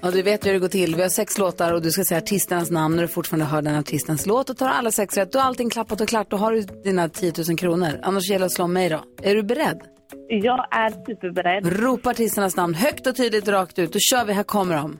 Ja, 0.02 0.12
du 0.12 0.22
vet 0.22 0.46
hur 0.46 0.54
det 0.54 0.60
går 0.60 0.68
till. 0.68 0.96
Vi 0.96 1.02
har 1.02 1.10
sex 1.10 1.38
låtar 1.38 1.74
och 1.74 1.82
du 1.82 1.92
ska 1.92 2.04
säga 2.04 2.18
artisternas 2.18 2.72
namn 2.72 2.96
när 2.96 3.02
du 3.04 3.08
fortfarande 3.08 3.46
hör 3.46 3.62
den 3.62 3.76
artistens 3.76 4.26
låt. 4.26 4.50
Och 4.50 4.58
tar 4.58 4.70
alla 4.70 4.92
sex 4.92 5.18
rätt, 5.18 5.32
då 5.32 5.40
är 5.40 5.44
allting 5.44 5.70
klappat 5.70 6.02
och 6.02 6.08
klart. 6.08 6.30
Då 6.30 6.38
har 6.38 6.52
du 6.52 6.62
dina 6.62 7.10
10 7.10 7.34
000 7.48 7.58
kronor. 7.58 8.00
Annars 8.04 8.30
gäller 8.30 8.40
det 8.40 8.46
att 8.46 8.54
slå 8.54 8.68
mig 8.68 8.90
då. 8.90 9.04
Är 9.22 9.36
du 9.36 9.44
beredd? 9.44 9.82
Jag 10.28 10.68
är 10.72 10.90
superberedd. 10.90 11.80
Ropa 11.80 12.10
artisternas 12.10 12.56
namn 12.56 12.74
högt 12.74 13.08
och 13.08 13.16
tydligt 13.16 13.48
rakt 13.48 13.80
ut. 13.80 13.94
Då 13.94 14.00
kör 14.00 14.26
vi, 14.26 14.34
här 14.34 14.44
kommer 14.44 14.76
de. 14.76 15.00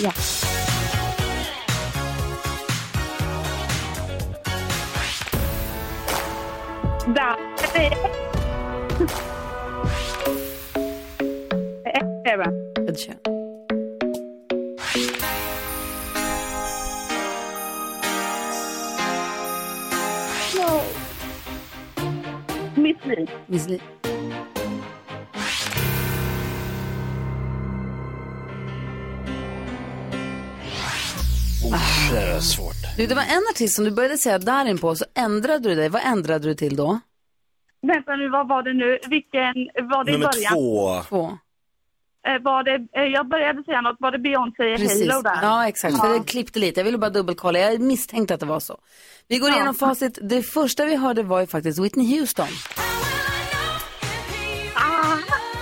Ja. 0.00 0.12
Där 7.14 7.50
det 12.30 12.34
är 12.34 12.38
bra. 12.38 12.52
Ja, 20.56 20.82
det. 22.74 22.80
Miss 22.80 22.96
Li. 23.04 23.26
Miss 23.46 23.68
Li. 23.68 23.80
Oh, 31.64 32.12
det 32.12 32.32
var 32.32 32.40
svårt. 32.40 32.74
Du, 32.96 33.06
det 33.06 33.14
var 33.14 33.22
en 33.22 33.42
artist 33.50 33.76
som 33.76 33.84
du 33.84 33.90
började 33.90 34.18
säga 34.18 34.38
Darin 34.38 34.78
på, 34.78 34.94
så 34.94 35.04
ändrade 35.14 35.68
du 35.68 35.74
dig. 35.74 35.88
Vad 35.88 36.02
ändrade 36.04 36.48
du 36.48 36.54
till 36.54 36.76
då? 36.76 37.00
Vänta 37.82 38.16
nu, 38.16 38.28
vad 38.28 38.48
var 38.48 38.62
det 38.62 38.72
nu? 38.72 38.98
Vilken 39.08 39.54
var 39.90 40.04
det 40.04 40.12
Nummer 40.12 40.26
i 40.26 40.28
början? 40.28 40.54
Nummer 40.54 41.02
två. 41.02 41.08
två. 41.08 41.38
Eh, 42.28 42.42
var 42.42 42.62
det, 42.62 43.00
eh, 43.00 43.02
jag 43.02 43.28
började 43.28 43.64
säga 43.64 43.80
något, 43.80 43.96
var 43.98 44.10
det 44.10 44.18
Beyoncé 44.18 44.74
i 44.74 44.76
Precis. 44.76 45.10
Halo 45.10 45.22
där? 45.22 45.38
Ja, 45.42 45.68
exakt. 45.68 46.00
För 46.00 46.18
det 46.18 46.24
klippte 46.26 46.58
lite. 46.58 46.80
Jag 46.80 46.84
ville 46.84 46.98
bara 46.98 47.10
dubbelkolla. 47.10 47.58
Jag 47.58 47.80
misstänkte 47.80 48.34
att 48.34 48.40
det 48.40 48.46
var 48.46 48.60
så. 48.60 48.78
Vi 49.28 49.38
går 49.38 49.50
igenom 49.50 49.74
facit. 49.74 50.18
Det 50.22 50.42
första 50.42 50.84
vi 50.84 50.96
hörde 50.96 51.22
var 51.22 51.40
ju 51.40 51.46
faktiskt 51.46 51.78
Whitney 51.78 52.18
Houston. 52.18 52.48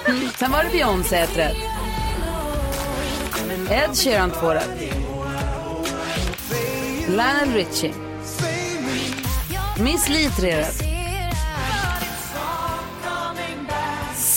Mm. 0.08 0.28
Sen 0.28 0.50
var 0.50 0.64
det 0.64 0.70
Beyoncé 0.70 1.16
ett 1.16 1.38
rätt. 1.38 1.56
Ed 3.70 3.96
Sheeran 3.96 4.30
två 4.30 4.50
rätt. 4.50 4.70
Lionel 7.08 7.52
Richie. 7.54 7.92
Miss 9.80 10.08
Li 10.08 10.30
tre 10.30 10.56
rätt. 10.56 10.87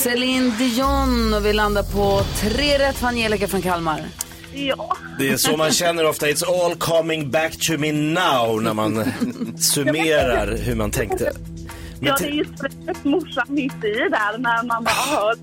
Celine 0.03 0.51
Dion 0.58 1.34
och 1.34 1.46
vi 1.46 1.53
landar 1.53 1.84
på 1.84 2.22
tre 2.39 2.79
rätt 2.79 2.96
för 2.98 3.08
Angelica 3.08 3.48
från 3.48 3.62
Kalmar. 3.62 4.01
Ja. 4.53 4.98
Det 5.20 5.29
är 5.29 5.38
så 5.38 5.58
man 5.58 5.72
känner 5.72 6.05
ofta, 6.05 6.25
it's 6.27 6.65
all 6.65 6.75
coming 6.75 7.31
back 7.31 7.58
to 7.67 7.77
me 7.77 7.91
now, 7.91 8.62
när 8.62 8.74
man 8.74 9.05
summerar 9.60 10.58
hur 10.58 10.75
man 10.75 10.91
tänkte. 10.91 11.31
Men 12.00 12.08
Ja, 12.08 12.15
det 12.20 12.25
är 12.27 12.31
ju 12.31 12.46
stressigt 12.46 13.03
morsan 13.03 13.46
mitt 13.50 13.84
i 13.84 13.91
där 13.93 14.38
när 14.38 14.63
man 14.67 14.84
bara 14.84 14.93
hör. 14.93 15.36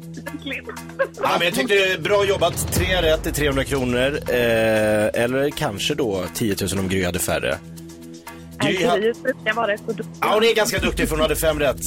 Ja, 1.23 1.29
men 1.39 1.43
jag 1.47 1.55
tyckte 1.55 1.75
det 1.75 1.93
är 1.93 1.99
bra 1.99 2.25
jobbat. 2.25 2.73
Tre 2.73 3.03
rätt 3.03 3.27
är 3.27 3.31
300 3.31 3.65
kronor. 3.65 4.19
Eh, 4.29 5.23
eller 5.23 5.51
kanske 5.51 5.95
då 5.95 6.25
10 6.35 6.57
000 6.61 6.79
om 6.79 6.89
Gry 6.89 7.05
hade 7.05 7.19
färre. 7.19 7.59
Gry, 8.61 8.85
ha- 8.87 8.97
Gry 8.97 9.13
brukar 9.23 9.55
vara 9.55 9.73
rätt 9.73 9.81
så 9.87 9.93
duktig. 9.93 10.15
ja, 10.21 10.31
hon 10.35 10.45
är 10.45 10.55
ganska 10.55 10.79
duktig 10.79 11.09
för 11.09 11.15
hon 11.17 11.23
hade 11.23 11.37
fem 11.37 11.59
rätt. 11.59 11.81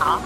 Ja, 0.00 0.18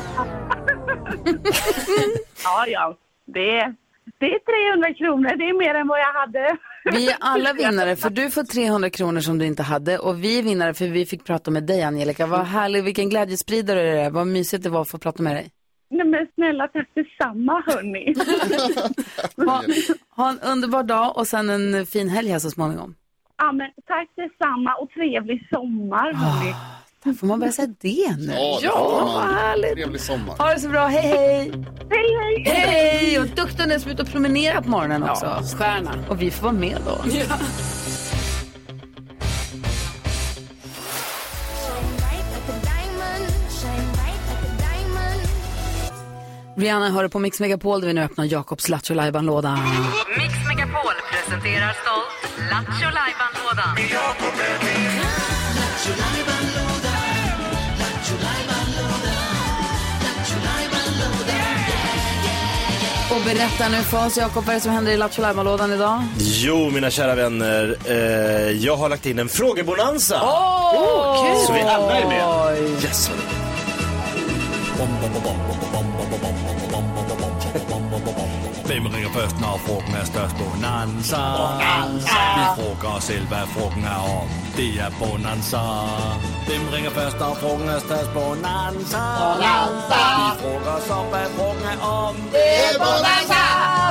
ja. 2.66 2.96
Det 3.24 3.58
är, 3.58 3.74
det 4.18 4.26
är 4.26 4.72
300 4.72 4.94
kronor, 4.94 5.36
det 5.36 5.44
är 5.44 5.58
mer 5.58 5.74
än 5.74 5.88
vad 5.88 6.00
jag 6.00 6.12
hade. 6.12 6.56
Vi 6.84 7.08
är 7.08 7.16
alla 7.20 7.52
vinnare 7.52 7.96
för 7.96 8.10
du 8.10 8.30
får 8.30 8.42
300 8.42 8.90
kronor 8.90 9.20
som 9.20 9.38
du 9.38 9.46
inte 9.46 9.62
hade 9.62 9.98
och 9.98 10.24
vi 10.24 10.38
är 10.38 10.42
vinnare 10.42 10.74
för 10.74 10.86
vi 10.86 11.06
fick 11.06 11.24
prata 11.24 11.50
med 11.50 11.64
dig 11.64 11.82
Angelica. 11.82 12.26
Vad 12.26 12.46
härligt, 12.46 12.84
vilken 12.84 13.08
glädjespridare 13.10 13.82
det 13.82 14.00
är. 14.00 14.10
Vad 14.10 14.26
mysigt 14.26 14.62
det 14.62 14.70
var 14.70 14.80
att 14.80 14.90
få 14.90 14.98
prata 14.98 15.22
med 15.22 15.36
dig. 15.36 15.50
Nej 15.90 16.06
men 16.06 16.26
snälla, 16.34 16.68
tack 16.68 16.88
detsamma 16.94 17.62
hörni. 17.66 18.14
Ha, 19.46 19.62
ha 20.10 20.30
en 20.30 20.38
underbar 20.52 20.82
dag 20.82 21.16
och 21.16 21.26
sen 21.26 21.50
en 21.50 21.86
fin 21.86 22.08
helg 22.08 22.28
här 22.30 22.38
så 22.38 22.50
småningom. 22.50 22.94
Ja, 23.36 23.52
men 23.52 23.70
tack 23.86 24.08
detsamma 24.16 24.74
och 24.74 24.90
trevlig 24.90 25.48
sommar 25.50 26.12
hörni. 26.12 26.54
Får 27.14 27.26
man 27.26 27.40
börja 27.40 27.52
säga 27.52 27.68
det 27.80 28.16
nu? 28.18 28.32
Ja, 28.32 28.58
det 28.60 28.66
ja 28.66 29.10
vad 29.14 29.34
härligt. 29.34 29.72
Trevlig 29.72 30.00
sommar. 30.00 30.36
Ha 30.38 30.54
det 30.54 30.60
så 30.60 30.68
bra, 30.68 30.86
hej 30.86 31.02
hej! 31.02 31.52
Hej 31.90 32.44
hej! 32.44 32.44
Hej! 32.46 33.18
Och 33.18 33.26
duktig 33.26 33.68
den 33.68 33.80
som 33.80 33.90
är 33.90 33.94
ute 33.94 34.02
och 34.02 34.08
promenerar 34.08 34.62
på 34.62 34.68
morgonen 34.68 35.02
också. 35.02 35.26
Ja, 35.26 35.42
stjärna. 35.58 35.94
Och 36.08 36.22
vi 36.22 36.30
får 36.30 36.42
vara 36.42 36.52
med 36.52 36.78
då. 36.86 36.98
Rihanna 46.56 46.90
hör 46.90 47.08
på 47.08 47.18
Mix 47.18 47.40
Megapol 47.40 47.80
där 47.80 47.88
vi 47.88 47.94
nu 47.94 48.02
öppnar 48.02 48.24
Jakobs 48.24 48.68
Lattjo 48.68 48.94
låda 48.94 49.58
Mix 50.16 50.34
Megapol 50.48 50.94
presenterar 51.12 51.72
stolt 51.72 52.50
Lattjo 52.50 52.88
Lajban-lådan. 52.90 53.76
Och 63.18 63.24
berätta 63.24 63.68
nu 63.68 63.76
för 63.76 64.06
oss, 64.06 64.16
Jakob, 64.16 64.44
vad 64.44 64.48
är 64.48 64.54
det 64.54 64.60
som 64.60 64.72
händer 64.72 64.92
i 64.92 64.96
Lattjo 64.96 65.22
idag? 65.74 66.02
Jo, 66.18 66.70
mina 66.70 66.90
kära 66.90 67.14
vänner. 67.14 67.76
Eh, 67.84 67.94
jag 68.50 68.76
har 68.76 68.88
lagt 68.88 69.06
in 69.06 69.18
en 69.18 69.28
frågebonanza. 69.28 70.20
Åh, 70.22 71.26
kul! 71.26 71.46
Så 71.46 71.52
vi 71.52 71.60
alla 71.60 71.98
är 71.98 72.06
med. 72.06 72.82
Yes. 72.84 73.10
Hvem 78.78 78.94
ringer 78.94 79.12
først, 79.20 79.40
når 79.40 79.60
frugten 79.66 79.94
er 80.00 80.04
størst? 80.04 80.34
Bonanza. 80.40 81.22
Vi 82.38 82.44
frågar 82.58 82.96
os 82.96 83.04
selv, 83.04 83.26
hvad 83.32 83.46
frugten 83.54 83.84
er 83.84 84.00
om. 84.20 84.28
Det 84.56 84.70
er 84.84 84.90
Bonanza. 85.00 85.62
Hvem 86.48 86.62
ringer 86.74 86.90
først, 86.90 87.16
når 87.22 87.32
frugten 87.40 87.68
er 87.68 87.80
størst? 87.88 88.10
Bonanza. 88.18 89.04
Vi 90.20 90.28
frågar 90.42 90.74
os 90.80 90.90
om, 90.98 91.06
hvad 91.12 91.26
frugten 91.36 91.66
er 91.72 91.78
om. 92.02 92.14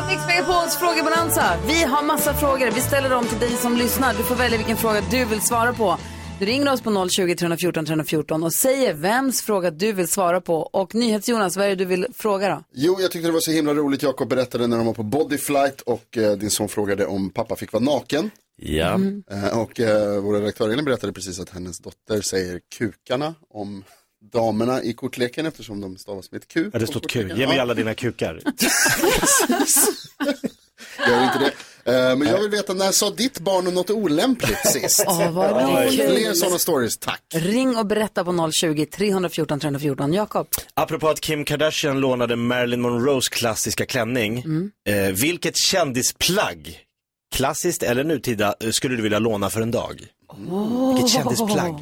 Mix 0.09 0.19
Megapols 0.29 0.73
frågebonanza. 0.81 1.45
Vi 1.71 1.79
har 1.91 2.01
massa 2.01 2.33
frågor. 2.33 2.71
Vi 2.71 2.81
ställer 2.81 3.09
dem 3.09 3.25
till 3.27 3.39
dig 3.39 3.53
som 3.57 3.77
lyssnar. 3.77 4.13
Du 4.13 4.23
får 4.23 4.35
välja 4.35 4.57
vilken 4.57 4.77
fråga 4.77 5.01
du 5.11 5.25
vill 5.25 5.41
svara 5.41 5.73
på. 5.73 5.97
Du 6.39 6.45
ringer 6.45 6.73
oss 6.73 6.81
på 6.81 7.09
020 7.09 7.35
314 7.35 7.85
314 7.85 8.43
och 8.43 8.53
säger 8.53 8.93
vems 8.93 9.41
fråga 9.41 9.71
du 9.71 9.93
vill 9.93 10.07
svara 10.07 10.41
på. 10.41 10.55
Och 10.55 10.95
NyhetsJonas, 10.95 11.57
vad 11.57 11.65
är 11.65 11.69
det 11.69 11.75
du 11.75 11.85
vill 11.85 12.07
fråga 12.13 12.49
då? 12.49 12.63
Jo, 12.73 12.97
jag 12.99 13.11
tyckte 13.11 13.27
det 13.27 13.31
var 13.31 13.39
så 13.39 13.51
himla 13.51 13.73
roligt. 13.73 14.03
Jakob 14.03 14.29
berättade 14.29 14.67
när 14.67 14.77
de 14.77 14.85
var 14.85 14.93
på 14.93 15.03
bodyflight 15.03 15.81
och 15.81 16.17
eh, 16.17 16.37
din 16.37 16.49
son 16.49 16.69
frågade 16.69 17.05
om 17.05 17.29
pappa 17.29 17.55
fick 17.55 17.73
vara 17.73 17.83
naken. 17.83 18.31
Ja. 18.55 18.93
Mm. 18.93 19.23
Eh, 19.31 19.59
och 19.59 19.79
eh, 19.79 20.21
vår 20.21 20.33
redaktör 20.33 20.69
Elin 20.69 20.85
berättade 20.85 21.13
precis 21.13 21.39
att 21.39 21.49
hennes 21.49 21.79
dotter 21.79 22.21
säger 22.21 22.59
kukarna 22.77 23.35
om 23.49 23.83
damerna 24.33 24.83
i 24.83 24.93
kortleken 24.93 25.45
eftersom 25.45 25.81
de 25.81 25.97
stavas 25.97 26.31
med 26.31 26.41
ett 26.41 26.47
Q. 26.47 26.69
Ja, 26.73 26.79
det 26.79 26.87
står 26.87 26.99
Q. 26.99 27.29
Ge 27.35 27.47
mig 27.47 27.59
alla 27.59 27.73
dina 27.73 27.93
kukar. 27.93 28.33
Gör 31.07 31.23
inte 31.23 31.39
det. 31.39 31.51
Eh, 31.87 32.15
men 32.15 32.27
jag 32.27 32.41
vill 32.41 32.49
veta, 32.49 32.73
när 32.73 32.91
sa 32.91 33.09
ditt 33.09 33.39
barn 33.39 33.73
något 33.73 33.89
olämpligt 33.89 34.67
sist? 34.71 35.03
Åh, 35.07 35.31
vad 35.31 35.51
roligt. 35.51 35.93
Fler 35.93 36.33
sådana 36.33 36.57
stories, 36.57 36.97
tack. 36.97 37.21
Ring 37.33 37.77
och 37.77 37.85
berätta 37.85 38.23
på 38.23 38.51
020 38.51 38.85
314 38.85 39.59
314. 39.59 40.13
Jakob? 40.13 40.47
Apropå 40.73 41.09
att 41.09 41.21
Kim 41.21 41.45
Kardashian 41.45 41.99
lånade 41.99 42.35
Marilyn 42.35 42.81
Monroes 42.81 43.29
klassiska 43.29 43.85
klänning. 43.85 44.37
Mm. 44.39 44.71
Eh, 44.89 44.95
vilket 45.15 45.57
kändisplagg, 45.57 46.79
klassiskt 47.35 47.83
eller 47.83 48.03
nutida, 48.03 48.55
eh, 48.59 48.69
skulle 48.71 48.95
du 48.95 49.01
vilja 49.01 49.19
låna 49.19 49.49
för 49.49 49.61
en 49.61 49.71
dag? 49.71 50.07
Vilket 50.93 51.09
kändisplagg? 51.11 51.75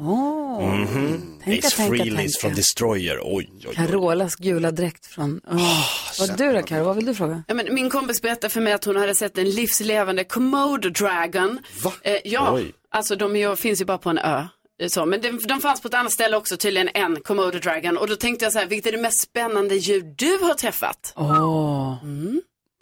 Åh. 0.00 0.74
Mhm. 0.74 1.22
Tänka, 1.44 1.66
Ace 1.68 1.76
tänka, 1.76 1.94
Frehley's 2.04 2.16
tänka. 2.16 2.38
from 2.40 2.54
Destroyer. 2.54 3.18
Oj, 3.22 3.50
oj, 3.52 3.64
oj. 3.68 3.74
Carolas 3.74 4.36
gula 4.36 4.70
dräkt 4.70 5.06
från... 5.06 5.40
Oh. 5.50 5.84
vad 6.20 6.38
du 6.38 6.52
då, 6.52 6.62
Karo? 6.62 6.84
Vad 6.84 6.96
vill 6.96 7.06
du 7.06 7.14
fråga? 7.14 7.42
Ja, 7.48 7.54
men 7.54 7.74
min 7.74 7.90
kompis 7.90 8.22
berättade 8.22 8.48
för 8.52 8.60
mig 8.60 8.72
att 8.72 8.84
hon 8.84 8.96
hade 8.96 9.14
sett 9.14 9.38
en 9.38 9.50
livslevande 9.50 10.24
Komodo 10.24 10.88
Dragon. 10.90 11.58
Va? 11.84 11.92
Eh, 12.02 12.16
ja, 12.24 12.52
Oj. 12.54 12.72
alltså 12.90 13.16
de 13.16 13.36
är 13.36 13.40
ju, 13.50 13.56
finns 13.56 13.80
ju 13.80 13.84
bara 13.84 13.98
på 13.98 14.10
en 14.10 14.18
ö. 14.18 14.44
Eh, 14.82 14.88
Så, 14.88 15.06
men 15.06 15.20
de, 15.20 15.38
de 15.48 15.60
fanns 15.60 15.80
på 15.80 15.88
ett 15.88 15.94
annat 15.94 16.12
ställe 16.12 16.36
också, 16.36 16.56
tydligen 16.56 16.88
en 16.94 17.16
Komodo 17.20 17.58
Dragon. 17.58 17.96
Och 17.98 18.08
då 18.08 18.16
tänkte 18.16 18.44
jag 18.44 18.52
så 18.52 18.58
här, 18.58 18.66
vilket 18.66 18.86
är 18.92 18.96
det 18.96 19.02
mest 19.02 19.20
spännande 19.20 19.74
djur 19.76 20.14
du 20.16 20.38
har 20.46 20.54
träffat? 20.54 21.12
Åh. 21.16 21.94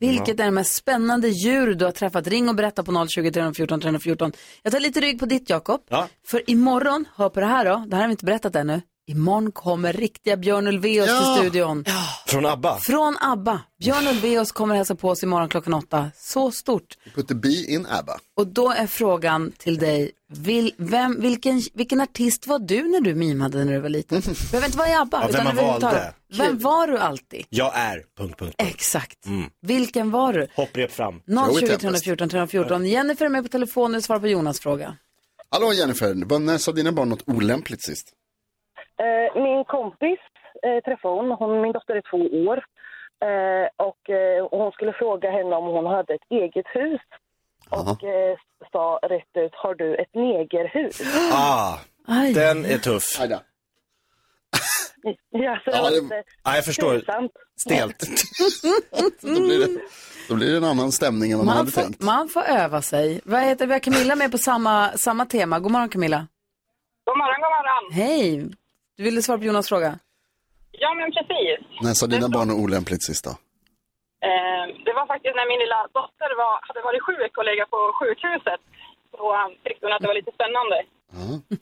Vilket 0.01 0.41
är 0.41 0.45
det 0.45 0.51
mest 0.51 0.75
spännande 0.75 1.29
djur 1.29 1.75
du 1.75 1.85
har 1.85 1.93
träffat? 1.93 2.27
Ring 2.27 2.49
och 2.49 2.55
berätta 2.55 2.83
på 2.83 3.07
020 3.09 3.31
314 3.31 3.81
314. 3.81 4.33
Jag 4.63 4.73
tar 4.73 4.81
lite 4.81 5.01
rygg 5.01 5.19
på 5.21 5.27
ditt, 5.27 5.51
Jakob. 5.51 5.81
Ja. 5.89 6.09
För 6.27 6.51
imorgon, 6.51 7.05
hör 7.17 7.29
på 7.29 7.41
det 7.41 7.47
här 7.47 7.65
då, 7.65 7.85
det 7.87 7.97
här 7.97 8.03
har 8.03 8.09
vi 8.09 8.13
inte 8.13 8.25
berättat 8.25 8.57
ännu. 8.57 8.81
Imorgon 9.09 9.53
kommer 9.53 9.93
riktiga 9.93 10.37
Björn 10.37 10.67
Ulvaeus 10.67 11.09
Ja. 11.09 11.35
till 11.35 11.51
studion. 11.51 11.85
Från 12.27 12.47
ABBA? 12.47 12.79
Från 12.79 13.17
ABBA. 13.21 13.61
Björn 13.81 14.07
Ulvaeus 14.09 14.53
kommer 14.53 14.75
hälsa 14.75 14.95
på 14.95 15.09
oss 15.09 15.23
imorgon 15.23 15.49
klockan 15.49 15.75
åtta. 15.75 16.11
Så 16.17 16.51
stort. 16.51 16.99
Put 17.15 17.29
the 17.29 17.35
bee 17.35 17.67
in 17.75 17.87
ABBA. 17.87 18.19
Och 18.37 18.47
då 18.47 18.71
är 18.71 18.87
frågan 18.87 19.53
till 19.59 19.79
dig, 19.79 20.11
vil, 20.33 20.75
vem, 20.77 21.21
vilken, 21.21 21.63
vilken 21.75 22.01
artist 22.01 22.47
var 22.47 22.59
du 22.59 22.89
när 22.89 23.01
du 23.01 23.15
mimade 23.15 23.65
när 23.65 23.73
du 23.73 23.81
var 23.81 23.89
liten? 23.89 24.21
Behöver 24.51 24.67
inte 24.67 24.79
vara 24.79 24.89
i 24.89 24.95
ABBA. 24.95 25.19
Ja, 25.21 25.27
vem 25.27 25.47
utan 25.47 25.57
man 25.57 25.81
valde. 25.81 26.15
Vem 26.37 26.59
var 26.59 26.87
du 26.87 26.99
alltid? 26.99 27.47
Jag 27.49 27.73
är... 27.75 27.95
Punkt, 27.95 28.09
punkt, 28.19 28.39
punkt. 28.39 28.55
Exakt. 28.59 29.27
Mm. 29.27 29.51
Vilken 29.63 30.11
var 30.11 30.33
du? 30.33 30.49
Hopprep 30.57 30.93
fram. 30.93 31.21
020 31.61 31.67
314 31.77 32.29
314. 32.29 32.87
Jennifer 32.87 33.25
är 33.25 33.29
med 33.31 33.43
på 33.43 33.49
telefonen 33.49 33.97
och 33.97 34.05
svarar 34.05 34.21
på 34.21 34.29
Jonas 34.29 34.61
fråga. 34.61 34.97
Hallå 35.51 35.73
Jennifer, 35.73 36.39
när 36.39 36.59
sa 36.59 36.73
dina 36.73 36.93
barn 36.93 37.09
något 37.09 37.23
olämpligt 37.29 37.83
sist? 37.83 38.13
Eh, 39.05 39.43
min 39.43 39.65
kompis 39.65 40.19
eh, 40.63 40.81
träffade 40.85 41.15
hon. 41.15 41.31
hon. 41.31 41.61
Min 41.61 41.73
dotter 41.73 41.95
är 41.95 42.03
två 42.11 42.23
år. 42.51 42.59
Eh, 43.29 43.67
och 43.87 44.03
hon 44.59 44.73
skulle 44.73 44.93
fråga 44.93 45.31
henne 45.31 45.57
om 45.57 45.65
hon 45.65 45.87
hade 45.87 46.15
ett 46.15 46.31
eget 46.31 46.67
hus. 46.67 47.01
Och 47.71 48.05
eh, 48.05 48.37
sa 48.73 48.99
rätt 49.03 49.33
ut, 49.45 49.53
har 49.55 49.75
du 49.75 49.95
ett 49.95 50.15
negerhus? 50.15 51.01
Ah, 51.33 51.79
Aj. 52.09 52.33
Den 52.35 52.65
är 52.65 52.79
tuff. 52.79 53.05
Ja, 55.31 55.59
så 55.65 55.71
Ja, 55.71 55.91
det- 55.91 56.25
Ja, 56.45 56.55
jag 56.57 56.65
förstår. 56.65 56.95
pinsamt. 56.95 57.33
Stelt. 57.61 57.99
Då 59.23 59.29
blir, 59.41 59.59
det, 59.59 59.81
då 60.29 60.35
blir 60.35 60.51
det 60.51 60.57
en 60.57 60.65
annan 60.65 60.93
stämning 60.93 61.33
än 61.33 61.39
vad 61.39 61.47
man, 61.47 61.55
Man 61.55 61.57
hade 61.65 61.71
får, 61.73 61.83
tänkt. 61.83 62.03
man 62.03 62.29
får 62.29 62.43
öva 62.43 62.83
sig. 62.83 63.21
Vad 63.25 63.41
heter 63.43 63.67
vi? 63.67 63.73
har 63.73 63.81
Camilla 63.81 64.17
med 64.17 64.31
på 64.33 64.39
samma, 64.39 64.89
samma 64.93 65.25
tema. 65.27 65.59
God 65.59 65.73
morgon 65.73 65.89
Camilla. 65.89 66.27
God 67.05 67.19
morgon, 67.19 67.41
god 67.41 67.51
morgon. 67.51 67.93
Hej. 67.93 68.51
Du 68.99 69.05
ville 69.05 69.23
svara 69.23 69.39
på 69.39 69.45
Jonas 69.45 69.69
fråga? 69.69 69.91
Ja, 70.83 70.91
men 70.99 71.09
precis. 71.17 71.57
När 71.85 71.95
sa 71.99 72.07
dina 72.07 72.29
barn 72.37 72.49
är 72.51 72.57
olämpligt 72.65 73.03
sista? 73.11 73.31
Eh, 74.29 74.65
det 74.87 74.93
var 74.99 75.07
faktiskt 75.13 75.35
när 75.39 75.47
min 75.53 75.61
lilla 75.65 75.81
dotter 75.99 76.31
var, 76.43 76.55
hade 76.69 76.81
varit 76.89 77.03
sjuk 77.09 77.33
och 77.39 77.47
legat 77.51 77.69
på 77.75 77.81
sjukhuset. 77.99 78.61
Så 79.13 79.25
eh, 79.37 79.49
tyckte 79.65 79.83
hon 79.87 79.95
att 79.95 80.03
det 80.03 80.11
var 80.13 80.19
lite 80.21 80.33
spännande. 80.39 80.77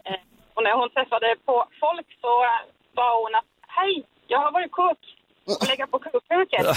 Eh, 0.09 0.21
och 0.55 0.63
när 0.67 0.75
hon 0.81 0.89
träffade 0.97 1.29
på 1.49 1.55
folk 1.85 2.09
så 2.23 2.33
eh, 2.51 2.63
sa 2.95 3.05
hon 3.23 3.35
att 3.41 3.51
hej, 3.79 3.95
jag 4.33 4.39
har 4.45 4.51
varit 4.57 4.73
kok 4.81 5.01
och 5.61 5.69
legat 5.71 5.91
på 5.95 5.99
sjukhuset. 6.05 6.67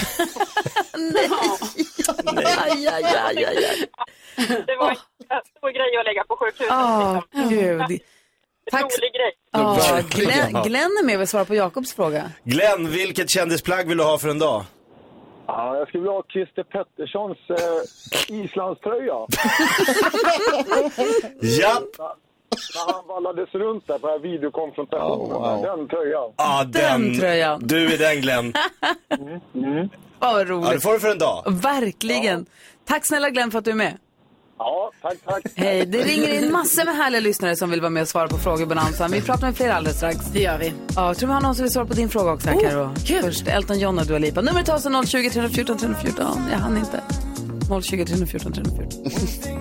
Aj, 2.65 2.87
aj, 2.95 3.03
aj, 3.27 3.39
aj, 3.49 3.61
aj. 3.71 3.77
Det 4.69 4.75
var 4.81 4.89
en 5.35 5.43
stor 5.57 5.71
grej 5.77 5.91
att 5.99 6.07
lägga 6.09 6.23
på 6.29 6.35
sjukhuset. 6.41 6.71
Åh, 6.71 7.15
liksom. 7.15 7.49
gud. 7.49 8.01
Tack. 8.71 8.81
Rolig 8.81 9.13
grej. 9.13 9.33
Ja. 9.51 9.99
Glenn, 10.09 10.63
Glenn 10.63 10.97
är 11.01 11.05
med 11.05 11.15
och 11.15 11.21
vill 11.21 11.27
svara 11.27 11.45
på 11.45 11.55
Jakobs 11.55 11.93
fråga. 11.93 12.31
Glenn, 12.43 12.89
vilket 12.89 13.29
kändisplagg 13.29 13.87
vill 13.87 13.97
du 13.97 14.03
ha 14.03 14.17
för 14.17 14.29
en 14.29 14.39
dag? 14.39 14.63
Ja, 15.47 15.77
jag 15.77 15.87
skulle 15.87 16.01
vilja 16.01 16.11
ha 16.13 16.23
Christer 16.33 16.63
Petterssons 16.63 17.37
eh, 17.49 18.35
islandströja. 18.43 19.13
Ja. 21.41 21.81
När 22.75 22.93
han 22.93 23.07
vallades 23.07 23.49
runt 23.53 23.87
där 23.87 23.99
på 23.99 24.07
den 24.07 24.13
här 24.21 24.29
videokonfrontationen. 24.31 25.61
Den 25.61 25.87
tröjan. 25.87 26.31
Ja, 26.37 26.63
Den 26.67 27.19
tröjan. 27.19 27.61
Du 27.67 27.93
är 27.93 27.97
den 27.97 28.21
Glenn. 28.21 28.53
Vad 30.19 30.31
Ja, 30.31 30.37
det 30.37 30.45
roligt. 30.45 30.83
får 30.83 30.93
du 30.93 30.99
för 30.99 31.11
en 31.11 31.17
dag. 31.17 31.43
Verkligen. 31.47 32.45
Tack 32.85 33.05
snälla 33.05 33.29
Glenn 33.29 33.51
för 33.51 33.59
att 33.59 33.65
du 33.65 33.71
är 33.71 33.75
med. 33.75 33.97
Ja, 34.59 34.91
tack, 35.01 35.17
tack. 35.25 35.43
Hej, 35.55 35.85
det 35.85 36.03
ringer 36.03 36.43
in 36.43 36.51
massor 36.51 36.85
med 36.85 36.95
härliga 36.95 37.21
lyssnare 37.21 37.55
som 37.55 37.69
vill 37.69 37.81
vara 37.81 37.89
med 37.89 38.01
och 38.01 38.07
svara 38.07 38.27
på 38.27 38.37
frågor 38.37 38.65
Bonanza. 38.65 39.07
Vi 39.07 39.21
pratar 39.21 39.47
med 39.47 39.57
fler 39.57 39.69
alldeles 39.69 39.97
strax. 39.97 40.17
Det 40.33 40.39
gör 40.39 40.57
vi. 40.57 40.73
Ja, 40.95 41.07
jag 41.07 41.17
tror 41.17 41.27
vi 41.27 41.33
har 41.33 41.41
någon 41.41 41.55
som 41.55 41.63
vill 41.63 41.71
svara 41.71 41.85
på 41.85 41.93
din 41.93 42.09
fråga 42.09 42.31
också 42.31 42.49
här, 42.49 42.69
Karo. 42.69 42.89
Först 43.21 43.47
Elton 43.47 43.79
John 43.79 43.99
och 43.99 44.05
Dua 44.05 44.17
Lipa. 44.17 44.41
Numret 44.41 44.65
tar 44.65 44.77
sig 44.77 45.07
020 45.07 45.29
314 45.29 45.77
314. 45.77 46.25
Jag 46.51 46.59
hann 46.59 46.77
inte. 46.77 47.01
020 47.81 48.05
314 48.05 48.53
314. 48.53 49.58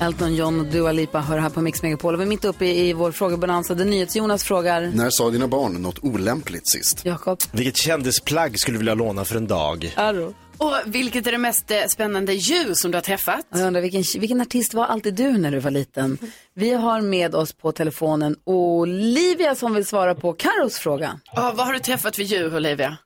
Elton 0.00 0.34
John 0.34 0.60
och 0.60 0.66
Dua 0.66 0.92
Lipa 0.92 1.18
hör 1.20 1.38
här 1.38 1.50
på 1.50 1.60
Mix 1.60 1.82
Megapol. 1.82 2.14
Och 2.14 2.20
vi 2.20 2.24
är 2.24 2.28
mitt 2.28 2.44
uppe 2.44 2.64
i, 2.64 2.88
i 2.88 2.92
vår 2.92 3.12
frågebonanza 3.12 3.74
där 3.74 3.84
NyhetsJonas 3.84 4.44
frågar... 4.44 4.80
När 4.80 5.10
sa 5.10 5.30
dina 5.30 5.48
barn 5.48 5.72
något 5.82 5.98
olämpligt 6.04 6.68
sist? 6.68 7.04
Jakob. 7.04 7.38
Vilket 7.52 7.76
kändisplagg 7.76 8.58
skulle 8.58 8.74
du 8.74 8.78
vilja 8.78 8.94
låna 8.94 9.24
för 9.24 9.36
en 9.36 9.46
dag? 9.46 9.94
Aro. 9.96 10.34
Och 10.58 10.74
vilket 10.86 11.26
är 11.26 11.32
det 11.32 11.38
mest 11.38 11.70
eh, 11.70 11.78
spännande 11.88 12.32
djur 12.32 12.74
som 12.74 12.90
du 12.90 12.96
har 12.96 13.02
träffat? 13.02 13.46
Jag 13.50 13.66
undrar 13.66 13.80
vilken, 13.80 14.02
vilken 14.20 14.40
artist 14.40 14.74
var 14.74 14.84
alltid 14.84 15.14
du 15.14 15.38
när 15.38 15.50
du 15.50 15.58
var 15.58 15.70
liten? 15.70 16.18
Vi 16.54 16.74
har 16.74 17.00
med 17.00 17.34
oss 17.34 17.52
på 17.52 17.72
telefonen 17.72 18.36
Olivia 18.44 19.54
som 19.54 19.74
vill 19.74 19.86
svara 19.86 20.14
på 20.14 20.32
Karos 20.32 20.78
fråga. 20.78 21.20
Ja, 21.34 21.52
vad 21.56 21.66
har 21.66 21.72
du 21.72 21.78
träffat 21.78 22.16
för 22.16 22.22
djur, 22.22 22.56
Olivia? 22.56 22.96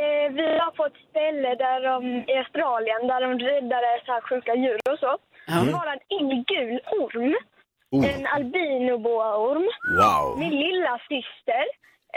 Eh, 0.00 0.26
vi 0.38 0.46
var 0.60 0.70
på 0.78 0.84
ett 0.90 1.00
ställe 1.10 1.50
där 1.64 1.78
de, 1.88 1.98
i 2.32 2.34
Australien 2.42 3.00
där 3.10 3.20
de 3.26 3.30
räddade 3.50 3.88
så 4.06 4.12
här 4.12 4.20
sjuka 4.28 4.54
djur 4.54 4.80
och 4.92 4.98
så. 4.98 5.12
Ja. 5.48 5.54
Det 5.64 5.72
var 5.72 5.86
en 5.96 6.04
ingen 6.20 6.80
orm. 7.02 7.34
Oh. 7.90 8.04
En 8.14 8.26
albinoboaorm. 8.26 9.66
Wow. 9.98 10.38
Min 10.38 10.50
lilla 10.64 10.94
syster 11.08 11.64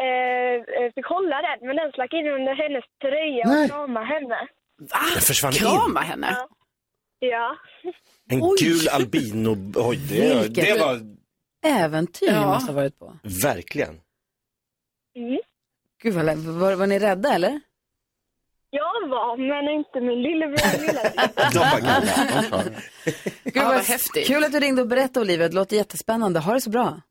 eh, 0.04 0.56
eh, 0.84 0.92
fick 0.96 1.06
hålla 1.06 1.38
den, 1.48 1.68
men 1.68 1.76
den 1.76 1.92
slack 1.92 2.14
in 2.14 2.28
under 2.28 2.54
hennes 2.64 2.84
tröja 3.02 3.44
Nej. 3.48 3.64
och 3.64 3.70
kramade 3.70 4.06
henne. 4.06 4.40
Den 5.14 5.22
försvann 5.22 5.52
Krama 5.52 6.02
in. 6.04 6.08
henne? 6.10 6.38
Ja. 7.20 7.56
En 8.30 8.40
gul 8.40 8.88
albino... 8.92 9.50
Oj, 9.76 9.98
det, 10.10 10.42
Vilket- 10.44 10.66
det 10.66 10.80
var 10.86 11.00
Äventyr 11.66 12.28
ni 12.28 12.34
Ja. 12.34 12.48
måste 12.48 12.72
ha 12.72 12.76
varit 12.76 13.00
på. 13.00 13.14
verkligen. 13.44 14.02
Mm. 15.16 15.40
Gud 16.04 16.14
vad, 16.14 16.26
var, 16.38 16.76
var 16.76 16.88
ni 16.88 17.00
rädda 17.00 17.34
eller? 17.34 17.62
Jag 19.02 19.08
var, 19.10 19.38
men 19.38 19.70
inte 19.80 20.02
min 20.02 20.22
lillebror 20.22 20.54
och 20.76 20.82
lillasyster. 20.82 21.54
De 21.54 21.60
var 21.60 21.80
gula. 21.80 22.64
Gud, 23.44 23.64
vad 23.64 23.74
vad 23.74 23.84
häftigt. 23.86 24.28
Kul 24.28 24.44
att 24.44 24.52
du 24.52 24.60
ringde 24.60 24.82
och 24.82 24.88
berättade 24.88 25.20
Olivia, 25.26 25.48
det 25.48 25.56
låter 25.56 25.76
jättespännande. 25.76 26.40
Ha 26.40 26.54
det 26.54 26.62
så 26.62 26.70
bra. 26.70 27.02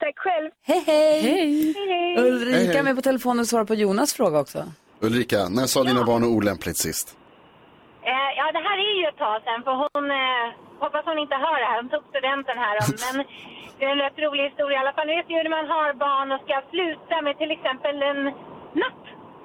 Tack 0.00 0.16
själv. 0.24 0.50
Hej 0.70 0.82
hej! 0.86 1.20
Hej. 1.22 1.74
Hej. 1.88 2.18
Ulrika 2.18 2.56
Hej, 2.56 2.66
hej. 2.66 2.76
är 2.76 2.82
med 2.82 2.96
på 2.96 3.02
telefonen 3.02 3.40
och 3.40 3.46
svarar 3.46 3.64
på 3.64 3.74
Jonas 3.74 4.14
fråga 4.14 4.38
också. 4.44 4.58
Ulrika, 5.00 5.48
när 5.48 5.66
sa 5.66 5.84
dina 5.84 6.04
barn 6.04 6.22
något 6.22 6.36
olämpligt 6.38 6.78
sist? 6.86 7.06
Eh, 8.12 8.28
ja, 8.38 8.44
det 8.56 8.62
här 8.68 8.78
är 8.88 8.94
ju 9.00 9.04
ett 9.12 9.20
tag 9.24 9.36
sedan, 9.46 9.60
för 9.66 9.74
hon, 9.82 10.04
eh, 10.22 10.44
hoppas 10.82 11.04
hon 11.10 11.18
inte 11.24 11.36
hör 11.44 11.58
det 11.62 11.68
här, 11.72 11.78
hon 11.82 11.90
tog 11.94 12.04
studenten 12.12 12.56
här 12.64 12.74
om, 12.84 12.90
men 13.04 13.16
det 13.78 13.84
är 13.88 13.92
en 13.96 14.02
rätt 14.06 14.18
rolig 14.26 14.44
historia. 14.50 14.76
I 14.78 14.82
alla 14.82 14.96
fall 14.98 15.08
vet 15.16 15.28
ju 15.32 15.36
när 15.44 15.54
man 15.58 15.66
har 15.74 15.88
barn 16.06 16.28
och 16.34 16.40
ska 16.46 16.54
sluta 16.72 17.16
med 17.26 17.34
till 17.40 17.52
exempel 17.56 17.96
en 18.10 18.20
napp 18.82 19.02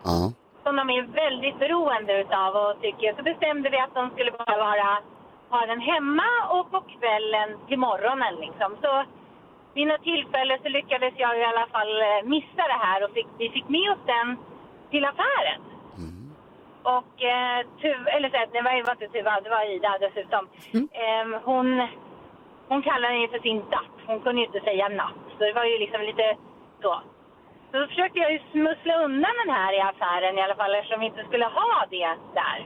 Ja. 0.09 0.17
Som 0.63 0.75
de 0.75 0.89
är 0.89 1.01
väldigt 1.01 1.59
beroende 1.59 2.21
utav 2.21 2.55
och 2.55 2.81
tycker, 2.81 3.13
så 3.17 3.23
bestämde 3.23 3.69
vi 3.69 3.79
att 3.79 3.93
de 3.93 4.09
skulle 4.09 4.31
bara 4.31 4.57
vara, 4.57 4.97
ha 5.49 5.65
den 5.65 5.79
hemma 5.79 6.29
och 6.49 6.71
på 6.71 6.81
kvällen 6.81 7.49
till 7.67 7.79
morgonen 7.79 8.35
liksom. 8.35 8.77
Så 8.81 9.03
vid 9.73 9.87
något 9.87 10.03
tillfälle 10.03 10.59
så 10.63 10.69
lyckades 10.69 11.13
jag 11.17 11.39
i 11.39 11.43
alla 11.43 11.67
fall 11.67 12.01
eh, 12.01 12.23
missa 12.23 12.63
det 12.73 12.81
här 12.85 13.03
och 13.03 13.11
fick, 13.11 13.27
vi 13.37 13.49
fick 13.49 13.67
med 13.69 13.91
oss 13.91 14.03
den 14.05 14.37
till 14.89 15.05
affären. 15.05 15.61
Och 16.83 17.23
eh, 17.23 17.65
Tuv, 17.81 18.07
eller 18.07 18.29
så, 18.29 18.37
här, 18.37 18.47
det 18.51 18.61
var, 18.61 18.91
inte 18.91 19.07
Tuva, 19.07 19.41
det 19.41 19.49
var 19.49 19.75
Ida 19.75 19.97
dessutom. 19.99 20.47
Ehm, 20.93 21.33
hon, 21.43 21.87
hon 22.67 22.81
kallade 22.81 23.13
den 23.13 23.21
ju 23.21 23.27
för 23.27 23.39
sin 23.39 23.59
dapp. 23.69 23.95
Hon 24.05 24.19
kunde 24.19 24.41
ju 24.41 24.47
inte 24.47 24.59
säga 24.59 24.89
napp. 24.89 25.21
Så 25.37 25.43
det 25.43 25.53
var 25.53 25.65
ju 25.65 25.77
liksom 25.77 26.01
lite 26.01 26.37
så. 26.81 27.01
Så 27.71 27.79
då 27.79 27.87
försökte 27.87 28.19
jag 28.19 28.31
ju 28.33 28.39
smussla 28.51 28.93
undan 29.05 29.33
den 29.41 29.55
här 29.55 29.71
i 29.77 29.81
affären 29.91 30.37
i 30.37 30.41
alla 30.41 30.55
fall 30.55 30.75
eftersom 30.75 30.99
vi 30.99 31.05
inte 31.05 31.23
skulle 31.29 31.45
ha 31.45 31.85
det 31.89 32.11
där. 32.41 32.59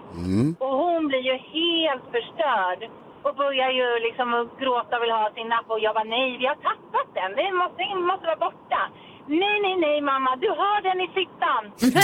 Och 0.59 0.75
hon 0.83 1.07
blir 1.07 1.23
ju 1.29 1.35
helt 1.57 2.05
förstörd 2.15 2.81
och 3.25 3.35
börjar 3.35 3.69
ju 3.79 3.87
liksom 4.07 4.27
att 4.33 4.59
gråta 4.61 4.97
och 4.97 5.03
vill 5.03 5.11
ha 5.11 5.31
sin 5.35 5.47
napp 5.47 5.69
och 5.69 5.79
jag 5.79 5.93
bara 5.95 6.03
nej, 6.17 6.37
vi 6.37 6.45
har 6.45 6.55
tappat 6.55 7.09
den. 7.19 7.31
Den 7.35 7.55
måste, 7.61 7.77
den 7.77 8.05
måste 8.11 8.25
vara 8.25 8.43
borta. 8.47 8.81
Nej, 9.27 9.59
nej, 9.61 9.75
nej 9.75 10.01
mamma, 10.01 10.35
du 10.35 10.49
har 10.49 10.81
den 10.81 11.01
i 11.01 11.07
fickan. 11.17 11.63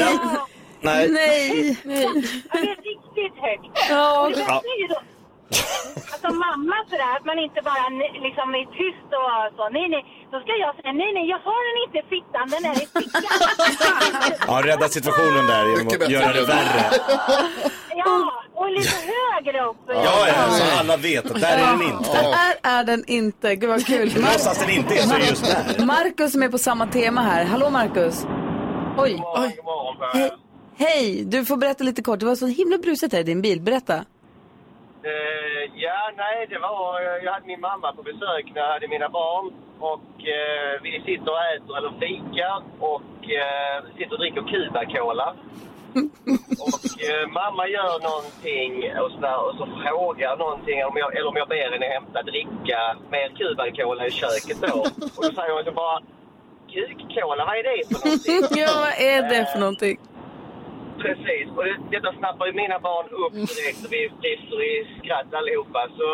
Ja. 0.00 0.46
Nej. 0.80 1.08
Nej! 1.10 1.78
Ja, 1.84 2.60
det 2.62 2.70
är 2.70 2.76
riktigt 2.76 3.42
högt. 3.42 3.88
Ja. 3.90 4.26
Och 4.26 4.30
det 4.32 4.96
Alltså 6.12 6.28
mamma 6.46 6.76
sådär, 6.90 7.16
att 7.16 7.24
man 7.30 7.38
inte 7.38 7.60
bara 7.70 7.84
liksom 8.26 8.46
är 8.60 8.64
tyst 8.80 9.08
och 9.20 9.56
så. 9.56 9.64
Nej, 9.76 9.86
nej. 9.94 10.02
Då 10.32 10.36
ska 10.40 10.50
jag 10.64 10.72
säga 10.76 10.92
nej, 11.02 11.10
nej, 11.16 11.24
jag 11.34 11.38
har 11.48 11.60
den 11.68 11.76
inte 11.84 11.96
i 12.02 12.04
fickan, 12.14 12.46
den 12.54 12.62
är 12.70 12.74
i 12.82 12.86
fickan. 12.96 13.22
Ja, 14.48 14.62
rädda 14.70 14.88
situationen 14.88 15.46
där 15.46 15.64
genom 15.70 15.86
att 15.86 16.10
göra 16.10 16.32
det 16.32 16.44
värre. 16.54 16.82
ja, 18.04 18.32
och 18.54 18.70
lite 18.70 18.96
högre 19.14 19.66
också. 19.66 19.92
Ja, 19.92 20.28
ja, 20.28 20.50
så 20.50 20.78
alla 20.80 20.96
vet 20.96 21.30
att 21.30 21.40
där 21.40 21.56
är 21.58 21.66
den 21.72 21.82
inte. 21.82 22.12
Där 22.22 22.54
är 22.62 22.84
den 22.84 23.04
inte. 23.06 23.54
Gud 23.56 23.70
vad 23.70 23.86
kul. 23.86 24.12
Någonstans 24.14 24.58
den 24.58 24.70
inte 24.70 24.94
är 24.94 24.98
så 25.02 25.18
just 25.18 25.44
där. 25.76 25.86
Marcus 25.86 26.32
som 26.32 26.42
är 26.42 26.48
på 26.48 26.58
samma 26.58 26.86
tema 26.86 27.20
här. 27.22 27.44
Hallå 27.44 27.70
Marcus. 27.70 28.26
Oj. 28.98 29.22
Oj. 29.36 29.56
Hej. 30.14 30.30
Hej, 30.78 31.24
du 31.24 31.44
får 31.44 31.56
berätta 31.56 31.84
lite 31.84 32.02
kort. 32.02 32.20
Det 32.20 32.26
var 32.26 32.36
så 32.36 32.46
himla 32.46 32.78
brusigt 32.78 33.12
här 33.12 33.20
i 33.20 33.22
din 33.22 33.42
bil. 33.42 33.60
Berätta. 33.60 34.04
Eh, 35.10 35.62
ja, 35.74 36.10
nej, 36.16 36.46
det 36.50 36.58
var... 36.58 37.00
eh, 37.00 37.24
Jag 37.24 37.32
hade 37.32 37.46
min 37.46 37.60
mamma 37.60 37.92
på 37.92 38.02
besök 38.02 38.44
när 38.54 38.60
jag 38.62 38.72
hade 38.72 38.88
mina 38.88 39.08
barn. 39.08 39.52
Och 39.78 40.10
eh, 40.36 40.80
vi 40.82 41.02
sitter 41.06 41.30
och 41.32 41.42
äter 41.54 41.76
eller 41.78 41.92
fikar 42.00 42.62
och 42.80 43.30
eh, 43.40 43.84
sitter 43.96 44.12
och 44.12 44.18
dricker 44.18 44.40
Cuba-Cola. 44.40 45.28
och 46.66 46.84
eh, 47.10 47.26
mamma 47.28 47.68
gör 47.68 47.96
någonting 48.10 48.72
och 49.00 49.10
så, 49.12 49.18
där, 49.20 49.38
och 49.48 49.54
så 49.60 49.66
frågar 49.84 50.36
någonting 50.36 50.84
om 50.84 50.96
jag, 50.96 51.16
eller 51.16 51.28
om 51.28 51.36
jag 51.36 51.48
ber 51.48 51.70
henne 51.72 51.86
hämta 51.86 52.22
dricka 52.22 52.96
med 53.10 53.30
Cuba-Cola 53.38 54.06
i 54.06 54.10
köket 54.10 54.60
då. 54.60 54.78
Och 55.16 55.22
då 55.26 55.32
säger 55.36 55.54
hon 55.54 55.64
så 55.64 55.72
bara 55.72 55.98
Kuk-cola, 56.72 57.44
vad 57.44 57.56
är 57.58 57.62
det 57.62 57.86
för 57.88 58.06
någonting? 58.06 58.42
ja, 58.62 58.68
vad 58.84 58.94
är 59.12 59.22
det 59.22 59.46
för 59.52 59.58
någonting? 59.58 59.98
Precis, 61.04 61.46
och 61.56 61.64
det, 61.68 61.76
detta 61.94 62.10
snappar 62.20 62.44
ju 62.46 62.52
mina 62.62 62.78
barn 62.88 63.06
upp 63.22 63.34
direkt 63.56 63.80
och 63.86 63.92
vi 63.96 64.02
brister 64.20 64.58
i 64.70 64.74
skratt 64.98 65.30
allihopa. 65.40 65.80
Så 65.98 66.06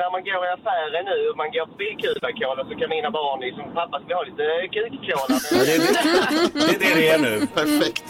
när 0.00 0.08
man 0.14 0.20
går 0.28 0.40
i 0.48 0.50
affären 0.58 1.04
nu 1.12 1.18
och 1.30 1.36
man 1.42 1.50
går 1.54 1.66
förbi 1.72 1.88
Cuba-Cola 2.02 2.62
så 2.68 2.72
kan 2.80 2.88
mina 2.96 3.10
barn 3.18 3.38
liksom, 3.46 3.64
pappa 3.78 3.94
ska 3.98 4.06
vi 4.10 4.14
ha 4.20 4.24
lite 4.30 4.44
kuk-cola? 4.74 5.34
det, 5.50 5.72
är 5.74 5.78
det, 5.78 5.90
det 6.54 6.74
är 6.74 6.78
det 6.84 6.94
det 7.00 7.08
är 7.08 7.18
nu. 7.18 7.46
Perfekt. 7.60 8.04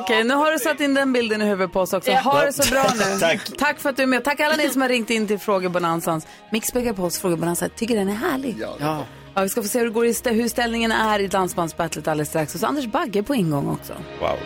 Okej, 0.00 0.24
nu 0.24 0.34
har 0.34 0.52
du 0.52 0.58
satt 0.58 0.80
in 0.80 0.94
den 0.94 1.12
bilden 1.12 1.42
i 1.42 1.44
huvudet 1.44 1.72
på 1.72 1.80
oss 1.80 1.92
också. 1.92 2.10
Ja. 2.10 2.18
Ha 2.18 2.44
det 2.44 2.52
så 2.52 2.74
bra 2.74 2.84
nu. 2.94 3.18
Tack. 3.20 3.40
Tack 3.58 3.78
för 3.80 3.88
att 3.90 3.96
du 3.96 4.02
är 4.02 4.06
med. 4.06 4.24
Tack 4.24 4.40
alla 4.40 4.56
ni 4.56 4.68
som 4.68 4.82
har 4.82 4.88
ringt 4.88 5.10
in 5.10 5.26
till 5.26 5.38
Frågebonanzans. 5.38 6.26
Mix 6.52 6.74
Megapols 6.74 7.20
Frågebonanza. 7.20 7.68
Tycker 7.68 7.96
den 7.96 8.08
är 8.08 8.14
härlig? 8.14 8.56
Ja. 8.80 9.04
Ja, 9.34 9.42
vi 9.42 9.48
ska 9.48 9.62
få 9.62 9.68
se 9.68 9.78
hur, 9.78 9.86
det 9.86 9.92
går 9.92 10.06
i 10.06 10.12
stä- 10.12 10.32
hur 10.32 10.48
ställningen 10.48 10.92
är 10.92 11.18
i 11.18 11.26
dansbandsbattlet 11.26 12.08
alldeles 12.08 12.28
strax. 12.28 12.54
Och 12.54 12.60
så 12.60 12.66
Anders 12.66 12.86
Bagge 12.86 13.22
på 13.22 13.34
ingång 13.34 13.68
också. 13.68 13.92
Wow. 14.20 14.38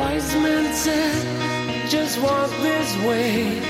Wise 0.00 0.38
men 0.38 0.72
said, 0.74 1.92
just 1.92 2.18
walk 2.18 2.50
this 2.62 2.96
way. 3.06 3.60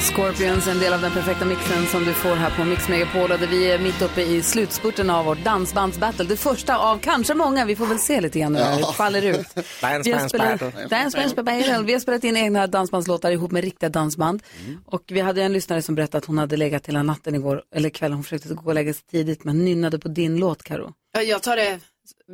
Scorpions, 0.00 0.66
en 0.68 0.78
del 0.78 0.92
av 0.92 1.00
den 1.00 1.12
perfekta 1.12 1.44
mixen 1.44 1.86
som 1.86 2.04
du 2.04 2.12
får 2.12 2.36
här 2.36 2.50
på 2.50 2.64
Mix 2.64 2.88
Megapol. 2.88 3.28
Där 3.28 3.46
vi 3.46 3.70
är 3.70 3.78
mitt 3.78 4.02
uppe 4.02 4.22
i 4.22 4.42
slutspurten 4.42 5.10
av 5.10 5.24
vårt 5.24 5.44
dansbandsbattle. 5.44 6.24
Det 6.24 6.36
första 6.36 6.78
av 6.78 6.98
kanske 6.98 7.34
många. 7.34 7.64
Vi 7.64 7.76
får 7.76 7.86
väl 7.86 7.98
se 7.98 8.20
lite 8.20 8.38
grann 8.38 8.56
hur 8.56 8.62
det 8.86 8.92
faller 8.92 9.22
ut. 9.22 9.46
Dance 9.80 10.02
Vi 10.04 10.12
har 10.12 10.28
spelat- 10.28 10.60
Battle. 10.60 10.86
Dance 10.90 11.18
Bands 11.18 11.34
Battle. 11.36 11.82
Vi 11.82 11.92
har 11.92 12.00
spelat 12.00 12.24
in 12.24 12.36
egna 12.36 12.66
dansbandslåtar 12.66 13.30
ihop 13.30 13.50
med 13.50 13.64
riktiga 13.64 13.88
dansband. 13.90 14.42
Och 14.86 15.02
vi 15.08 15.20
hade 15.20 15.42
en 15.42 15.52
lyssnare 15.52 15.82
som 15.82 15.94
berättade 15.94 16.18
att 16.18 16.24
hon 16.24 16.38
hade 16.38 16.56
legat 16.56 16.86
hela 16.86 17.02
natten 17.02 17.34
igår, 17.34 17.62
eller 17.74 17.90
kvällen. 17.90 18.14
Hon 18.14 18.24
försökte 18.24 18.48
gå 18.54 18.62
och 18.68 18.74
lägga 18.74 18.92
sig 18.94 19.02
tidigt, 19.10 19.44
men 19.44 19.64
nynnade 19.64 19.98
på 19.98 20.08
din 20.08 20.36
låt, 20.36 20.62
Karo. 20.62 20.92
Ja, 21.12 21.22
Jag 21.22 21.42
tar 21.42 21.56
det 21.56 21.78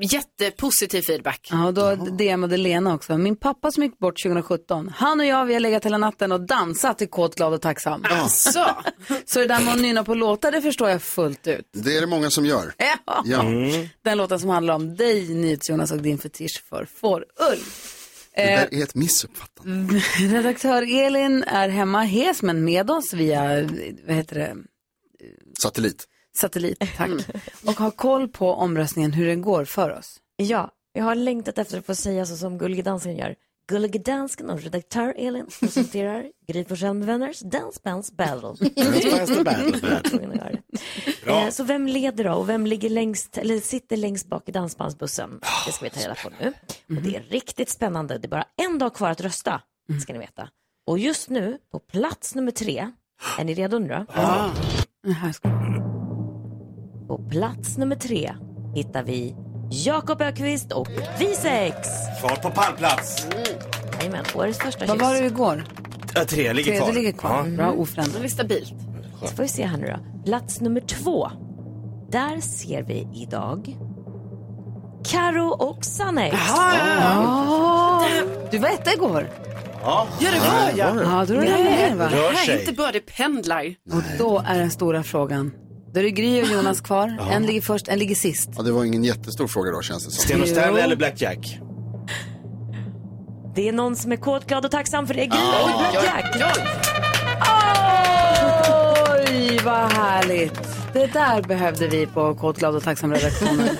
jättepositiv 0.02 1.02
feedback. 1.02 1.48
Ja, 1.50 1.66
och 1.66 1.74
då 1.74 1.94
DMade 1.94 2.56
Lena 2.56 2.94
också. 2.94 3.18
Min 3.18 3.36
pappa 3.36 3.70
som 3.70 3.82
gick 3.82 3.98
bort 3.98 4.22
2017, 4.22 4.92
han 4.96 5.20
och 5.20 5.26
jag 5.26 5.46
vi 5.46 5.52
har 5.52 5.60
legat 5.60 5.84
hela 5.84 5.98
natten 5.98 6.32
och 6.32 6.40
dansat 6.40 6.98
till 6.98 7.08
kåt, 7.08 7.34
glad 7.34 7.54
och 7.54 7.62
tacksam. 7.62 8.04
Alltså. 8.10 8.76
Så 9.24 9.38
det 9.38 9.46
där 9.46 9.60
med 9.60 9.74
att 9.74 9.80
nynna 9.80 10.04
på 10.04 10.14
låtar, 10.14 10.52
det 10.52 10.62
förstår 10.62 10.90
jag 10.90 11.02
fullt 11.02 11.46
ut. 11.46 11.68
Det 11.72 11.96
är 11.96 12.00
det 12.00 12.06
många 12.06 12.30
som 12.30 12.46
gör. 12.46 12.74
Ja. 12.78 13.22
Ja. 13.24 13.44
Den 14.04 14.18
låten 14.18 14.40
som 14.40 14.50
handlar 14.50 14.74
om 14.74 14.96
dig, 14.96 15.34
NyhetsJonas, 15.34 15.92
och 15.92 16.02
din 16.02 16.18
fetisch 16.18 16.62
för 16.68 16.84
fårull. 16.84 17.26
Det 18.34 18.42
Eh, 18.42 18.60
där 18.60 18.74
är 18.74 18.82
ett 18.82 18.94
missuppfattande. 18.94 19.94
redaktör 20.18 20.82
Elin 20.82 21.42
är 21.42 21.68
hemma 21.68 22.02
hes, 22.02 22.42
men 22.42 22.64
med 22.64 22.90
oss 22.90 23.12
via, 23.12 23.62
vad 24.06 24.16
heter 24.16 24.34
det, 24.34 24.56
Satellit. 25.62 26.08
Satellit, 26.38 26.82
tack. 26.96 27.10
Och 27.66 27.72
har 27.72 27.90
koll 27.90 28.28
på 28.28 28.52
omröstningen, 28.54 29.12
hur 29.12 29.26
den 29.26 29.42
går 29.42 29.64
för 29.64 29.90
oss. 29.98 30.16
Ja, 30.36 30.70
jag 30.92 31.04
har 31.04 31.14
längtat 31.14 31.58
efter 31.58 31.78
att 31.78 31.86
få 31.86 31.94
säga 31.94 32.26
så 32.26 32.36
som 32.36 32.58
Gullige 32.58 32.82
Dansken 32.82 33.16
gör. 33.16 33.34
Gullige 33.68 33.98
Dansken 33.98 34.50
och 34.50 34.60
redaktör 34.62 35.14
Elin 35.16 35.46
presenterar 35.60 36.24
Gry 36.48 36.64
Forssell 36.64 36.94
med 36.94 37.06
vänners 37.06 37.40
Dance 37.40 37.80
Bands 37.84 38.12
Battle. 38.12 38.48
Dance 39.10 39.44
Bands 39.44 39.82
Battle. 39.82 40.60
Bra. 41.24 41.42
Eh, 41.44 41.50
Så 41.50 41.64
vem 41.64 41.86
leder 41.86 42.24
då 42.24 42.32
och 42.32 42.48
vem 42.48 42.66
ligger 42.66 42.90
längst, 42.90 43.38
eller 43.38 43.60
sitter 43.60 43.96
längst 43.96 44.26
bak 44.28 44.48
i 44.48 44.52
dansbandsbussen? 44.52 45.40
Det 45.66 45.72
ska 45.72 45.84
vi 45.84 45.90
ta 45.90 46.00
reda 46.00 46.14
på 46.14 46.30
nu. 46.40 46.52
Och 46.96 47.02
det 47.02 47.16
är 47.16 47.22
riktigt 47.22 47.70
spännande. 47.70 48.18
Det 48.18 48.26
är 48.26 48.30
bara 48.30 48.46
en 48.62 48.78
dag 48.78 48.94
kvar 48.94 49.10
att 49.10 49.20
rösta, 49.20 49.60
ska 50.02 50.12
ni 50.12 50.18
veta. 50.18 50.48
Och 50.86 50.98
just 50.98 51.30
nu, 51.30 51.58
på 51.72 51.78
plats 51.78 52.34
nummer 52.34 52.50
tre, 52.52 52.90
är 53.38 53.44
ni 53.44 53.54
redo 53.54 53.78
nu 53.78 53.88
då? 53.88 54.06
Ja. 54.14 54.50
På 57.08 57.18
plats 57.30 57.76
nummer 57.78 57.96
tre 57.96 58.32
hittar 58.74 59.02
vi 59.02 59.34
Jakob 59.70 60.20
Ökvist 60.22 60.72
och 60.72 60.88
vi 61.18 61.26
sex. 61.34 61.88
Kvar 62.20 62.36
på 62.36 62.50
pallplats. 62.50 63.26
Jajamän, 63.98 64.24
årets 64.34 64.58
första 64.58 64.86
Vad 64.86 64.96
kyss. 64.96 65.02
var 65.02 65.14
det 65.14 65.26
igår? 65.26 65.64
Ja, 66.14 66.24
tre 66.24 66.52
ligger 66.52 66.70
Tre, 66.72 66.80
kvar. 66.80 66.92
ligger 66.92 67.12
kvar. 67.12 67.44
Ja. 67.50 67.56
Bra, 67.56 67.72
oförändrat. 67.72 68.20
Det 68.20 68.26
är 68.26 68.28
stabilt. 68.28 68.74
Så 69.20 69.26
får 69.36 69.42
vi 69.42 69.48
se 69.48 69.66
här 69.66 69.78
nu 69.78 69.86
då. 69.86 70.22
Plats 70.24 70.60
nummer 70.60 70.80
två. 70.80 71.28
Där 72.10 72.40
ser 72.40 72.82
vi 72.82 73.08
idag 73.14 73.76
Karo 75.04 75.48
och 75.48 75.84
Sannex. 75.84 76.36
Ja. 76.48 78.04
Du 78.50 78.58
var 78.58 78.68
etta 78.68 78.92
igår. 78.92 79.30
Ja, 79.82 80.06
Ja, 80.20 80.28
det 80.30 80.38
var 80.40 80.78
jag. 80.86 81.04
Ja, 81.04 81.24
då 81.28 81.34
är 81.34 81.40
det 81.40 81.64
ner 81.64 81.94
va? 81.94 82.08
Rör 82.12 82.32
sig. 82.32 82.60
inte 82.60 82.72
bra, 82.72 82.90
det 82.92 83.00
pendlar. 83.00 83.74
Och 83.92 84.02
då 84.18 84.42
är 84.46 84.58
den 84.58 84.70
stora 84.70 85.02
frågan. 85.02 85.52
Då 85.92 86.00
är 86.00 86.04
det 86.04 86.10
Gry 86.10 86.42
och 86.42 86.46
Jonas 86.48 86.80
kvar. 86.84 87.18
En 87.30 87.46
ligger 87.46 87.60
först, 87.60 87.88
en 87.88 87.98
ligger 87.98 88.14
sist. 88.14 88.50
Ja, 88.56 88.62
det 88.62 88.72
var 88.72 88.84
ingen 88.84 89.04
jättestor 89.04 89.46
fråga 89.46 89.70
då 89.70 89.82
känns 89.82 90.04
det 90.04 90.10
som. 90.10 90.22
Sten 90.24 90.42
och 90.42 90.48
Stanley 90.48 90.82
eller 90.82 90.96
Blackjack? 90.96 91.58
Det 93.54 93.68
är 93.68 93.72
någon 93.72 93.96
som 93.96 94.12
är 94.12 94.16
kåt, 94.16 94.46
glad 94.46 94.64
och 94.64 94.70
tacksam 94.70 95.06
för 95.06 95.14
det 95.14 95.26
Gry 95.26 95.38
och 95.38 96.04
Jack. 96.04 96.36
Oj, 99.28 99.60
vad 99.64 99.92
härligt. 99.92 100.60
Det 100.92 101.06
där 101.06 101.42
behövde 101.42 101.88
vi 101.88 102.06
på 102.06 102.34
Kåt, 102.34 102.58
glad 102.58 102.76
och 102.76 102.82
tacksam 102.82 103.14
redaktionen. 103.14 103.68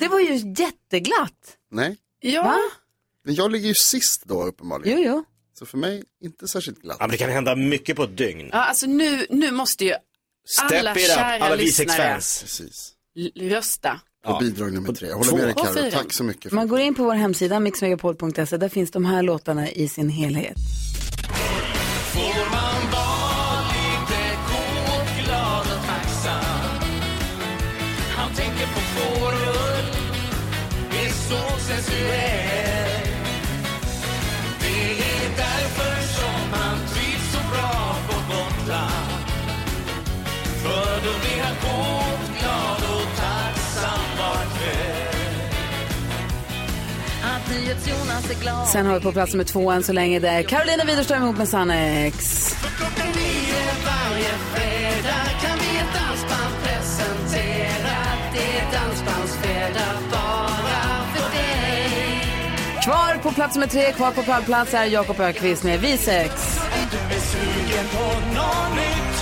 det 0.00 0.08
var 0.08 0.20
ju 0.20 0.34
jätteglatt. 0.58 1.56
Nej, 1.70 1.96
Ja. 2.20 2.42
Va? 2.42 2.56
men 3.24 3.34
jag 3.34 3.50
ligger 3.52 3.68
ju 3.68 3.74
sist 3.74 4.22
då 4.24 4.42
uppenbarligen. 4.44 4.98
Jo, 4.98 5.04
jo. 5.06 5.24
Så 5.58 5.66
för 5.66 5.78
mig, 5.78 6.02
inte 6.24 6.48
särskilt 6.48 6.82
glatt. 6.82 6.96
Ja, 7.00 7.06
men 7.06 7.10
det 7.10 7.16
kan 7.16 7.30
hända 7.30 7.56
mycket 7.56 7.96
på 7.96 8.02
ett 8.02 8.16
dygn. 8.16 8.48
Ja, 8.52 8.64
alltså 8.64 8.86
nu, 8.86 9.26
nu 9.30 9.50
måste 9.50 9.84
ju 9.84 9.94
Step 10.48 10.78
alla 10.80 10.90
it 10.92 10.96
up, 10.96 11.02
kära 11.02 11.24
alla 11.44 11.54
lyssnare 11.54 11.88
V6-fans. 11.98 12.40
Precis. 12.42 12.92
l- 13.18 13.32
rösta. 13.50 14.00
Och 14.26 14.38
bidrag 14.40 14.72
nummer 14.72 14.92
tre. 14.92 15.08
Jag 15.08 15.16
håller 15.16 15.32
med 15.32 15.40
dig 15.44 15.54
Och 15.54 15.66
Carro. 15.66 15.90
Tack 15.90 16.12
så 16.12 16.24
mycket. 16.24 16.48
För 16.48 16.56
Man 16.56 16.68
går 16.68 16.80
in 16.80 16.94
på 16.94 17.04
vår 17.04 17.14
hemsida 17.14 17.60
mixmegapol.se. 17.60 18.56
Där 18.56 18.68
finns 18.68 18.90
de 18.90 19.04
här 19.04 19.22
låtarna 19.22 19.70
i 19.70 19.88
sin 19.88 20.08
helhet. 20.08 20.56
Sen 48.72 48.86
har 48.86 48.94
vi 48.94 49.00
på 49.00 49.12
plats 49.12 49.32
nummer 49.32 49.44
två 49.44 49.70
än 49.70 49.82
så 49.82 49.92
länge. 49.92 50.18
Det 50.18 50.28
är 50.28 50.42
Carolina 50.42 50.84
Widerström 50.84 51.22
ihop 51.22 51.36
med 51.36 51.48
Sannex. 51.48 52.48
Klockan 52.76 53.06
nio 53.06 53.64
varje 53.86 54.32
fredag 54.54 55.24
kan 55.42 55.58
vi 55.58 55.78
ett 55.78 55.94
dansband 55.94 56.54
presentera 56.64 57.96
Det 58.32 58.58
är 58.58 58.72
Dansbandsfredag 58.72 59.94
bara 60.10 61.04
för 61.14 61.36
dig 61.36 62.22
Kvar 62.84 63.22
på 63.22 63.32
plats 63.32 63.54
nummer 63.54 63.66
tre, 63.66 63.92
kvar 63.92 64.10
på 64.10 64.22
pallplats 64.22 64.74
är 64.74 64.84
Jakob 64.84 65.20
Ökvist 65.20 65.64
med 65.64 65.80
Vi 65.80 65.96
sex. 65.96 66.58
Om 66.72 66.88
du 66.90 67.14
är 67.14 67.20
sugen 67.20 67.84
på 67.92 68.04
något 68.34 68.76
nytt 68.76 69.18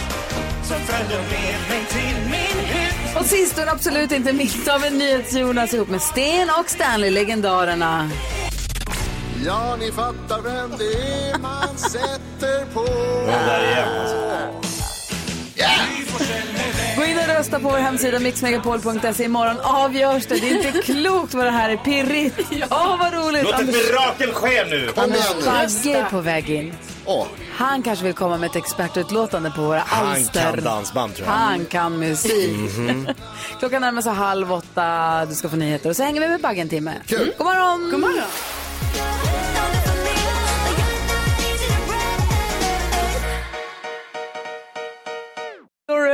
så 0.62 0.74
följ 0.74 1.08
med 1.08 1.60
mig 1.70 1.86
till 1.88 2.30
min 2.30 2.64
hytt 2.66 3.16
Och 3.16 3.26
sist 3.26 3.56
men 3.56 3.68
absolut 3.68 4.12
inte 4.12 4.32
minst 4.32 4.68
av 4.68 4.84
en 4.84 4.98
NyhetsJonas 4.98 5.74
ihop 5.74 5.88
med 5.88 6.02
Sten 6.02 6.48
och 6.60 6.70
Stanley, 6.70 7.10
legendarerna. 7.10 8.10
Ja, 9.44 9.76
ni 9.80 9.92
fattar 9.92 10.40
vem 10.42 10.70
det 10.78 10.84
är 11.30 11.38
man 11.38 11.68
sätter 11.78 12.64
på. 12.74 12.84
där 13.26 13.64
igen, 13.64 13.88
alltså. 14.00 14.16
Gå 16.96 17.04
in 17.04 17.18
och 17.18 17.26
rösta 17.26 17.60
på 17.60 17.68
vår 17.68 17.78
hemsida 17.78 18.18
mixmegapol.se. 18.18 19.24
Imorgon 19.24 19.60
avgörs 19.60 20.26
det. 20.26 20.34
Det 20.34 20.50
är 20.50 20.66
inte 20.66 20.82
klokt 20.82 21.34
vad 21.34 21.44
det 21.46 21.50
här 21.50 21.70
är 21.70 21.76
pirrigt. 21.76 22.40
Ja, 22.70 22.96
vad 23.00 23.12
roligt. 23.14 23.42
Låt 23.44 23.54
ett 23.60 23.66
mirakel 23.66 24.32
ske 24.32 24.64
nu! 24.64 24.88
Kom 24.94 25.04
igen 25.14 25.24
nu. 25.38 25.44
Bagge 25.46 25.98
är 25.98 26.04
på 26.10 26.20
väg 26.20 26.50
in. 26.50 26.74
Åh, 27.04 27.26
Han 27.54 27.82
kanske 27.82 28.04
vill 28.04 28.14
komma 28.14 28.36
med 28.38 28.50
ett 28.50 28.56
expertutlåtande 28.56 29.50
på 29.50 29.62
våra 29.62 29.82
Han 29.86 30.06
alster. 30.08 30.40
kan 30.52 30.64
dansband 30.64 31.14
tror 31.14 31.26
jag. 31.28 31.34
Han 31.34 31.64
kan 31.64 31.98
musik. 31.98 32.56
Klockan 33.58 33.82
närmar 33.82 34.02
sig 34.02 34.12
halv 34.12 34.52
åtta. 34.52 35.24
Du 35.26 35.34
ska 35.34 35.48
få 35.48 35.56
nyheter 35.56 35.90
och 35.90 35.96
så 35.96 36.02
hänger 36.02 36.20
vi 36.20 36.28
med 36.28 36.40
Bagge 36.40 36.60
en 36.60 36.68
timme. 36.68 36.92
Kul. 37.06 37.32
God 37.38 37.46
morgon! 37.46 37.90
God 37.90 38.00
morgon. 38.00 38.22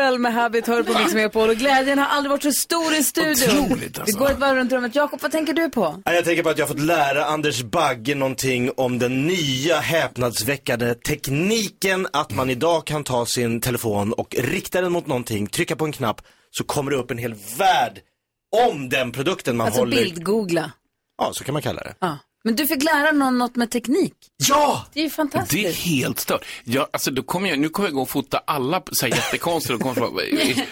Laurel 0.03 0.19
med 0.19 0.33
Habit 0.35 0.67
hör 0.67 0.83
på 0.83 0.99
Mix 0.99 1.15
Megapol 1.15 1.49
och 1.49 1.57
glädjen 1.57 1.99
har 1.99 2.07
aldrig 2.07 2.31
varit 2.31 2.43
så 2.43 2.53
stor 2.53 2.95
i 2.95 3.05
studion. 3.05 3.65
Otroligt, 3.65 3.99
alltså. 3.99 4.19
Vi 4.19 4.25
går 4.25 4.31
ett 4.31 4.39
varv 4.39 4.57
runt 4.57 4.73
rummet. 4.73 4.95
Jakob, 4.95 5.23
vad 5.23 5.31
tänker 5.33 5.53
du 5.53 5.71
på? 5.71 6.03
Ja, 6.05 6.13
Jag 6.13 6.25
tänker 6.25 6.43
på 6.43 6.49
att 6.49 6.59
jag 6.59 6.67
har 6.67 6.69
fått 6.75 6.81
lära 6.83 7.25
Anders 7.25 7.63
Bagge 7.63 8.15
någonting 8.15 8.71
om 8.77 8.99
den 8.99 9.27
nya 9.27 9.81
häpnadsväckande 9.81 10.95
tekniken 10.95 12.07
att 12.13 12.35
man 12.35 12.51
idag 12.51 12.85
kan 12.87 13.05
ta 13.05 13.27
sin 13.27 13.61
telefon 13.61 14.13
och 14.13 14.35
rikta 14.39 14.81
den 14.81 14.93
mot 14.93 15.07
någonting, 15.07 15.47
trycka 15.47 15.77
på 15.77 15.85
en 15.85 15.93
knapp 15.93 16.23
så 16.51 16.65
kommer 16.65 16.91
det 16.91 16.97
upp 16.97 17.11
en 17.11 17.19
hel 17.19 17.35
värld 17.59 18.01
om 18.69 18.89
den 18.89 19.13
produkten 19.13 19.57
man 19.57 19.67
Alltså 19.67 19.81
håller. 19.81 19.97
bildgoogla. 19.97 20.73
Ja, 21.19 21.31
så 21.33 21.45
kan 21.45 21.53
man 21.53 21.63
kalla 21.63 21.83
det. 21.83 21.95
Ja. 22.01 22.19
Men 22.45 22.57
du 22.57 22.67
fick 22.67 22.83
lära 22.83 23.13
någon 23.13 23.39
något 23.39 23.57
med 23.57 23.71
teknik. 23.71 24.15
Ja! 24.49 24.87
Det 24.93 25.01
är 25.01 25.03
ju 25.03 25.09
Det 25.09 25.13
är 25.13 25.17
fantastiskt. 25.17 25.79
helt 25.87 26.21
stört. 26.21 26.45
Jag, 26.65 26.87
alltså, 26.93 27.11
då 27.11 27.23
kommer 27.23 27.49
jag, 27.51 27.59
nu 27.59 27.69
kommer 27.69 27.89
jag 27.89 27.95
gå 27.95 28.03
och 28.03 28.11
fota 28.11 28.43
alla 28.47 28.83
så 28.93 29.07
här, 29.07 29.15
jättekonstigt. 29.15 29.75
Och 29.75 29.81
kommer 29.81 29.95
fråga, 29.95 30.23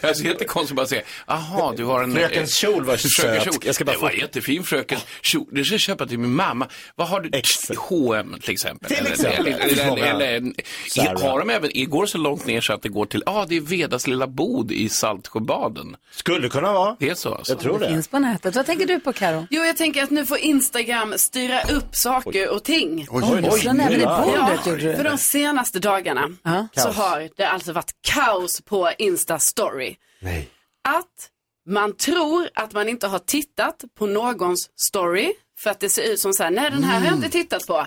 alltså, 0.09 0.25
jättekonstigt 0.25 0.77
bara 0.77 0.87
säga, 0.87 1.03
aha, 1.27 1.75
du 1.77 1.85
har 1.85 2.03
en... 2.03 2.13
Frökens 2.15 2.55
kjol 2.55 2.85
var 2.85 2.97
söt. 2.97 3.45
kjol. 3.45 3.55
Jag 3.65 3.75
ska 3.75 3.85
bara 3.85 3.93
det 3.93 4.03
var 4.03 4.11
jättefin 4.11 4.65
frökens 4.65 5.05
kjol. 5.23 5.47
Det 5.53 5.65
ska 5.65 5.75
jag 5.75 5.81
köpa 5.81 6.07
till 6.07 6.19
min 6.19 6.35
mamma. 6.35 6.69
Vad 6.95 7.09
har 7.09 7.21
du? 7.21 7.43
H&M 7.77 8.37
till 8.41 8.53
exempel. 8.53 8.89
Till 8.89 8.99
eller, 8.99 9.11
exempel. 9.11 9.47
Eller, 9.47 9.75
Det 9.97 10.03
eller, 10.03 10.27
eller, 10.27 10.53
Zara. 10.89 11.31
har 11.31 11.39
de 11.39 11.51
även, 11.51 11.71
går 11.91 12.07
så 12.07 12.19
långt 12.19 12.47
ner 12.47 12.61
så 12.61 12.73
att 12.73 12.83
det 12.83 12.89
går 12.89 13.07
till, 13.07 13.23
ja, 13.27 13.33
ah, 13.33 13.47
det 13.47 13.57
är 13.57 13.61
Vedas 13.61 14.07
lilla 14.07 14.27
bod 14.27 14.73
i 14.73 14.89
Saltsjöbaden. 14.89 15.97
Skulle 16.13 16.49
kunna 16.49 16.73
vara. 16.73 16.97
Det 16.99 17.09
är 17.09 17.15
så 17.15 17.35
alltså. 17.35 17.53
Jag 17.53 17.61
tror 17.61 17.79
Det 17.79 17.89
finns 17.89 18.09
på 18.09 18.19
nätet. 18.19 18.57
Vad 18.57 18.67
tänker 18.67 18.87
du 18.87 19.01
på 19.01 19.13
Karo? 19.13 19.47
Jo, 19.51 19.65
jag 19.65 19.77
tänker 19.77 20.03
att 20.03 20.11
nu 20.11 20.27
får 20.27 20.39
Instagram 20.39 21.15
styra 21.17 21.60
upp 21.68 21.88
saker 21.92 22.49
och 22.49 22.64
ting. 22.64 23.07
Oj, 23.11 23.25
oj, 23.33 23.49
oj. 23.53 23.61
Slå 23.61 23.73
näven 23.73 24.01
i 24.01 24.05
bordet, 24.05 24.66
gjorde 24.66 24.83
du. 24.83 24.96
För 24.96 25.05
de 25.05 25.18
senaste 25.18 25.79
dagarna 25.79 26.29
så 26.75 26.83
Kaos. 26.83 26.96
har 26.96 27.29
det 27.37 27.44
alltså 27.44 27.73
varit 27.73 27.92
kaos 28.01 28.61
på 28.61 28.90
Insta 28.99 29.38
Story. 29.38 29.96
Nej. 30.20 30.49
Att 30.88 31.31
man 31.68 31.96
tror 31.96 32.49
att 32.55 32.73
man 32.73 32.88
inte 32.88 33.07
har 33.07 33.18
tittat 33.18 33.85
på 33.99 34.07
någons 34.07 34.70
story 34.87 35.33
för 35.59 35.70
att 35.70 35.81
det 35.81 35.90
ser 35.90 36.12
ut 36.12 36.20
som 36.20 36.33
så 36.33 36.42
här, 36.42 36.51
nej 36.51 36.70
den 36.70 36.85
här 36.85 36.99
har 36.99 37.07
jag 37.07 37.14
inte 37.14 37.29
tittat 37.29 37.66
på. 37.66 37.75
Ah, 37.75 37.87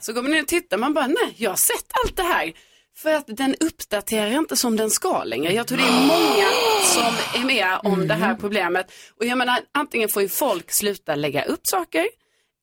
så 0.00 0.12
går 0.12 0.22
man 0.22 0.34
in 0.34 0.40
och 0.42 0.48
tittar, 0.48 0.76
man 0.76 0.94
bara, 0.94 1.06
nej 1.06 1.34
jag 1.36 1.50
har 1.50 1.56
sett 1.56 1.86
allt 2.04 2.16
det 2.16 2.22
här. 2.22 2.52
För 2.96 3.14
att 3.14 3.24
den 3.26 3.54
uppdaterar 3.60 4.30
inte 4.30 4.56
som 4.56 4.76
den 4.76 4.90
ska 4.90 5.24
längre. 5.24 5.52
Jag 5.52 5.66
tror 5.66 5.78
det 5.78 5.84
är 5.84 6.06
många 6.06 6.48
som 6.84 7.40
är 7.40 7.46
med 7.46 7.78
om 7.82 8.08
det 8.08 8.14
här 8.14 8.34
problemet. 8.34 8.92
Och 9.18 9.24
jag 9.24 9.38
menar, 9.38 9.60
antingen 9.72 10.08
får 10.12 10.22
ju 10.22 10.28
folk 10.28 10.72
sluta 10.72 11.14
lägga 11.14 11.44
upp 11.44 11.60
saker. 11.62 12.06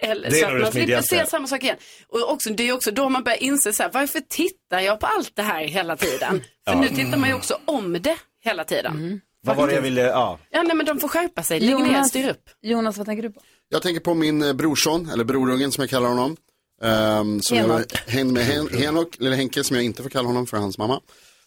Eller, 0.03 0.29
Det 0.29 0.39
är 0.39 0.41
så 0.49 0.55
att 0.55 0.62
man 0.62 0.71
slipper 0.71 1.01
se 1.01 1.25
samma 1.25 1.47
sak 1.47 1.63
igen. 1.63 1.75
Och 2.07 2.31
också, 2.31 2.49
det 2.49 2.67
är 2.69 2.73
också 2.73 2.91
då 2.91 3.10
man 3.10 3.23
börjar 3.23 3.43
inse 3.43 3.73
så 3.73 3.83
här, 3.83 3.89
varför 3.93 4.19
tittar 4.19 4.79
jag 4.79 4.99
på 4.99 5.05
allt 5.05 5.31
det 5.36 5.41
här 5.41 5.63
hela 5.63 5.97
tiden? 5.97 6.43
För 6.67 6.73
Ja. 6.73 6.81
nu 6.81 6.88
tittar 6.88 7.17
man 7.17 7.29
ju 7.29 7.36
också 7.36 7.57
om 7.65 7.93
det 7.93 8.17
hela 8.43 8.63
tiden. 8.63 9.21
Vad 9.41 9.55
var 9.55 9.67
det 9.67 9.73
jag 9.73 9.81
ville, 9.81 10.01
ja. 10.01 10.39
Ja, 10.49 10.63
nej 10.63 10.75
men 10.75 10.86
de 10.86 10.99
får 10.99 11.07
skärpa 11.07 11.43
sig. 11.43 11.60
Lägg 11.60 11.79
ner, 11.79 12.03
styr 12.03 12.29
upp. 12.29 12.49
Jonas, 12.62 12.97
vad 12.97 13.05
tänker 13.05 13.23
du 13.23 13.29
på? 13.29 13.41
Jag 13.69 13.81
tänker 13.81 13.99
på 14.01 14.13
min 14.13 14.41
eh, 14.43 14.53
brorson, 14.53 15.10
eller 15.13 15.23
brorungen 15.23 15.71
som 15.71 15.81
jag 15.81 15.89
kallar 15.89 16.10
honom. 16.10 16.38
Um, 16.81 17.41
som 17.41 17.57
Henok. 17.57 17.81
jag 17.91 18.13
hängde 18.13 18.33
med 18.33 18.43
Hen 18.43 18.69
Henok, 18.73 19.17
eller 19.19 19.31
Henke 19.36 19.63
som 19.63 19.75
jag 19.75 19.86
inte 19.86 20.03
får 20.03 20.10
kalla 20.10 20.27
honom 20.27 20.47
för 20.47 20.57
hans 20.57 20.77
mamma. 20.77 21.01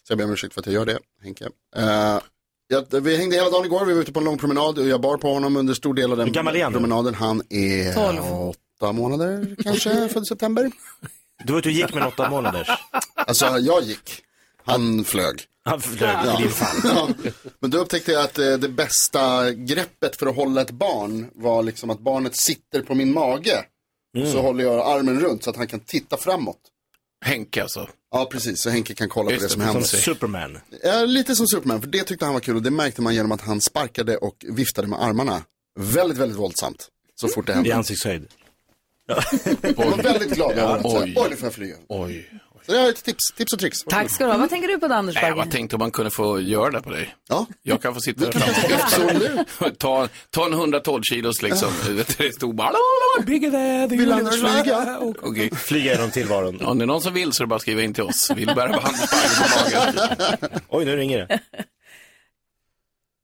Så 0.06 0.12
jag 0.12 0.18
ber 0.18 0.24
om 0.24 0.32
ursäkt 0.32 0.54
för 0.54 0.60
att 0.60 0.66
jag 0.66 0.74
gör 0.74 0.86
det, 0.86 0.98
Henke. 1.22 1.44
Uh, 1.44 2.20
jag, 2.70 3.00
vi 3.00 3.16
hängde 3.16 3.36
hela 3.36 3.50
dagen 3.50 3.64
igår, 3.64 3.84
vi 3.84 3.92
var 3.94 4.00
ute 4.00 4.12
på 4.12 4.18
en 4.18 4.24
lång 4.24 4.38
promenad 4.38 4.78
och 4.78 4.88
jag 4.88 5.00
bar 5.00 5.16
på 5.16 5.32
honom 5.32 5.56
under 5.56 5.74
stor 5.74 5.94
del 5.94 6.10
av 6.12 6.16
den 6.18 6.32
promenaden. 6.72 7.14
Han 7.14 7.42
är 7.50 7.92
Tolv. 7.94 8.20
åtta 8.48 8.92
månader 8.92 9.56
kanske, 9.62 10.08
född 10.12 10.22
i 10.22 10.26
september. 10.26 10.70
Du 11.44 11.54
vet, 11.54 11.64
du 11.64 11.72
gick 11.72 11.94
med 11.94 12.02
en 12.02 12.08
åtta 12.08 12.30
månaders. 12.30 12.68
Alltså 13.14 13.46
jag 13.58 13.82
gick, 13.82 14.22
han 14.64 15.04
flög. 15.04 15.40
Han 15.64 15.80
flög 15.80 16.16
Ja. 16.24 16.40
i 16.40 16.42
din. 16.42 16.52
Ja. 16.84 17.08
Men 17.60 17.70
då 17.70 17.78
upptäckte 17.78 18.12
jag 18.12 18.24
att 18.24 18.38
eh, 18.38 18.52
det 18.52 18.68
bästa 18.68 19.50
greppet 19.52 20.16
för 20.16 20.26
att 20.26 20.36
hålla 20.36 20.60
ett 20.60 20.70
barn 20.70 21.30
var 21.34 21.62
liksom 21.62 21.90
att 21.90 22.00
barnet 22.00 22.36
sitter 22.36 22.80
på 22.82 22.94
min 22.94 23.12
mage. 23.14 23.64
Mm. 24.16 24.32
Så 24.32 24.42
håller 24.42 24.64
jag 24.64 24.80
armen 24.98 25.20
runt 25.20 25.44
så 25.44 25.50
att 25.50 25.56
han 25.56 25.66
kan 25.66 25.80
titta 25.80 26.16
framåt. 26.16 26.56
Henke 27.24 27.62
alltså. 27.62 27.88
Ja, 28.12 28.28
precis. 28.32 28.62
Så 28.62 28.70
Henke 28.70 28.94
kan 28.94 29.08
kolla 29.08 29.30
Just 29.30 29.40
på 29.42 29.46
det 29.46 29.52
som 29.52 29.60
händer. 29.62 29.82
som 29.82 29.98
Superman. 29.98 30.58
Ja, 30.82 31.04
lite 31.04 31.36
som 31.36 31.46
Superman, 31.46 31.80
för 31.80 31.88
det 31.88 32.02
tyckte 32.04 32.24
han 32.24 32.34
var 32.34 32.40
kul 32.40 32.56
och 32.56 32.62
det 32.62 32.70
märkte 32.70 33.02
man 33.02 33.14
genom 33.14 33.32
att 33.32 33.40
han 33.40 33.60
sparkade 33.60 34.16
och 34.16 34.44
viftade 34.48 34.88
med 34.88 35.02
armarna. 35.02 35.42
Väldigt, 35.78 36.18
väldigt 36.18 36.38
våldsamt. 36.38 36.88
Så 37.20 37.28
fort 37.28 37.46
det 37.46 37.52
hände. 37.52 37.68
I 37.68 37.72
ansiktshöjd. 37.72 38.26
Jag 39.06 39.74
var 39.76 40.02
väldigt 40.02 40.30
glad. 40.34 40.52
Ja, 40.56 40.80
Oj, 40.84 41.00
oj. 41.04 41.14
oj 41.16 41.26
nu 41.30 41.36
får 41.36 41.46
jag 41.46 41.54
flyga. 41.54 41.76
Oj. 41.88 42.30
Så 42.70 42.76
det 42.76 42.82
är 42.82 42.88
ett 42.90 43.04
tips, 43.04 43.32
tips 43.36 43.52
och 43.52 43.58
tricks. 43.58 43.78
Tack 43.88 44.10
ska 44.10 44.24
du 44.26 44.30
ha. 44.32 44.38
Vad 44.38 44.48
tänker 44.50 44.68
du 44.68 44.78
på 44.78 44.88
då, 44.88 44.94
Anders 44.94 45.14
Nej, 45.14 45.24
jag 45.24 45.36
Bagge? 45.36 45.50
tänkte 45.50 45.76
om 45.76 45.80
man 45.80 45.90
kunde 45.90 46.10
få 46.10 46.40
göra 46.40 46.70
det 46.70 46.80
på 46.82 46.90
dig. 46.90 47.14
Ja. 47.28 47.46
Jag 47.62 47.82
kan 47.82 47.94
få 47.94 48.00
sitta 48.00 48.24
där 48.30 48.32
framme. 48.40 49.44
ta, 49.78 50.08
ta 50.30 50.46
en 50.46 50.52
112 50.52 51.02
kilos 51.02 51.42
liksom. 51.42 51.68
Vet 51.88 52.18
du, 52.18 52.26
Det 52.26 52.32
stod 52.32 52.54
bara 52.54 52.72
bigger 53.26 53.50
there, 53.50 53.88
the 53.88 53.96
Vill 53.96 54.12
universe 54.12 54.46
Anders 54.46 54.62
flyga? 54.62 54.98
fly. 55.00 55.14
Okej. 55.30 55.50
Flyga 55.56 55.92
genom 55.92 56.10
tillvaron. 56.10 56.60
Om 56.66 56.78
det 56.78 56.84
är 56.84 56.86
någon 56.86 57.00
som 57.02 57.14
vill 57.14 57.32
så 57.32 57.42
är 57.42 57.44
det 57.44 57.48
bara 57.48 57.56
att 57.56 57.62
skriva 57.62 57.82
in 57.82 57.94
till 57.94 58.02
oss. 58.04 58.30
Vill 58.36 58.46
bära 58.46 58.72
på 58.72 58.80
Anders 58.88 59.10
Bagge 59.10 59.92
på 59.92 59.98
magen. 59.98 60.60
Oj, 60.68 60.84
nu 60.84 60.96
ringer 60.96 61.18
det. 61.18 61.40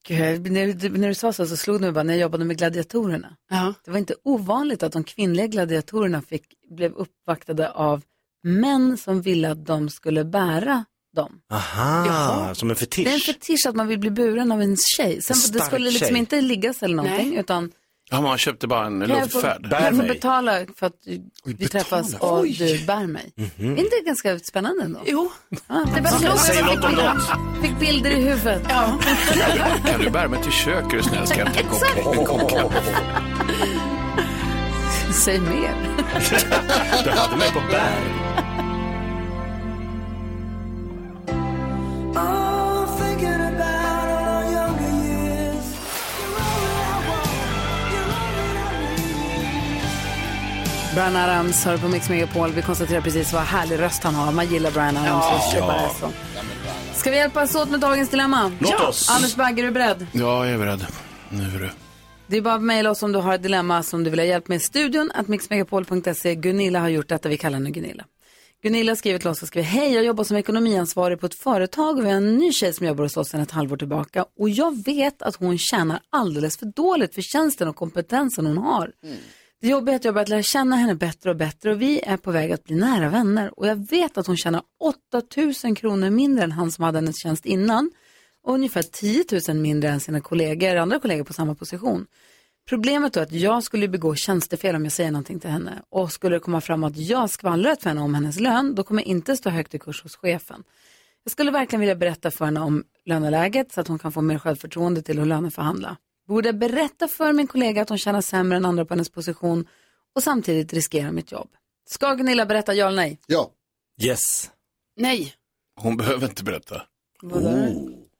Gud, 0.08 0.52
när, 0.52 0.66
du- 0.72 0.88
när 0.98 1.08
du 1.08 1.14
sa 1.14 1.32
så, 1.32 1.46
så 1.46 1.56
slog 1.56 1.76
det 1.76 1.80
mig 1.80 1.92
bara 1.92 2.02
när 2.04 2.12
jag 2.14 2.20
jobbade 2.20 2.44
med 2.44 2.58
gladiatorerna. 2.58 3.36
Det 3.84 3.90
var 3.90 3.98
inte 3.98 4.14
ovanligt 4.24 4.82
att 4.82 4.92
de 4.92 5.04
kvinnliga 5.04 5.46
gladiatorerna 5.46 6.22
fick, 6.22 6.42
blev 6.70 6.92
uppvaktade 6.92 7.70
av 7.70 8.02
män 8.46 8.96
som 8.96 9.22
ville 9.22 9.50
att 9.50 9.66
de 9.66 9.88
skulle 9.90 10.24
bära 10.24 10.84
dem. 11.16 11.32
Aha, 11.52 12.54
som 12.54 12.70
en 12.70 12.76
fetisch. 12.76 13.04
Det 13.04 13.10
är 13.10 13.14
en 13.14 13.20
fetisch 13.20 13.66
att 13.68 13.74
man 13.76 13.88
vill 13.88 13.98
bli 13.98 14.10
buren 14.10 14.52
av 14.52 14.62
en 14.62 14.76
tjej. 14.96 15.22
Sen, 15.22 15.36
En 15.46 15.52
det 15.52 15.60
skulle 15.60 15.90
liksom 15.90 16.08
tjej. 16.08 16.18
inte 16.18 16.40
liggas 16.40 16.82
eller 16.82 16.96
någonting, 16.96 17.28
Nej. 17.30 17.38
utan 17.38 17.70
Ja, 18.10 18.20
man 18.20 18.38
köpte 18.38 18.66
bara 18.66 18.86
en 18.86 18.98
luftfärd. 18.98 19.70
kan 19.70 19.82
jag 19.84 19.96
få 19.96 20.02
betala 20.02 20.58
för 20.76 20.86
att 20.86 20.92
du, 21.04 21.22
vi 21.44 21.68
träffas 21.68 22.14
och 22.14 22.46
du 22.46 22.84
bär 22.86 23.06
mig. 23.06 23.32
Mhm. 23.36 23.72
Är 23.72 23.78
inte 23.78 23.96
det 24.02 24.06
ganska 24.06 24.38
spännande 24.38 24.84
ändå? 24.84 25.00
Jo. 25.06 25.30
Ja, 25.68 25.84
det 25.94 26.00
bara 26.02 26.10
slog 26.12 26.38
Säg 26.38 26.62
något 26.62 26.84
om 26.84 26.92
Jag 26.98 27.14
något. 27.14 27.22
fick, 27.62 27.70
fick 27.70 27.78
bilder 27.80 28.10
i 28.10 28.20
huvudet. 28.20 28.62
Ja. 28.68 28.98
Kan 29.86 30.00
du 30.00 30.10
bära 30.10 30.28
mig 30.28 30.42
till 30.42 30.52
köket 30.52 30.92
är 30.92 30.96
du 30.96 31.02
snäll? 31.02 31.26
Ska 31.26 31.38
jag 31.38 31.48
en 32.18 32.24
kopp-? 32.26 32.72
Säg 35.24 35.40
mer. 35.40 35.74
Du 37.04 37.10
hade 37.10 37.36
mig 37.36 37.50
på 37.52 37.60
bär. 37.70 38.25
Brian 50.96 51.16
Adams 51.16 51.64
hör 51.64 51.78
på 51.78 51.88
Mix 51.88 52.08
Megapol. 52.08 52.52
Vi 52.52 52.62
konstaterar 52.62 53.00
precis 53.00 53.32
vad 53.32 53.42
härlig 53.42 53.78
röst 53.78 54.02
han 54.02 54.14
har. 54.14 54.32
Man 54.32 54.46
gillar 54.46 54.70
Brian 54.70 54.96
Adams. 54.96 55.24
Ja. 55.54 55.58
Ja. 55.58 55.90
så. 56.00 56.12
Ska 56.98 57.10
vi 57.10 57.16
hjälpas 57.16 57.54
åt 57.54 57.70
med 57.70 57.80
dagens 57.80 58.08
dilemma? 58.08 58.52
Låt 58.60 58.80
oss. 58.80 59.10
Anders 59.10 59.36
Bagge, 59.36 59.62
är 59.62 59.66
du 59.66 59.70
beredd? 59.70 60.06
Ja, 60.12 60.46
jag 60.46 60.54
är 60.54 60.58
beredd. 60.58 60.86
Nu 61.30 61.42
är 61.42 61.58
du. 61.58 61.70
Det 62.26 62.36
är 62.36 62.40
bara 62.40 62.54
att 62.54 62.62
mejla 62.62 62.90
oss 62.90 63.02
om 63.02 63.12
du 63.12 63.18
har 63.18 63.34
ett 63.34 63.42
dilemma 63.42 63.82
som 63.82 64.04
du 64.04 64.10
vill 64.10 64.18
ha 64.18 64.26
hjälp 64.26 64.48
med. 64.48 64.62
Studion 64.62 65.10
att 65.14 65.28
mixmegapol.se. 65.28 66.34
Gunilla 66.34 66.80
har 66.80 66.88
gjort 66.88 67.08
detta. 67.08 67.28
Vi 67.28 67.36
kallar 67.36 67.58
henne 67.58 67.70
Gunilla. 67.70 68.04
Gunilla 68.62 68.90
har 68.90 68.96
skrivit 68.96 69.20
till 69.20 69.30
oss 69.30 69.42
och 69.42 69.48
skrivit 69.48 69.70
Hej, 69.70 69.94
jag 69.94 70.04
jobbar 70.04 70.24
som 70.24 70.36
ekonomiansvarig 70.36 71.20
på 71.20 71.26
ett 71.26 71.34
företag 71.34 71.98
och 71.98 72.04
vi 72.04 72.08
har 72.08 72.16
en 72.16 72.36
ny 72.36 72.52
tjej 72.52 72.72
som 72.72 72.86
jobbar 72.86 73.04
hos 73.04 73.16
oss 73.16 73.28
sedan 73.28 73.40
ett 73.40 73.50
halvår 73.50 73.76
tillbaka. 73.76 74.24
Och 74.38 74.48
jag 74.48 74.84
vet 74.84 75.22
att 75.22 75.36
hon 75.36 75.58
tjänar 75.58 76.00
alldeles 76.10 76.58
för 76.58 76.66
dåligt 76.66 77.14
för 77.14 77.22
tjänsten 77.22 77.68
och 77.68 77.76
kompetensen 77.76 78.46
hon 78.46 78.58
har. 78.58 78.92
Det 79.66 79.70
jobbiga 79.70 79.94
är 79.94 79.96
att 79.96 80.04
jag 80.04 80.12
har 80.12 80.14
börjat 80.14 80.28
lära 80.28 80.42
känna 80.42 80.76
henne 80.76 80.94
bättre 80.94 81.30
och 81.30 81.36
bättre 81.36 81.72
och 81.72 81.82
vi 81.82 82.00
är 82.00 82.16
på 82.16 82.30
väg 82.30 82.52
att 82.52 82.64
bli 82.64 82.76
nära 82.76 83.08
vänner. 83.08 83.58
Och 83.58 83.66
jag 83.66 83.90
vet 83.90 84.18
att 84.18 84.26
hon 84.26 84.36
tjänar 84.36 84.62
8000 84.80 85.74
kronor 85.74 86.10
mindre 86.10 86.44
än 86.44 86.52
han 86.52 86.72
som 86.72 86.84
hade 86.84 86.98
hennes 86.98 87.22
tjänst 87.22 87.46
innan 87.46 87.90
och 88.44 88.54
ungefär 88.54 88.82
10 88.82 89.24
000 89.48 89.56
mindre 89.56 89.90
än 89.90 90.00
sina 90.00 90.20
kollegor, 90.20 90.76
andra 90.76 90.98
kollegor 90.98 91.24
på 91.24 91.32
samma 91.32 91.54
position. 91.54 92.06
Problemet 92.68 93.12
då 93.12 93.20
är 93.20 93.24
att 93.24 93.32
jag 93.32 93.62
skulle 93.62 93.88
begå 93.88 94.14
tjänstefel 94.14 94.76
om 94.76 94.84
jag 94.84 94.92
säger 94.92 95.10
någonting 95.10 95.40
till 95.40 95.50
henne 95.50 95.82
och 95.90 96.12
skulle 96.12 96.36
det 96.36 96.40
komma 96.40 96.60
fram 96.60 96.84
att 96.84 96.96
jag 96.96 97.30
skvallrat 97.30 97.82
för 97.82 97.90
henne 97.90 98.00
om 98.00 98.14
hennes 98.14 98.40
lön, 98.40 98.74
då 98.74 98.82
kommer 98.82 99.02
jag 99.02 99.08
inte 99.08 99.36
stå 99.36 99.50
högt 99.50 99.74
i 99.74 99.78
kurs 99.78 100.02
hos 100.02 100.16
chefen. 100.16 100.62
Jag 101.24 101.30
skulle 101.30 101.50
verkligen 101.50 101.80
vilja 101.80 101.96
berätta 101.96 102.30
för 102.30 102.44
henne 102.44 102.60
om 102.60 102.84
löneläget 103.04 103.72
så 103.72 103.80
att 103.80 103.88
hon 103.88 103.98
kan 103.98 104.12
få 104.12 104.20
mer 104.20 104.38
självförtroende 104.38 105.02
till 105.02 105.20
att 105.20 105.26
löneförhandla. 105.26 105.96
Borde 106.26 106.48
jag 106.48 106.58
berätta 106.58 107.08
för 107.08 107.32
min 107.32 107.46
kollega 107.46 107.82
att 107.82 107.88
hon 107.88 107.98
tjänar 107.98 108.20
sämre 108.20 108.56
än 108.56 108.64
andra 108.64 108.84
på 108.84 108.94
hennes 108.94 109.10
position 109.10 109.68
och 110.14 110.22
samtidigt 110.22 110.72
riskera 110.72 111.12
mitt 111.12 111.32
jobb? 111.32 111.48
Ska 111.88 112.14
Gunilla 112.14 112.46
berätta 112.46 112.74
ja 112.74 112.86
eller 112.86 112.96
nej? 112.96 113.18
Ja. 113.26 113.50
Yes. 114.02 114.50
Nej. 114.96 115.34
Hon 115.80 115.96
behöver 115.96 116.28
inte 116.28 116.44
berätta. 116.44 116.82
Vadå? 117.22 117.68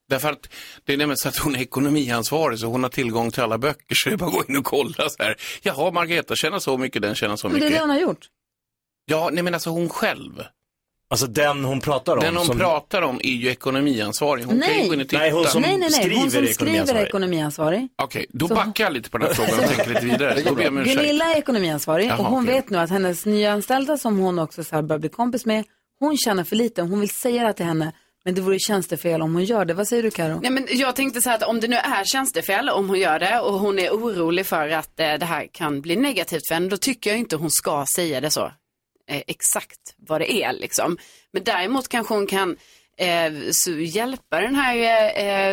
Därför 0.09 0.33
att 0.33 0.49
det 0.85 0.93
är 0.93 0.97
nämligen 0.97 1.17
så 1.17 1.29
att 1.29 1.37
hon 1.37 1.57
är 1.57 1.61
ekonomiansvarig 1.61 2.59
så 2.59 2.67
hon 2.67 2.83
har 2.83 2.91
tillgång 2.91 3.31
till 3.31 3.43
alla 3.43 3.59
böcker 3.59 3.95
så 3.95 4.09
det 4.09 4.15
är 4.15 4.17
bara 4.19 4.27
att 4.27 4.33
gå 4.33 4.45
in 4.49 4.57
och 4.57 4.65
kolla 4.65 5.09
så 5.09 5.23
här. 5.23 5.37
Jaha, 5.63 5.91
Margareta 5.91 6.35
tjänar 6.37 6.59
så 6.59 6.79
mycket, 6.79 7.03
den 7.03 7.15
tjänar 7.15 7.37
så 7.37 7.49
Men 7.49 7.61
det 7.61 7.67
är 7.67 7.71
mycket. 7.71 7.79
det 7.79 7.83
hon 7.83 7.91
har 7.91 7.99
gjort. 8.01 8.27
Ja, 9.05 9.31
nej 9.33 9.43
men 9.45 9.55
alltså 9.55 9.71
hon 9.71 9.89
själv. 9.89 10.43
Alltså 11.11 11.27
den 11.27 11.65
hon 11.65 11.81
pratar 11.81 12.17
om. 12.17 12.23
Den 12.23 12.37
hon 12.37 12.47
som... 12.47 12.59
pratar 12.59 13.03
om 13.03 13.21
är 13.25 13.31
ju 13.31 13.49
ekonomiansvarig. 13.51 14.45
Hon 14.45 14.61
kan 14.61 14.73
ju 14.73 14.79
Nej. 14.79 14.89
gå 14.89 14.95
in 14.95 15.01
och 15.01 15.09
titta. 15.09 15.19
Nej, 15.23 15.31
hon 15.31 15.45
som 15.45 15.63
nej, 15.63 15.79
nej, 15.79 15.91
nej. 15.93 16.11
Hon 16.15 16.21
som 16.21 16.31
skriver 16.31 16.53
skriver 16.53 16.73
är 16.73 16.77
ekonomiansvarig. 16.77 17.07
ekonomiansvarig. 17.09 17.89
Okej, 18.03 18.27
då 18.29 18.49
Så- 18.49 18.55
backar 18.55 18.85
jag 18.85 18.93
lite 18.93 19.11
på 19.11 19.19
den 19.19 19.27
här 19.27 19.35
frågan 19.35 19.55
och 19.65 19.71
tänker 19.71 19.89
lite 19.95 20.07
vidare. 20.07 20.41
Då 20.45 20.55
ber 20.55 20.63
jag 20.63 20.73
om 20.73 20.79
ursäkt. 20.79 20.97
Gunilla 20.97 21.25
är 21.25 21.39
ekonomiansvarig 21.39 22.07
Jaha, 22.07 22.19
och 22.19 22.25
hon 22.25 22.43
okej. 22.45 22.55
vet 22.55 22.71
nu 22.71 22.79
att 22.79 22.91
hennes 22.91 23.27
nya 23.27 23.53
anställda 23.53 23.99
som 23.99 24.19
hon 24.19 24.39
också 24.39 24.65
så 24.65 24.75
här 24.75 24.83
börjar 24.83 25.01
bli 25.01 25.09
kompis 25.09 25.47
med, 25.47 25.65
hon 26.01 26.17
tjänar 26.17 26.45
för 26.45 26.57
lite. 26.57 26.83
Hon 26.83 27.01
vill 27.01 27.11
säga 27.11 27.45
det 27.47 27.53
till 27.53 27.67
henne, 27.67 27.93
Men 28.25 28.35
det 28.35 28.41
vore 28.41 28.59
tjänstefel 28.59 29.23
om 29.23 29.35
hon 29.35 29.45
gör 29.45 29.65
det. 29.65 29.75
Vad 29.75 29.89
säger 29.89 30.03
du 30.03 30.11
Karo? 30.11 30.39
Nej, 30.43 30.51
men 30.51 30.67
jag 30.71 30.97
tänkte 30.97 31.21
så 31.21 31.29
här 31.31 31.37
att 31.37 31.43
om 31.43 31.61
det 31.61 31.69
nu 31.69 31.77
är 31.77 32.05
tjänstefel, 32.05 32.69
om 32.69 32.89
hon 32.89 32.99
gör 32.99 33.19
det 33.19 33.41
och 33.41 33.53
hon 33.59 33.79
är 33.79 33.91
orolig 33.91 34.47
för 34.47 34.69
att 34.69 35.01
eh, 35.01 35.15
det 35.15 35.27
här 35.27 35.47
kan 35.53 35.81
bli 35.81 35.97
negativt 35.97 36.43
för 36.49 36.55
henne, 36.55 36.69
då 36.69 36.77
tycker 36.77 37.11
jag 37.11 37.19
inte 37.19 37.37
hon 37.37 37.51
ska 37.51 37.85
säga 37.97 38.21
det 38.21 38.31
så 38.31 38.53
eh, 39.11 39.23
exakt 39.27 39.95
vad 39.97 40.21
det 40.21 40.33
är 40.33 40.53
liksom. 40.53 40.99
Men 41.33 41.45
däremot 41.45 41.89
kanske 41.89 42.15
hon 42.15 42.27
kan 42.27 42.57
eh, 42.99 43.33
så 43.51 43.71
hjälpa 43.71 44.41
den 44.41 44.55
här 44.55 44.77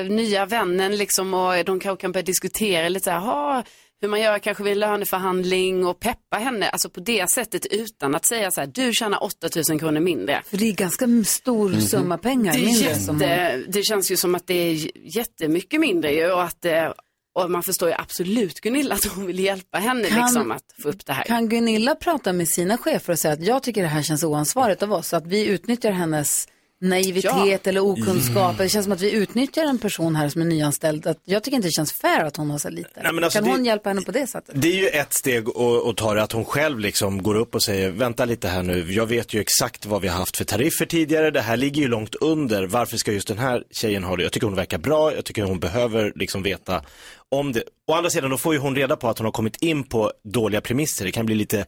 eh, 0.01 0.09
nya 0.09 0.45
vännen 0.45 0.97
liksom 0.97 1.33
och 1.33 1.65
de 1.65 1.79
kanske 1.79 2.01
kan 2.01 2.11
börja 2.11 2.23
diskutera 2.23 2.89
lite 2.89 3.03
så 3.03 3.11
här, 3.11 3.19
"Ha, 3.19 3.63
hur 4.01 4.07
man 4.09 4.21
gör 4.21 4.39
kanske 4.39 4.63
vid 4.63 4.73
en 4.73 4.79
löneförhandling 4.79 5.85
och 5.85 5.99
peppa 5.99 6.37
henne, 6.37 6.69
alltså 6.69 6.89
på 6.89 6.99
det 6.99 7.29
sättet 7.29 7.65
utan 7.65 8.15
att 8.15 8.25
säga 8.25 8.51
så 8.51 8.61
här, 8.61 8.67
du 8.67 8.93
tjänar 8.93 9.23
8000 9.23 9.79
kronor 9.79 9.99
mindre. 9.99 10.41
För 10.45 10.57
det 10.57 10.65
är 10.69 10.73
ganska 10.73 11.05
stor 11.25 11.69
Mhm. 11.69 11.81
summa 11.81 12.17
pengar. 12.17 12.53
Det, 12.53 12.59
är 12.59 12.65
mindre 12.65 12.95
som 12.95 13.15
hon- 13.21 13.29
jätte, 13.29 13.63
det 13.67 13.83
känns 13.83 14.11
ju 14.11 14.17
som 14.17 14.35
att 14.35 14.47
det 14.47 14.53
är 14.53 14.89
jättemycket 15.17 15.79
mindre 15.79 16.11
ju 16.13 16.31
och 16.31 16.43
att 16.43 16.65
eh, 16.65 16.91
och 17.33 17.51
man 17.51 17.63
förstår 17.63 17.89
ju 17.89 17.95
absolut 17.97 18.61
Gunilla 18.61 18.95
att 18.95 19.05
hon 19.05 19.25
vill 19.25 19.39
hjälpa 19.39 19.77
henne 19.77 20.07
Kan- 20.09 20.21
liksom 20.25 20.51
att 20.51 20.63
få 20.81 20.89
upp 20.89 21.05
det 21.05 21.13
här. 21.13 21.23
Kan 21.23 21.49
Gunilla 21.49 21.95
prata 21.95 22.33
med 22.33 22.47
sina 22.47 22.77
chefer 22.77 23.13
och 23.13 23.19
säga 23.19 23.33
att 23.33 23.43
jag 23.45 23.63
tycker 23.63 23.81
det 23.81 23.87
här 23.87 24.01
känns 24.01 24.23
oansvarigt 24.23 24.83
av 24.83 24.93
oss, 24.93 25.13
att 25.13 25.27
vi 25.27 25.45
utnyttjar 25.45 25.91
hennes 25.91 26.47
naivitet 26.83 27.67
eller 27.67 27.81
okunskap. 27.83 28.57
Det 28.57 28.69
känns 28.69 28.83
som 28.85 28.93
att 28.93 29.01
vi 29.01 29.11
utnyttjar 29.11 29.63
en 29.63 29.77
person 29.79 30.15
här 30.15 30.29
som 30.29 30.41
är 30.41 30.45
nyanställd. 30.45 31.07
Att 31.07 31.17
jag 31.25 31.43
tycker 31.43 31.55
inte 31.55 31.67
det 31.67 31.71
känns 31.71 31.93
fair 31.93 32.23
att 32.23 32.37
hon 32.37 32.49
har 32.51 32.57
så 32.57 32.69
lite. 32.69 32.89
Nej, 32.95 33.23
alltså 33.23 33.39
kan 33.39 33.43
det- 33.43 33.51
hon 33.55 33.65
hjälpa 33.65 33.89
henne 33.89 34.01
på 34.01 34.11
det 34.11 34.27
sättet? 34.27 34.55
Det 34.61 34.67
är 34.67 34.75
ju 34.75 34.87
ett 34.87 35.13
steg 35.13 35.49
att, 35.49 35.87
att 35.87 35.97
ta 35.97 36.13
det 36.13 36.23
att 36.23 36.31
hon 36.31 36.45
själv 36.45 36.79
liksom 36.79 37.23
går 37.23 37.35
upp 37.35 37.55
och 37.55 37.63
säger, 37.63 37.89
vänta 37.91 38.25
lite 38.25 38.47
här 38.47 38.63
nu, 38.63 38.93
jag 38.93 39.05
vet 39.05 39.33
ju 39.33 39.39
exakt 39.41 39.85
vad 39.85 40.01
vi 40.01 40.07
har 40.07 40.17
haft 40.17 40.37
för 40.37 40.45
tariffer 40.45 40.85
tidigare, 40.85 41.31
det 41.31 41.41
här 41.41 41.57
ligger 41.57 41.81
ju 41.81 41.87
långt 41.87 42.15
under, 42.15 42.67
varför 42.67 42.97
ska 42.97 43.11
just 43.11 43.27
den 43.27 43.37
här 43.39 43.63
tjejen 43.71 44.03
ha 44.03 44.15
det? 44.15 44.23
Jag 44.23 44.31
tycker 44.31 44.47
hon 44.47 44.55
verkar 44.55 44.77
bra, 44.77 45.15
jag 45.15 45.25
tycker 45.25 45.43
hon 45.43 45.59
behöver 45.59 46.13
liksom 46.15 46.43
veta 46.43 46.81
om 47.29 47.51
det. 47.51 47.63
Å 47.87 47.93
andra 47.93 48.09
sidan, 48.09 48.29
då 48.29 48.37
får 48.37 48.53
ju 48.53 48.59
hon 48.59 48.75
reda 48.75 48.95
på 48.95 49.09
att 49.09 49.17
hon 49.17 49.25
har 49.25 49.31
kommit 49.31 49.61
in 49.61 49.83
på 49.83 50.11
dåliga 50.23 50.61
premisser, 50.61 51.05
det 51.05 51.11
kan 51.11 51.25
bli 51.25 51.35
lite 51.35 51.65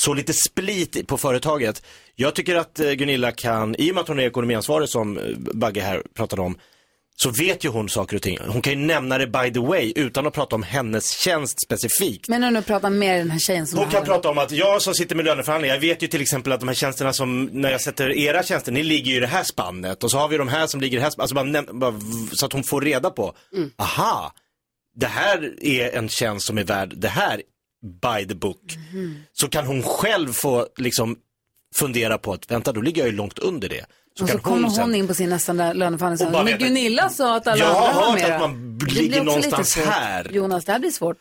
så 0.00 0.14
lite 0.14 0.32
split 0.32 1.06
på 1.06 1.18
företaget. 1.18 1.82
Jag 2.14 2.34
tycker 2.34 2.54
att 2.56 2.80
eh, 2.80 2.90
Gunilla 2.90 3.32
kan, 3.32 3.74
i 3.78 3.90
och 3.90 3.94
med 3.94 4.02
att 4.02 4.08
hon 4.08 4.18
är 4.18 4.22
ekonomiansvarig 4.26 4.88
som 4.88 5.18
eh, 5.18 5.24
Bagge 5.36 5.80
här 5.80 6.02
pratade 6.14 6.42
om, 6.42 6.58
så 7.16 7.30
vet 7.30 7.64
ju 7.64 7.68
hon 7.68 7.88
saker 7.88 8.16
och 8.16 8.22
ting. 8.22 8.38
Hon 8.46 8.62
kan 8.62 8.72
ju 8.72 8.86
nämna 8.86 9.18
det 9.18 9.26
by 9.26 9.52
the 9.52 9.60
way 9.60 9.92
utan 9.96 10.26
att 10.26 10.34
prata 10.34 10.56
om 10.56 10.62
hennes 10.62 11.10
tjänst 11.10 11.62
specifikt. 11.62 12.28
Men 12.28 12.54
nu 12.54 12.62
pratar 12.62 12.90
med 12.90 13.20
den 13.20 13.30
här 13.30 13.38
tjejen 13.38 13.66
som 13.66 13.78
Hon 13.78 13.88
kan 13.88 14.04
prata 14.04 14.30
om 14.30 14.38
att 14.38 14.50
jag 14.50 14.82
som 14.82 14.94
sitter 14.94 15.16
med 15.16 15.24
löneförhandlingar, 15.24 15.74
jag 15.74 15.80
vet 15.80 16.02
ju 16.02 16.06
till 16.06 16.20
exempel 16.20 16.52
att 16.52 16.60
de 16.60 16.68
här 16.68 16.74
tjänsterna 16.74 17.12
som, 17.12 17.44
när 17.44 17.70
jag 17.70 17.80
sätter 17.80 18.10
era 18.12 18.42
tjänster, 18.42 18.72
ni 18.72 18.82
ligger 18.82 19.10
ju 19.10 19.16
i 19.16 19.20
det 19.20 19.26
här 19.26 19.44
spannet 19.44 20.04
och 20.04 20.10
så 20.10 20.18
har 20.18 20.28
vi 20.28 20.36
de 20.36 20.48
här 20.48 20.66
som 20.66 20.80
ligger 20.80 20.96
i 20.96 21.00
det 21.00 21.04
här 21.04 21.10
spannet, 21.10 21.56
alltså 21.56 21.74
bara, 21.74 21.90
bara, 21.90 22.00
så 22.32 22.46
att 22.46 22.52
hon 22.52 22.64
får 22.64 22.80
reda 22.80 23.10
på, 23.10 23.34
aha, 23.78 24.32
det 24.96 25.06
här 25.06 25.64
är 25.64 25.96
en 25.96 26.08
tjänst 26.08 26.46
som 26.46 26.58
är 26.58 26.64
värd 26.64 26.94
det 26.96 27.08
här 27.08 27.42
by 27.82 28.26
the 28.28 28.34
book. 28.34 28.62
Så 29.32 29.48
kan 29.48 29.66
hon 29.66 29.82
själv 29.82 30.32
få 30.32 30.66
liksom 30.76 31.16
fundera 31.74 32.18
på 32.18 32.32
att, 32.32 32.50
vänta 32.50 32.72
då 32.72 32.80
ligger 32.80 33.02
jag 33.02 33.10
ju 33.10 33.16
långt 33.16 33.38
under 33.38 33.68
det. 33.68 33.84
Så 34.18 34.24
och 34.24 34.30
så 34.30 34.38
kommer 34.38 34.62
hon, 34.62 34.70
sen- 34.70 34.94
in 34.94 35.06
på 35.08 35.14
sin 35.14 35.30
nästa 35.30 35.52
löneförhandling 35.52 36.28
och 36.28 36.32
säger, 36.32 36.44
men 36.44 36.58
Gunilla 36.58 37.08
sa 37.08 37.36
att 37.36 37.46
alla 37.46 37.58
Jag 37.64 37.74
har 37.74 37.86
andra 37.88 38.00
har 38.00 38.10
hört 38.10 38.20
mera." 38.20 38.34
att 38.34 38.40
man 38.40 38.78
ligger 38.88 39.22
någonstans 39.24 39.76
här. 39.76 40.30
Jonas, 40.32 40.64
det 40.64 40.72
här 40.72 40.78
blir 40.78 40.90
svårt. 40.90 41.16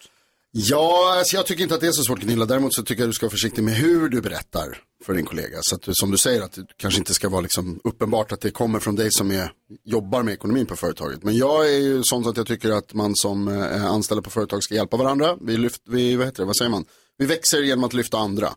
Ja, 0.60 1.16
alltså 1.18 1.36
jag 1.36 1.46
tycker 1.46 1.64
inte 1.64 1.76
att 1.76 1.82
det 1.82 1.88
är 1.88 1.92
så 1.92 2.04
svårt 2.04 2.20
Gunilla. 2.20 2.46
Däremot 2.46 2.74
så 2.74 2.84
tycker 2.84 3.02
jag 3.02 3.08
att 3.08 3.12
du 3.12 3.14
ska 3.14 3.26
vara 3.26 3.32
försiktig 3.32 3.64
med 3.64 3.74
hur 3.74 4.10
du 4.10 4.22
berättar 4.22 4.78
för 5.06 5.14
din 5.14 5.26
kollega. 5.26 5.58
Så 5.62 5.76
att 5.76 5.82
du, 5.82 5.92
som 5.94 6.12
du 6.12 6.18
säger, 6.18 6.42
att 6.42 6.52
det 6.52 6.66
kanske 6.78 7.00
inte 7.00 7.14
ska 7.14 7.30
vara 7.30 7.42
liksom 7.42 7.80
uppenbart 7.84 8.32
att 8.32 8.42
det 8.42 8.52
kommer 8.52 8.80
från 8.80 8.96
dig 8.96 9.12
som 9.12 9.32
är, 9.32 9.52
jobbar 9.84 10.24
med 10.24 10.34
ekonomin 10.34 10.66
på 10.66 10.76
företaget. 10.76 11.24
Men 11.24 11.38
jag 11.38 11.74
är 11.74 11.80
ju 11.80 12.02
sån 12.04 12.28
att 12.30 12.38
jag 12.38 12.48
tycker 12.48 12.72
att 12.72 12.94
man 12.94 13.16
som 13.16 13.48
eh, 13.48 13.86
anställda 13.86 14.22
på 14.22 14.30
företag 14.30 14.64
ska 14.64 14.76
hjälpa 14.76 14.98
varandra. 14.98 15.38
Vi, 15.42 15.58
lyft, 15.58 15.82
vi 15.86 16.16
vad 16.16 16.26
heter 16.26 16.44
det, 16.44 16.48
vad 16.48 16.58
säger 16.58 16.72
man? 16.72 16.86
Vi 17.18 17.26
växer 17.26 17.62
genom 17.62 17.84
att 17.84 17.94
lyfta 17.94 18.18
andra. 18.18 18.50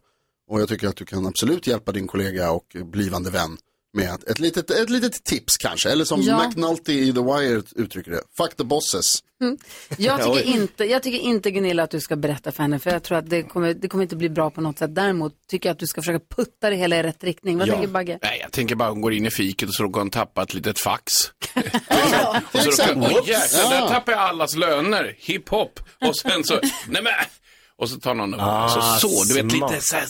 Och 0.50 0.60
jag 0.60 0.68
tycker 0.68 0.88
att 0.88 0.96
du 0.96 1.04
kan 1.04 1.26
absolut 1.26 1.66
hjälpa 1.66 1.92
din 1.92 2.06
kollega 2.06 2.50
och 2.50 2.76
blivande 2.84 3.30
vän 3.30 3.56
med 3.92 4.22
ett, 4.26 4.38
litet, 4.38 4.70
ett 4.70 4.90
litet 4.90 5.24
tips 5.24 5.56
kanske. 5.56 5.90
Eller 5.90 6.04
som 6.04 6.22
Ja. 6.22 6.48
McNulty 6.48 6.92
i 6.92 7.12
The 7.12 7.20
Wire 7.20 7.62
uttrycker 7.76 8.10
det, 8.10 8.20
fuck 8.36 8.56
the 8.56 8.64
bosses. 8.64 9.18
Mm. 9.42 9.58
Jag, 9.98 10.22
tycker 10.34 10.42
inte, 10.50 10.84
jag 10.84 11.02
tycker 11.02 11.18
inte 11.18 11.50
Gunilla 11.50 11.82
att 11.82 11.90
du 11.90 12.00
ska 12.00 12.16
berätta 12.16 12.52
för 12.52 12.62
henne 12.62 12.78
för 12.78 12.90
jag 12.90 13.02
tror 13.02 13.18
att 13.18 13.30
det 13.30 13.42
kommer, 13.42 13.74
det 13.74 13.88
kommer 13.88 14.02
inte 14.02 14.16
bli 14.16 14.28
bra 14.28 14.50
på 14.50 14.60
något 14.60 14.78
sätt. 14.78 14.94
Däremot 14.94 15.32
tycker 15.50 15.68
jag 15.68 15.74
att 15.74 15.78
du 15.78 15.86
ska 15.86 16.00
försöka 16.00 16.24
putta 16.36 16.70
det 16.70 16.76
hela 16.76 16.96
i 16.96 17.02
rätt 17.02 17.24
riktning. 17.24 17.58
Vad 17.58 17.68
tänker 17.68 17.88
Bagge? 17.88 18.18
Nej, 18.22 18.38
jag 18.42 18.52
tänker 18.52 18.74
bara 18.74 18.88
hon 18.90 19.00
går 19.00 19.12
in 19.12 19.26
i 19.26 19.30
fiket 19.30 19.68
och 19.68 19.74
så 19.74 19.82
råkar 19.82 20.00
hon 20.00 20.10
tappa 20.10 20.42
ett 20.42 20.54
litet 20.54 20.80
fax. 20.80 21.12
och 22.52 22.60
så 22.60 22.68
exakt. 22.68 22.90
råkar, 22.90 23.00
oj 23.08 23.12
Whoops. 23.14 23.28
jäklar, 23.28 23.70
där 23.70 23.78
Ja. 23.80 23.88
tappar 23.88 24.12
jag 24.12 24.20
allas 24.20 24.56
löner, 24.56 25.14
hiphop. 25.18 25.80
Och 26.06 26.16
sen 26.16 26.44
så, 26.44 26.54
nej 26.88 27.02
men. 27.02 27.12
Och 27.80 27.88
så 27.88 28.00
tar 28.00 28.14
någon 28.14 28.34
Ah, 28.34 28.40
alltså, 28.40 29.08
så, 29.08 29.24
du 29.24 29.42
vet 29.42 29.52
smart. 29.52 29.70
lite 29.72 29.84
så, 29.84 29.96
här, 29.96 30.06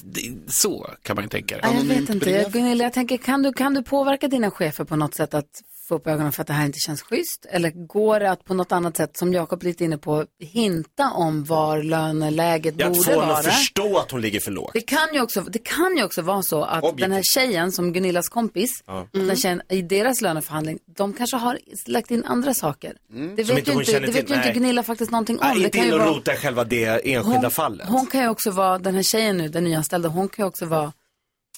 så 0.48 0.90
kan 1.02 1.16
man 1.16 1.24
ju 1.24 1.28
tänka. 1.28 1.58
Ja, 1.62 1.72
jag 1.74 1.84
vet 1.84 2.10
inte. 2.10 2.30
Jag, 2.30 2.52
Gunilla, 2.52 2.84
jag 2.84 2.92
tänker, 2.92 3.16
kan 3.16 3.42
du, 3.42 3.52
kan 3.52 3.74
du 3.74 3.82
påverka 3.82 4.28
dina 4.28 4.50
chefer 4.50 4.84
på 4.84 4.96
något 4.96 5.14
sätt 5.14 5.34
att 5.34 5.62
få 5.90 5.96
upp 5.96 6.06
ögonen 6.06 6.32
för 6.32 6.40
att 6.42 6.46
det 6.46 6.52
här 6.52 6.66
inte 6.66 6.78
känns 6.78 7.02
schysst? 7.02 7.46
Eller 7.50 7.70
går 7.70 8.20
det 8.20 8.30
att 8.30 8.44
på 8.44 8.54
något 8.54 8.72
annat 8.72 8.96
sätt, 8.96 9.16
som 9.16 9.32
Jakob 9.32 9.62
lite 9.62 9.84
inne 9.84 9.98
på, 9.98 10.24
hinta 10.40 11.10
om 11.10 11.44
var 11.44 11.82
löneläget 11.82 12.74
Jag 12.78 12.92
borde 12.92 13.04
får 13.04 13.12
henne 13.12 13.26
vara? 13.26 13.38
att 13.38 13.44
förstå 13.44 13.98
att 13.98 14.10
hon 14.10 14.20
ligger 14.20 14.40
för 14.40 14.50
lågt. 14.50 14.70
Det 14.74 14.80
kan, 14.80 15.08
ju 15.14 15.20
också, 15.20 15.40
det 15.40 15.58
kan 15.58 15.96
ju 15.96 16.04
också 16.04 16.22
vara 16.22 16.42
så 16.42 16.62
att 16.64 16.82
Objektivt. 16.84 17.00
den 17.00 17.12
här 17.12 17.22
tjejen 17.22 17.72
som 17.72 17.92
Gunillas 17.92 18.28
kompis, 18.28 18.70
Ja. 18.86 19.00
att 19.00 19.12
den 19.12 19.36
tjejen, 19.36 19.62
i 19.68 19.82
deras 19.82 20.20
löneförhandling, 20.20 20.78
de 20.96 21.12
kanske 21.12 21.36
har 21.36 21.58
lagt 21.86 22.10
in 22.10 22.24
andra 22.24 22.54
saker. 22.54 22.94
Det 23.36 23.44
Som 23.44 23.56
vet 23.56 23.68
inte 23.68 23.70
ju 23.70 23.78
inte, 23.80 23.92
det 24.00 24.06
till. 24.06 24.12
vet 24.12 24.30
ju 24.30 24.34
inte. 24.34 24.52
Gunilla 24.52 24.82
faktiskt 24.82 25.10
någonting 25.10 25.38
om. 25.38 25.46
Nej, 25.46 25.58
det 25.58 25.64
inte 25.64 25.78
kan 25.78 25.86
in 25.86 25.92
och 25.92 25.98
vara, 25.98 26.10
rota 26.10 26.32
själva 26.36 26.64
det 26.64 26.84
enskilda 27.14 27.40
hon, 27.40 27.50
fallet. 27.50 27.88
hon 27.88 28.06
kan 28.06 28.20
ju 28.22 28.28
också 28.28 28.50
vara, 28.50 28.78
den 28.78 28.94
här 28.94 29.02
tjejen 29.02 29.36
nu, 29.36 29.48
den 29.48 29.64
nyanställda, 29.64 30.08
hon 30.08 30.28
kan 30.28 30.42
ju 30.44 30.46
också 30.48 30.66
vara, 30.66 30.92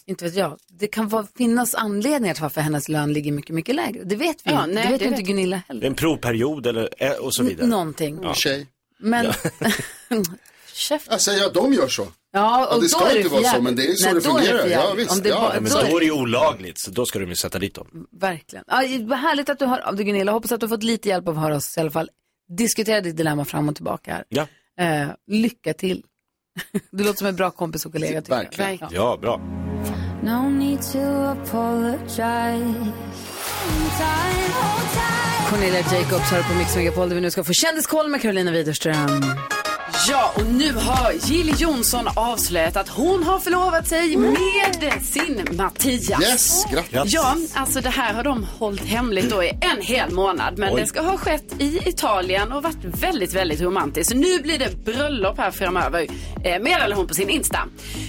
inte 0.06 0.24
vet 0.24 0.34
jag, 0.36 0.58
det 0.68 0.86
kan 0.86 1.08
vara, 1.08 1.26
finnas 1.36 1.74
anledningar 1.74 2.34
till 2.34 2.42
varför 2.42 2.60
hennes 2.60 2.88
lön 2.88 3.12
ligger 3.12 3.32
mycket, 3.32 3.54
mycket 3.54 3.74
lägre. 3.74 4.04
Det 4.04 4.16
vet 4.16 4.36
vi 4.46 4.50
Ja, 4.50 4.64
inte. 4.64 4.74
nej, 4.74 4.84
det 4.84 4.90
vet 4.90 4.98
det 5.00 5.04
inte 5.06 5.16
vet 5.18 5.26
Gunilla 5.26 5.56
Det 5.56 5.62
heller. 5.68 5.82
är 5.82 5.86
en 5.86 5.94
provperiod 5.94 6.66
eller, 6.66 6.88
eh, 6.98 7.10
och 7.12 7.34
så 7.34 7.42
vidare. 7.42 7.64
N- 7.64 7.70
någonting. 7.70 8.18
Ja. 8.22 8.34
Tjej. 8.34 8.66
Men, 8.98 9.26
käften. 10.72 11.12
Jag 11.12 11.20
säger 11.20 11.46
att 11.46 11.54
de 11.54 11.72
gör 11.72 11.88
så. 11.88 12.06
Ja, 12.32 12.66
och 12.66 12.72
Ja, 12.72 12.76
det 12.76 12.82
då 12.82 12.88
ska 12.88 13.06
är 13.10 13.16
inte 13.16 13.28
för 13.30 13.36
vara 13.42 13.52
så, 13.52 13.60
men 13.62 13.76
det 13.76 13.86
är 13.86 13.94
så 13.94 14.04
Nej, 14.04 14.14
det 14.14 14.20
fungerar. 14.20 14.58
för 14.58 14.68
Ja, 14.70 14.94
visst. 14.96 15.12
Om 15.12 15.22
det 15.22 15.28
Ja, 15.28 15.52
Men 15.60 15.70
då 15.72 15.78
är 15.78 15.98
det 16.00 16.04
ju 16.04 16.12
olagligt, 16.12 16.80
så 16.80 16.90
då 16.90 17.06
ska 17.06 17.18
de 17.18 17.28
ju 17.28 17.36
sätta 17.36 17.58
dit 17.58 17.74
dem. 17.74 18.06
Verkligen. 18.20 18.64
Ja, 18.68 18.82
vad 19.00 19.18
härligt 19.18 19.48
att 19.48 19.58
du 19.58 19.66
hör 19.66 19.78
av 19.80 19.96
dig 19.96 20.04
Gunilla. 20.04 20.32
Hoppas 20.32 20.52
att 20.52 20.60
du 20.60 20.66
har 20.66 20.68
fått 20.76 20.82
lite 20.82 21.08
hjälp 21.08 21.28
av 21.28 21.34
att 21.38 21.42
höra 21.44 21.56
oss 21.56 21.76
i 21.76 21.80
alla 21.80 21.90
fall. 21.90 22.10
Diskutera 22.58 23.00
ditt 23.00 23.16
dilemma 23.16 23.44
fram 23.44 23.68
och 23.68 23.74
tillbaka 23.74 24.12
här. 24.12 24.24
Ja. 24.28 24.46
Eh, 24.84 25.08
lycka 25.26 25.74
till. 25.74 26.02
Du 26.90 27.04
låter 27.04 27.18
som 27.18 27.26
en 27.26 27.36
bra 27.36 27.50
kompis 27.50 27.86
och 27.86 27.92
kollega 27.92 28.20
tycker 28.22 28.36
Verkligen. 28.36 28.78
jag. 28.80 28.92
Ja, 28.92 29.18
bra. 29.20 29.40
No 30.22 30.48
need 30.50 30.82
to 30.82 30.98
apologize. 31.30 32.92
Cornelia 35.50 35.78
Jacobs 35.78 36.30
här 36.30 36.42
på 36.42 36.58
Mix 36.58 36.76
Megapol 36.76 37.08
där 37.08 37.14
vi 37.14 37.20
nu 37.20 37.30
ska 37.30 37.44
få 37.44 37.52
kändiskoll 37.52 38.08
med 38.08 38.22
Carolina 38.22 38.50
Widerström. 38.50 39.24
Ja, 40.08 40.32
och 40.36 40.46
nu 40.46 40.72
har 40.72 41.12
Jill 41.12 41.54
Johnson 41.58 42.08
avslöjat 42.14 42.76
att 42.76 42.88
hon 42.88 43.22
har 43.22 43.38
förlovat 43.38 43.88
sig 43.88 44.16
med 44.16 45.02
sin 45.02 45.46
Mattias. 45.50 46.22
Yes, 46.22 46.64
grattis. 46.90 47.12
Ja, 47.14 47.36
alltså 47.54 47.80
det 47.80 47.90
här 47.90 48.14
har 48.14 48.24
de 48.24 48.46
hållit 48.58 48.84
hemligt 48.84 49.30
då 49.30 49.44
i 49.44 49.50
en 49.60 49.82
hel 49.82 50.10
månad. 50.10 50.58
Men 50.58 50.74
Oj. 50.74 50.80
det 50.80 50.86
ska 50.86 51.00
ha 51.00 51.16
skett 51.16 51.54
i 51.58 51.88
Italien 51.88 52.52
och 52.52 52.62
varit 52.62 52.84
väldigt, 52.84 53.34
väldigt 53.34 53.60
romantiskt. 53.60 54.10
Så 54.10 54.16
nu 54.16 54.38
blir 54.38 54.58
det 54.58 54.84
bröllop 54.84 55.38
här 55.38 55.50
framöver, 55.50 56.06
eh, 56.44 56.62
meddelar 56.62 56.96
hon 56.96 57.06
på 57.06 57.14
sin 57.14 57.30
Insta. 57.30 57.58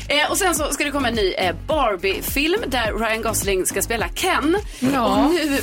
Eh, 0.07 0.31
och 0.31 0.37
sen 0.37 0.55
så 0.55 0.71
ska 0.71 0.83
det 0.83 0.91
komma 0.91 1.07
en 1.07 1.15
ny 1.15 1.33
eh, 1.33 1.55
Barbie-film 1.67 2.61
där 2.67 2.93
Ryan 2.93 3.21
Gosling 3.21 3.65
ska 3.65 3.81
spela 3.81 4.09
Ken. 4.09 4.57
Ja. 4.79 5.25
Och 5.25 5.33
nu 5.33 5.61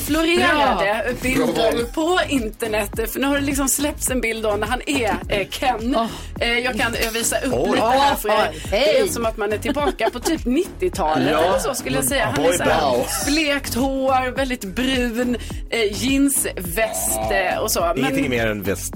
det 0.78 1.22
bilder 1.22 1.84
på 1.92 2.20
internet. 2.28 3.12
För 3.12 3.20
nu 3.20 3.26
har 3.26 3.34
det 3.34 3.44
liksom 3.46 3.68
släppts 3.68 4.10
en 4.10 4.20
bild 4.20 4.42
då 4.42 4.56
när 4.56 4.66
han 4.66 4.80
är 4.86 5.16
eh, 5.28 5.48
Ken. 5.48 5.96
Eh, 6.40 6.58
jag 6.58 6.78
kan 6.78 6.94
eh, 6.94 7.10
visa 7.12 7.38
upp 7.38 7.52
Oj. 7.54 7.70
lite 7.70 7.86
här 7.86 8.14
för 8.16 8.28
er. 8.28 8.54
Det 8.70 8.98
är 8.98 9.06
som 9.06 9.26
att 9.26 9.36
man 9.36 9.52
är 9.52 9.58
tillbaka 9.58 10.10
på 10.10 10.20
typ 10.20 10.40
90-talet 10.44 11.28
Ja. 11.32 11.38
eller 11.44 11.58
så 11.58 11.74
skulle 11.74 11.96
jag 11.96 12.04
säga. 12.04 12.32
Han 12.36 12.44
är 12.44 12.52
så 12.52 12.62
här 12.64 13.30
blekt 13.30 13.74
hår, 13.74 14.30
väldigt 14.36 14.64
brun, 14.64 15.36
eh, 15.70 16.02
jeansväst 16.02 17.18
eh, 17.30 17.58
och 17.58 17.70
så. 17.70 17.92
Ingenting 17.96 18.20
Men 18.22 18.30
mer 18.30 18.46
än 18.46 18.62
väst. 18.62 18.94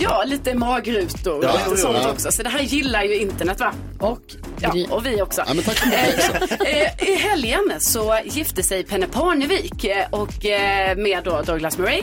Ja, 0.00 0.24
lite 0.26 0.54
magrutor 0.54 1.44
Ja, 1.44 1.52
och 1.52 1.58
jo, 1.64 1.70
lite 1.70 1.70
jo, 1.70 1.76
sånt 1.76 1.98
ja. 2.02 2.10
också. 2.10 2.32
Så 2.32 2.42
det 2.42 2.48
här 2.48 2.60
gillar 2.60 3.02
ju 3.02 3.16
internet 3.16 3.60
va? 3.60 3.72
Och 3.98 4.20
Ja, 4.62 4.74
och 4.90 5.06
vi 5.06 5.22
också. 5.22 5.42
Ja, 5.46 5.54
men 5.54 5.64
tack 5.64 5.76
för 5.76 5.90
det. 5.90 7.00
Eh, 7.00 7.08
I 7.08 7.14
helgen 7.14 7.72
så 7.78 8.18
gifte 8.24 8.62
sig 8.62 8.84
Penne 8.84 9.06
Parnevik 9.06 9.84
eh, 9.84 10.06
och 10.10 10.46
eh, 10.46 10.96
med 10.96 11.24
då 11.24 11.42
Douglas 11.42 11.78
Murray. 11.78 12.02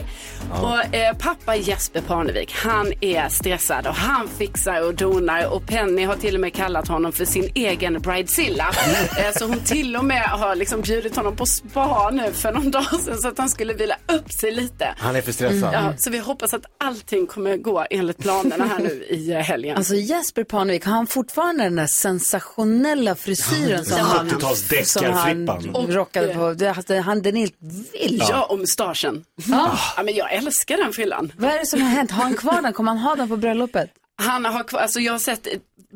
Och 0.61 0.95
eh, 0.95 1.17
pappa 1.17 1.55
Jesper 1.55 2.01
Parnevik, 2.01 2.53
han 2.55 2.93
är 3.01 3.29
stressad 3.29 3.87
och 3.87 3.95
han 3.95 4.27
fixar 4.27 4.81
och 4.81 4.95
donar 4.95 5.53
och 5.53 5.67
Penny 5.67 6.03
har 6.03 6.15
till 6.15 6.35
och 6.35 6.41
med 6.41 6.53
kallat 6.53 6.87
honom 6.87 7.11
för 7.11 7.25
sin 7.25 7.51
egen 7.55 8.01
bridezilla. 8.01 8.67
eh, 9.17 9.37
så 9.37 9.45
hon 9.45 9.59
till 9.59 9.95
och 9.95 10.05
med 10.05 10.23
har 10.23 10.55
liksom 10.55 10.81
bjudit 10.81 11.15
honom 11.15 11.35
på 11.35 11.45
spa 11.45 12.09
nu 12.09 12.31
för 12.33 12.51
någon 12.51 12.71
dag 12.71 12.99
sedan 13.01 13.17
så 13.17 13.27
att 13.27 13.37
han 13.37 13.49
skulle 13.49 13.73
vila 13.73 13.95
upp 14.07 14.31
sig 14.31 14.51
lite. 14.51 14.93
Han 14.97 15.15
är 15.15 15.21
för 15.21 15.31
stressad. 15.31 15.73
Ja, 15.73 15.93
så 15.97 16.09
vi 16.09 16.17
hoppas 16.17 16.53
att 16.53 16.65
allting 16.77 17.27
kommer 17.27 17.57
gå 17.57 17.85
enligt 17.89 18.17
planerna 18.17 18.65
här 18.65 18.79
nu 18.79 19.03
i 19.09 19.31
eh, 19.31 19.39
helgen. 19.39 19.77
Alltså 19.77 19.95
Jesper 19.95 20.43
Parnevik, 20.43 20.85
har 20.85 20.93
han 20.93 21.07
fortfarande 21.07 21.63
den 21.63 21.75
där 21.75 21.87
sensationella 21.87 23.15
frisyren 23.15 23.85
som 23.85 23.99
han, 23.99 24.29
70-tals 24.29 24.91
som 24.91 25.05
han 25.05 25.45
deckarflippan. 25.45 25.87
rockade 25.91 26.33
på? 26.33 26.53
Det, 26.53 26.69
alltså, 26.69 26.99
han, 26.99 27.21
den 27.21 27.35
är 27.37 27.39
helt 27.39 27.55
vild. 27.93 28.23
Ja, 28.29 28.45
och 28.45 28.59
mustaschen. 28.59 29.23
Ja. 29.35 29.79
Ja, 29.97 30.03
men 30.03 30.15
jag 30.15 30.33
älskar 30.33 30.77
den 30.77 30.93
frillan. 30.93 31.31
Vad 31.37 31.51
är 31.51 31.59
det 31.59 31.65
som 31.65 31.81
har 31.81 31.89
hänt? 31.89 32.11
Har 32.11 32.23
han 32.23 32.33
kvar 32.33 32.61
den? 32.61 32.73
Kommer 32.73 32.91
han 32.91 32.99
ha 32.99 33.15
den 33.15 33.29
på 33.29 33.37
bröllopet? 33.37 33.89
Han 34.21 34.45
har 34.45 34.63
kvar, 34.63 34.79
alltså 34.79 34.99
jag 34.99 35.13
har 35.13 35.19
sett 35.19 35.47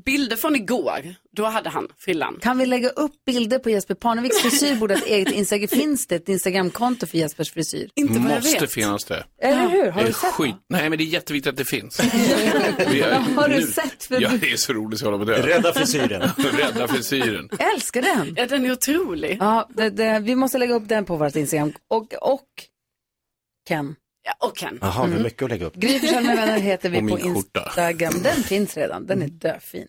bilder 0.06 0.36
från 0.36 0.56
igår. 0.56 1.16
Då 1.36 1.46
hade 1.46 1.70
han 1.70 1.88
frillan. 1.98 2.40
Kan 2.42 2.58
vi 2.58 2.66
lägga 2.66 2.90
upp 2.90 3.12
bilder 3.26 3.60
på 3.60 3.70
Jesper 3.70 3.96
Parneviks 3.96 4.42
frisyr? 4.42 4.76
Borde 4.76 4.94
ett 4.94 5.06
eget 5.06 5.32
Instagram. 5.34 5.68
Finns 5.72 6.08
det 6.08 6.16
ett 6.16 6.30
Instagramkonto 6.30 7.08
för 7.08 7.18
Jespers 7.18 7.52
frisyr? 7.52 7.90
Måste 8.20 8.68
finnas 8.68 9.06
det. 9.06 9.24
Eller 9.42 9.70
hur? 9.70 9.92
Har 9.92 10.02
Det 10.02 10.08
du 10.08 10.10
är 10.10 10.14
sett 10.14 10.32
skit. 10.34 10.56
Nej, 10.70 10.90
men 10.90 10.98
det 10.98 11.04
är 11.04 11.06
jätteviktigt 11.06 11.50
att 11.50 11.58
det 11.58 11.66
finns. 11.66 12.00
Vad 12.00 13.36
har 13.36 13.50
du 13.50 13.62
sett 13.62 14.04
för- 14.04 14.22
Ja, 14.22 14.30
det 14.42 14.52
är 14.52 14.58
så 14.58 14.74
roligt 14.74 15.00
att 15.02 15.06
hålla 15.06 15.18
på 15.18 15.24
det. 15.32 15.42
Rädda 15.48 15.74
frisyren. 15.74 16.30
Rädda 16.38 16.88
frisyren. 16.88 17.50
Jag 17.60 17.74
älskar 17.74 18.02
den. 18.02 18.34
Ja, 18.38 18.46
den 18.48 18.66
är 18.66 18.72
otrolig. 18.72 19.38
Ja, 19.40 19.70
det, 19.76 19.90
det, 19.90 20.20
vi 20.20 20.36
måste 20.36 20.58
lägga 20.58 20.74
upp 20.76 20.88
den 20.88 21.06
på 21.06 21.16
vårt 21.18 21.36
Instagram. 21.36 21.74
Och, 21.88 22.14
och 22.14 22.48
Ken. 23.68 23.96
Ja, 24.24 24.48
och 24.48 24.58
Ken. 24.58 24.78
Jaha, 24.82 25.04
är 25.04 25.24
mycket 25.24 25.44
att 25.44 25.50
lägga 25.50 25.66
upp. 25.66 25.76
Gry 25.76 26.00
Forssell 26.00 26.24
med 26.24 26.36
vänner 26.38 26.60
heter 26.60 26.90
vi 26.90 27.02
på. 27.10 27.20
Instagram. 27.20 28.14
Den 28.24 28.44
finns 28.44 28.78
redan, 28.78 29.06
den 29.06 29.22
är 29.22 29.28
döfin. 29.28 29.88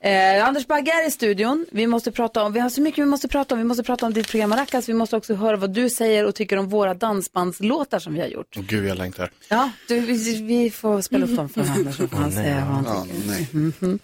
Eh, 0.00 0.46
Anders 0.48 0.66
Bagge 0.66 0.90
är 0.92 1.08
i 1.08 1.10
studion. 1.10 1.66
Vi 1.72 1.86
måste 1.86 2.12
prata 2.12 2.42
om, 2.42 2.52
vi 2.52 2.60
har 2.60 2.70
så 2.70 2.80
mycket 2.80 3.02
vi 3.04 3.06
måste 3.06 3.28
prata 3.28 3.54
om. 3.54 3.58
Vi 3.58 3.64
måste 3.64 3.82
prata 3.82 4.06
om 4.06 4.12
ditt 4.12 4.28
program 4.30 4.50
Maracas. 4.50 4.88
Vi 4.88 4.94
måste 4.94 5.16
också 5.16 5.34
höra 5.34 5.56
vad 5.56 5.70
du 5.74 5.90
säger 5.90 6.24
och 6.24 6.34
tycker 6.34 6.56
om 6.56 6.68
våra 6.68 6.94
dansbandslåtar 6.94 7.98
som 7.98 8.14
vi 8.14 8.20
har 8.20 8.28
gjort. 8.28 8.54
Åh, 8.56 8.62
Gud, 8.64 8.86
jag 8.86 8.98
längtar. 8.98 9.30
Ja, 9.48 9.70
du, 9.88 10.00
vi, 10.00 10.42
vi 10.42 10.70
får 10.70 11.00
spela 11.00 11.26
upp 11.26 11.36
dem 11.36 11.48
för 11.48 11.60
Anders 11.60 11.96
så 11.96 12.08
får 12.08 12.16
han 12.16 12.32
säga 12.32 12.66
vad 12.70 12.86
han 12.86 13.08
tycker. 13.08 13.56
Mhm. 13.56 13.98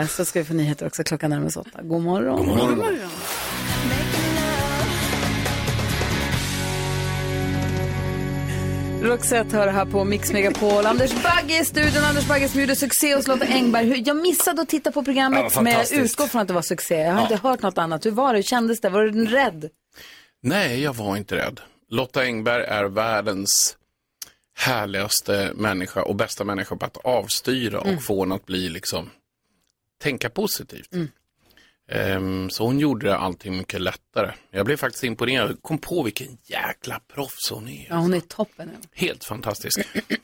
Eh, 0.00 0.06
så 0.06 0.24
ska 0.24 0.38
vi 0.38 0.44
få 0.44 0.54
nyheter 0.54 0.86
också 0.86 1.04
klockan 1.04 1.30
närmast 1.30 1.56
åtta. 1.56 1.82
God 1.82 2.02
morgon. 2.02 2.36
God 2.36 2.46
morgon. 2.46 2.68
God 2.68 2.78
morgon. 2.78 2.98
Roxette 9.02 9.56
hör 9.56 9.66
här 9.68 9.86
på 9.86 10.04
Mix 10.04 10.32
Megapol. 10.32 10.86
Anders 10.86 11.22
Bagge 11.22 11.60
i 11.60 11.64
studion. 11.64 12.04
Anders 12.04 12.28
Bagge 12.28 12.48
som 12.48 12.60
gjorde 12.60 12.76
succé 12.76 13.14
hos 13.14 13.26
Lotta 13.28 13.44
Engberg. 13.44 14.02
Jag 14.06 14.16
missade 14.16 14.62
att 14.62 14.68
titta 14.68 14.92
på 14.92 15.00
Ja, 15.00 15.04
programmet, 15.04 15.54
vad 15.54 15.64
men 15.64 15.72
jag 15.72 15.92
utgår 15.92 16.26
från 16.26 16.40
att 16.42 16.48
det 16.48 16.54
var 16.54 16.62
succé. 16.62 16.94
Jag 16.94 17.12
har 17.12 17.20
Ja. 17.20 17.22
inte 17.22 17.36
hört 17.48 17.62
något 17.62 17.78
annat. 17.78 18.06
Hur 18.06 18.10
var 18.10 18.32
det? 18.32 18.38
Hur 18.38 18.42
kändes 18.42 18.80
det? 18.80 18.88
Var 18.88 19.02
du 19.04 19.26
rädd? 19.26 19.70
Nej, 20.42 20.82
jag 20.82 20.94
var 20.94 21.16
inte 21.16 21.36
rädd. 21.36 21.60
Lotta 21.90 22.22
Engberg 22.22 22.64
är 22.64 22.84
världens 22.84 23.76
härligaste 24.56 25.52
människa 25.54 26.02
och 26.02 26.14
bästa 26.16 26.44
människa 26.44 26.76
på 26.76 26.84
att 26.86 26.96
avstyra 26.96 27.80
Mm. 27.80 27.96
och 27.96 28.02
få 28.02 28.22
en 28.22 28.32
att 28.32 28.46
bli 28.46 28.68
liksom, 28.68 29.10
tänka 30.02 30.30
positivt. 30.30 30.92
Mm. 30.94 31.08
Ehm, 31.90 32.50
så 32.50 32.64
hon 32.64 32.78
gjorde 32.78 33.16
allting 33.16 33.56
mycket 33.56 33.80
lättare. 33.80 34.32
Jag 34.50 34.66
blev 34.66 34.76
faktiskt 34.76 35.04
imponerad. 35.04 35.62
Kom 35.62 35.78
på 35.78 36.02
vilken 36.02 36.38
jäkla 36.44 37.00
proffs 37.14 37.50
hon 37.50 37.68
är. 37.68 37.86
Ja, 37.88 37.96
hon 37.96 38.14
är 38.14 38.20
toppen. 38.20 38.70
Helt 38.92 39.24
fantastisk. 39.24 39.80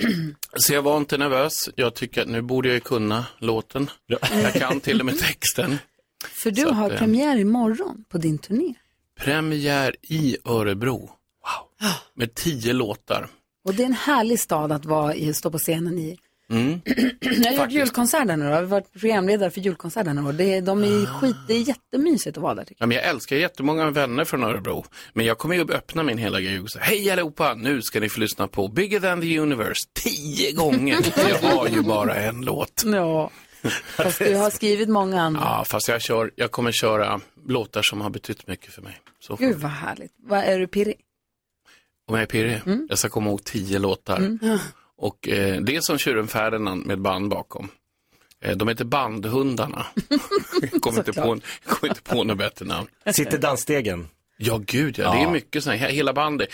Så 0.56 0.74
jag 0.74 0.82
var 0.82 0.96
inte 0.96 1.18
nervös. 1.18 1.68
Jag 1.76 1.94
tycker 1.94 2.22
att 2.22 2.28
nu 2.28 2.42
borde 2.42 2.68
jag 2.68 2.74
ju 2.74 2.80
kunna 2.80 3.26
låten. 3.38 3.90
Jag 4.06 4.52
kan 4.54 4.80
till 4.80 5.00
och 5.00 5.06
med 5.06 5.18
texten. 5.18 5.78
För 6.42 6.50
du 6.50 6.62
Så 6.62 6.70
har 6.72 6.86
att, 6.86 6.92
eh, 6.92 6.98
premiär 6.98 7.36
imorgon 7.36 8.04
på 8.08 8.18
din 8.18 8.38
turné. 8.38 8.74
Premiär 9.20 9.96
i 10.02 10.36
Örebro. 10.44 10.98
Wow. 10.98 11.90
Med 12.14 12.34
tio 12.34 12.72
låtar. 12.72 13.28
Och 13.64 13.74
det 13.74 13.82
är 13.82 13.86
en 13.86 13.92
härlig 13.92 14.40
stad 14.40 14.72
att 14.72 14.84
vara 14.84 15.14
i, 15.14 15.34
stå 15.34 15.50
på 15.50 15.58
scenen 15.58 15.98
i. 15.98 16.18
Mm. 16.52 16.80
Jag 17.20 17.52
har 17.52 17.64
gjort 17.64 17.72
julkonsert 17.72 18.26
där 18.26 18.36
nu. 18.36 18.44
Jag 18.44 18.54
har 18.54 18.62
varit 18.62 18.92
programledare 18.92 19.50
för 19.50 19.60
julkonsert 19.60 20.04
där 20.04 20.14
nu. 20.14 20.20
Och 20.26 20.34
det, 20.34 20.54
är- 20.54 20.62
de 20.62 20.82
Ah. 20.82 20.86
är 20.86 21.06
skit, 21.06 21.36
det 21.48 21.54
är 21.54 21.60
jättemysigt 21.68 22.36
att 22.36 22.42
vara 22.42 22.54
där. 22.54 22.64
tycker 22.64 22.82
Ja, 22.82 22.86
men 22.86 22.96
jag 22.96 23.06
älskar 23.06 23.36
jättemånga 23.36 23.90
vänner 23.90 24.24
från 24.24 24.44
Örebro. 24.44 24.84
Men 25.12 25.26
jag 25.26 25.38
kommer 25.38 25.54
ju 25.54 25.72
öppna 25.72 26.02
min 26.02 26.18
hela 26.18 26.40
grej 26.40 26.60
och 26.60 26.70
säga, 26.70 26.84
hej 26.84 27.10
allihopa, 27.10 27.54
nu 27.54 27.82
ska 27.82 28.00
ni 28.00 28.08
få 28.08 28.20
lyssna 28.20 28.48
på 28.48 28.68
Bigger 28.68 29.00
than 29.00 29.20
the 29.20 29.38
universe 29.38 29.88
tio 30.04 30.52
gånger. 30.52 30.96
jag 31.28 31.38
har 31.50 31.68
ju 31.68 31.82
bara 31.82 32.14
en 32.14 32.40
låt. 32.40 32.82
jag. 32.86 33.30
Ja, 33.62 33.70
fast 33.96 34.18
du 34.18 34.34
har 34.34 34.50
skrivit 34.50 34.88
många 34.88 35.22
andra. 35.22 35.40
Ja, 35.44 35.64
fast 35.64 35.88
jag, 35.88 36.02
kör, 36.02 36.30
jag 36.36 36.50
kommer 36.50 36.72
köra 36.72 37.20
låtar 37.48 37.82
som 37.82 38.00
har 38.00 38.10
betytt 38.10 38.46
mycket 38.46 38.72
för 38.72 38.82
mig. 38.82 39.00
Så 39.20 39.36
Gud 39.36 39.56
vad 39.56 39.70
härligt. 39.70 40.12
Vad 40.28 40.38
är 40.38 40.58
du 40.58 40.66
pirrig? 40.66 40.96
Om 42.08 42.14
jag 42.14 42.22
är 42.22 42.26
pirrig, 42.26 42.60
jag 42.88 42.98
ska 42.98 43.08
komma 43.08 43.30
ihåg 43.30 43.44
tio 43.44 43.78
låtar. 43.78 44.16
Mm. 44.16 44.58
Och 44.98 45.28
eh, 45.28 45.60
det 45.60 45.76
är 45.76 45.80
som 45.80 45.98
tjuren 45.98 46.28
Ferdinand 46.28 46.86
med 46.86 47.00
band 47.00 47.28
bakom. 47.30 47.68
Eh, 48.42 48.56
de 48.56 48.68
heter 48.68 48.84
Bandhundarna. 48.84 49.86
jag 50.60 50.70
kommer 50.82 50.98
inte, 50.98 51.12
på, 51.12 51.40
kommer 51.66 51.88
inte 51.92 52.02
på 52.02 52.24
något 52.24 52.38
bättre 52.38 52.64
namn. 52.64 52.88
Sitter 53.12 53.38
dansstegen? 53.38 54.08
Ja, 54.38 54.60
gud 54.66 54.98
ja. 54.98 55.12
Det 55.12 55.18
är 55.18 55.22
Ja. 55.22 55.30
mycket 55.30 55.64
sånt 55.64 55.76
här, 55.80 55.88
hela 55.88 56.12
bandet. 56.12 56.48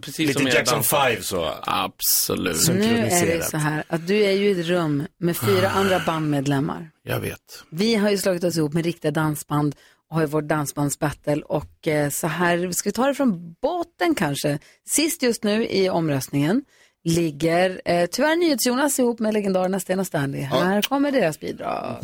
Precis 0.00 0.18
Lite 0.18 0.32
som 0.32 0.46
Jackson 0.46 0.76
dansar. 0.76 1.10
5 1.14 1.22
så. 1.22 1.54
Absolut. 1.62 2.68
Nu 2.68 2.96
är 2.98 3.26
det 3.26 3.42
så 3.44 3.56
här 3.56 3.84
att 3.88 4.06
du 4.06 4.16
är 4.24 4.32
ju 4.32 4.48
i 4.48 4.60
ett 4.60 4.66
rum 4.66 5.06
med 5.18 5.36
fyra 5.36 5.68
andra 5.70 6.02
bandmedlemmar. 6.06 6.90
Jag 7.02 7.20
vet. 7.20 7.64
Vi 7.70 7.94
har 7.94 8.10
ju 8.10 8.18
slagit 8.18 8.44
oss 8.44 8.56
ihop 8.56 8.72
med 8.72 8.84
riktiga 8.84 9.10
dansband 9.10 9.76
har 10.10 10.20
ju 10.20 10.26
vårt 10.26 10.44
dansbandsbattle 10.48 11.42
och 11.42 11.88
eh, 11.88 12.10
så 12.10 12.26
här, 12.26 12.72
ska 12.72 12.88
vi 12.88 12.92
ta 12.92 13.06
det 13.06 13.14
från 13.14 13.54
botten 13.62 14.14
kanske? 14.14 14.58
Sist 14.88 15.22
just 15.22 15.44
nu 15.44 15.66
i 15.66 15.88
omröstningen 15.88 16.62
ligger 17.04 17.80
eh, 17.84 18.06
tyvärr 18.06 18.36
NyhetsJonas 18.36 18.98
ihop 18.98 19.18
med 19.18 19.34
legendarerna 19.34 19.80
Sten 19.80 20.00
och 20.00 20.06
Stanley. 20.06 20.40
Här 20.40 20.82
kommer 20.82 21.12
deras 21.12 21.40
bidrag. 21.40 21.96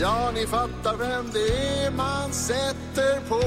Ja, 0.00 0.30
ni 0.34 0.46
fattar 0.46 0.96
vem 0.96 1.30
det 1.32 1.84
är 1.84 1.90
man 1.90 2.32
sätter 2.32 3.20
på. 3.28 3.40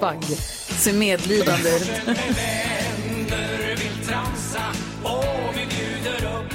Bagge. 0.00 0.36
Ser 0.78 0.92
medlidande 0.92 1.68
ut. 1.76 1.90
vänner 3.28 3.76
vill 3.76 4.06
tramsa 4.06 4.62
och 5.02 5.54
vi 5.54 5.66
bjuder 5.66 6.38
upp. 6.38 6.54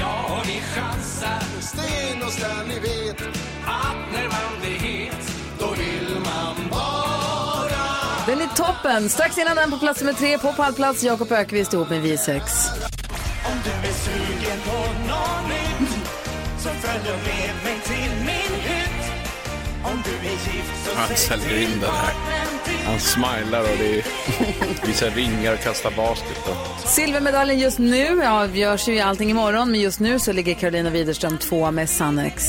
Ja, 0.00 0.42
ni 0.46 0.60
chansar. 0.60 1.42
Sten 1.60 2.22
och 2.22 2.32
Stanley 2.32 2.80
vet 2.80 3.37
Är 8.50 8.56
toppen. 8.56 9.08
Strax 9.08 9.38
innan 9.38 9.56
den 9.56 9.70
på 9.70 9.78
plats 9.78 10.00
nummer 10.00 10.12
tre 10.12 10.38
på 10.38 10.52
pallplats 10.52 11.02
Jakob 11.02 11.32
Ökvist 11.32 11.72
ihop 11.72 11.90
med 11.90 12.02
V6. 12.02 12.40
Om 13.46 13.58
du 13.64 13.88
är 13.88 13.92
sugen 13.92 14.58
på 14.64 14.76
något 15.08 15.48
nytt 15.48 16.08
så 16.58 16.68
följ 16.68 17.04
med 17.04 17.54
mig 17.64 17.80
till 17.84 18.10
min 18.20 18.60
hytt. 18.60 19.12
Om 19.84 20.02
du 20.04 20.28
är 20.28 20.32
gift 20.32 20.84
så 20.84 20.96
Han 20.96 21.16
säljer 21.16 21.62
in 21.62 21.80
den 21.80 21.90
här. 21.90 22.14
Han 22.84 23.00
smilar 23.00 23.60
och 23.60 23.78
det 23.78 23.98
är 23.98 24.04
visar 24.86 25.10
ringar 25.10 25.52
och 25.52 25.60
kastar 25.60 25.90
basket. 25.90 26.48
Och... 26.48 26.88
Silvermedaljen 26.88 27.58
just 27.58 27.78
nu 27.78 28.24
avgörs 28.24 28.88
ju 28.88 28.94
i 28.94 29.00
allting 29.00 29.30
imorgon, 29.30 29.70
men 29.70 29.80
just 29.80 30.00
nu 30.00 30.18
så 30.18 30.32
ligger 30.32 30.54
Carolina 30.54 30.90
Widerström 30.90 31.38
tvåa 31.38 31.70
med 31.70 31.90
Sannex. 31.90 32.44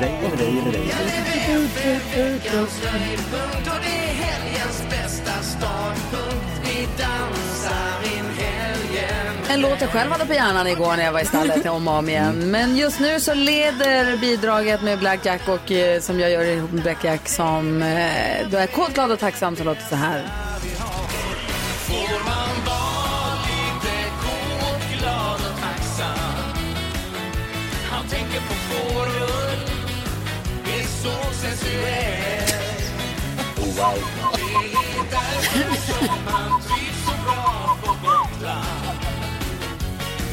Dig, 0.00 0.14
eller 0.24 0.36
dig, 0.36 0.58
eller 0.58 0.72
dig. 0.72 0.88
Ja, 0.90 0.96
det 1.06 1.52
är 1.52 1.60
veckans 1.60 2.84
höjdpunkt 2.84 3.66
och 3.66 3.80
det 3.82 3.96
är 3.96 4.14
helgens 4.24 4.82
bästa 4.90 5.42
startpunkt. 5.42 6.46
Vi 6.64 6.88
dansar 7.02 8.18
in 8.18 8.24
helgen. 8.38 9.34
En 9.48 9.60
låt 9.60 9.80
jag 9.80 9.90
själv 9.90 10.10
hade 10.10 10.26
på 10.26 10.34
hjärnan 10.34 10.66
igår 10.66 10.96
när 10.96 11.04
jag 11.04 11.12
var 11.12 11.20
i 11.20 11.24
stallet 11.24 11.66
om 11.66 11.88
och 11.88 11.94
om 11.94 12.08
igen. 12.08 12.50
Men 12.50 12.76
just 12.76 13.00
nu 13.00 13.20
så 13.20 13.34
leder 13.34 14.16
bidraget 14.16 14.82
med 14.82 14.98
Black 14.98 15.26
Jack 15.26 15.48
och 15.48 15.72
eh, 15.72 16.00
som 16.00 16.20
jag 16.20 16.30
gör 16.30 16.44
ihop 16.44 16.72
med 16.72 16.82
Black 16.82 17.04
Jack 17.04 17.28
som 17.28 17.82
eh, 17.82 18.48
då 18.50 18.58
är 18.58 18.66
kort 18.66 18.94
glad 18.94 19.12
och 19.12 19.18
tacksam 19.18 19.56
som 19.56 19.66
låter 19.66 19.86
så 19.88 19.96
här. 19.96 20.24
Han 36.08 36.60
trivs 36.60 37.04
så 37.04 37.12
bra 37.24 37.76
på 37.82 37.92
Gotland. 38.06 38.98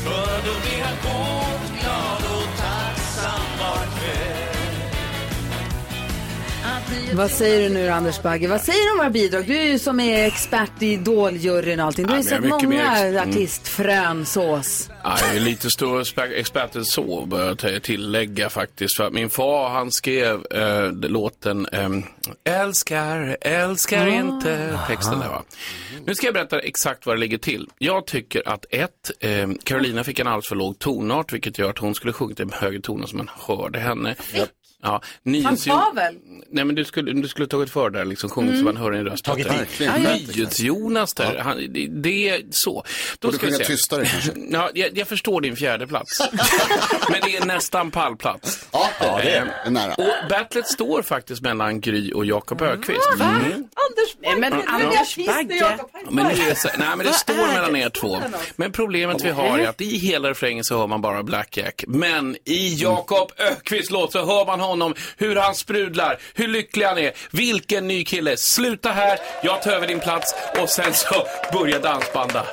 För 0.03 0.37
då 0.45 0.59
blir 0.61 0.83
har 0.83 0.95
gått 1.03 1.76
Vad 7.13 7.31
säger 7.31 7.69
du 7.69 7.75
nu 7.75 7.89
Anders 7.89 8.21
Bagge? 8.21 8.47
Vad 8.47 8.61
säger 8.61 8.85
du 8.85 8.91
om 8.91 8.97
våra 8.97 9.09
bidrag? 9.09 9.45
Du 9.47 9.57
är 9.57 9.63
ju 9.63 9.79
som 9.79 9.99
är 9.99 10.27
expert 10.27 10.71
i 10.81 10.85
Idoljuryn 10.93 11.79
och 11.79 11.85
allting. 11.85 12.05
Du 12.05 12.11
har 12.11 12.17
ju 12.17 12.23
sett 12.23 12.43
många 12.43 12.91
ex- 12.91 13.01
mm. 13.01 13.29
artistfrön 13.29 14.25
sås. 14.25 14.89
Ja, 15.03 15.17
jag 15.21 15.35
är 15.35 15.39
lite 15.39 15.67
exper- 15.67 16.33
expert 16.33 16.75
än 16.75 16.85
så, 16.85 17.25
bör 17.25 17.57
jag 17.63 17.83
tillägga 17.83 18.49
faktiskt. 18.49 18.97
För 18.97 19.03
att 19.03 19.13
min 19.13 19.29
far, 19.29 19.69
han 19.69 19.91
skrev 19.91 20.45
eh, 20.51 20.91
låten 20.91 21.65
ehm, 21.65 22.03
Älskar, 22.43 23.37
älskar 23.41 24.07
Ah. 24.07 24.09
inte, 24.09 24.79
texten 24.87 25.19
där 25.19 25.27
va. 25.27 25.43
Nu 26.05 26.15
ska 26.15 26.27
jag 26.27 26.33
berätta 26.33 26.59
exakt 26.59 27.05
vad 27.05 27.15
det 27.15 27.19
ligger 27.19 27.37
till. 27.37 27.67
Jag 27.77 28.07
tycker 28.07 28.49
att 28.49 28.65
ett, 28.69 28.89
eh, 29.19 29.47
Carolina 29.63 30.03
fick 30.03 30.19
en 30.19 30.27
alldeles 30.27 30.47
för 30.47 30.55
låg 30.55 30.79
tonart, 30.79 31.33
vilket 31.33 31.57
gör 31.59 31.69
att 31.69 31.77
hon 31.77 31.95
skulle 31.95 32.13
sjungit 32.13 32.39
en 32.39 32.49
högre 32.53 32.81
ton 32.81 33.07
så 33.07 33.17
man 33.17 33.29
hörde 33.47 33.79
henne. 33.79 34.15
Ja, 34.83 35.01
nyhets- 35.23 35.67
Fantabel. 35.69 36.15
Nej 36.51 36.65
men 36.65 36.75
du 36.75 36.85
skulle, 36.85 37.13
du 37.13 37.27
skulle 37.27 37.47
tagit 37.47 37.69
för 37.69 37.89
där, 37.89 38.05
liksom 38.05 38.29
sjungit 38.29 38.49
Mm. 38.51 38.59
så 38.59 38.65
man 38.65 38.77
hör 38.77 38.91
din 38.91 39.05
röst. 39.05 39.25
Tagit 39.25 39.47
i. 39.47 39.49
Ja, 39.79 39.91
ja. 40.03 40.09
Nyhets-Jonas 40.13 41.13
där, 41.13 41.37
han, 41.37 41.57
det, 41.73 41.87
det 41.87 42.29
är 42.29 42.41
så. 42.51 42.83
Då 43.19 43.27
Borde 43.27 43.39
sjunga 43.39 43.57
tystare 43.57 44.05
kanske. 44.11 44.31
Ja, 44.51 44.69
jag, 44.73 44.97
jag 44.97 45.07
förstår 45.07 45.41
din 45.41 45.55
fjärde 45.55 45.87
plats. 45.87 46.19
Men 47.09 47.21
det 47.23 47.37
är 47.37 47.45
nästan 47.45 47.91
pallplats. 47.91 48.67
Ja, 48.71 48.89
det 48.99 49.29
är 49.29 49.53
Eh, 49.65 49.71
nära. 49.71 49.93
Och 49.93 50.29
battlet 50.29 50.67
står 50.67 51.01
faktiskt 51.01 51.41
mellan 51.41 51.81
Gry 51.81 52.11
och 52.11 52.25
Jakob 52.25 52.61
Ökvist. 52.61 52.99
Va? 53.17 53.25
Mm. 53.25 53.51
Anders 53.51 54.15
Bagge. 54.23 54.39
men 54.39 54.53
är 54.53 54.67
Anders 54.67 55.15
Bagge. 55.15 55.77
Men, 56.09 56.25
det 56.27 56.41
är 56.51 56.55
så, 56.55 56.69
nej, 56.77 56.87
men 56.97 57.05
det 57.05 57.13
står 57.13 57.47
mellan 57.53 57.75
er 57.75 57.89
två. 57.89 58.17
Men 58.55 58.71
problemet 58.71 59.23
vi 59.25 59.29
har 59.29 59.59
är 59.59 59.67
att 59.67 59.81
i 59.81 59.97
hela 59.97 60.29
refrängen 60.29 60.63
så 60.63 60.77
hör 60.77 60.87
man 60.87 61.01
bara 61.01 61.23
Black 61.23 61.57
Jack. 61.57 61.83
Men 61.87 62.35
i 62.45 62.73
Jakob 62.75 63.31
Ökvists 63.37 63.91
låt 63.91 64.11
så 64.11 64.25
hör 64.25 64.45
man 64.45 64.59
honom, 64.67 64.93
hur 65.17 65.35
han 65.35 65.55
sprudlar, 65.55 66.17
hur 66.33 66.47
lycklig 66.47 66.85
han 66.85 66.97
är. 66.97 67.11
Vilken 67.31 67.87
ny 67.87 68.03
kille. 68.05 68.37
Sluta 68.37 68.91
här, 68.91 69.19
jag 69.43 69.61
tar 69.61 69.71
över 69.71 69.87
din 69.87 69.99
plats 69.99 70.35
och 70.61 70.69
sen 70.69 70.93
så 70.93 71.27
börjar 71.53 71.79
dansbanda. 71.79 72.45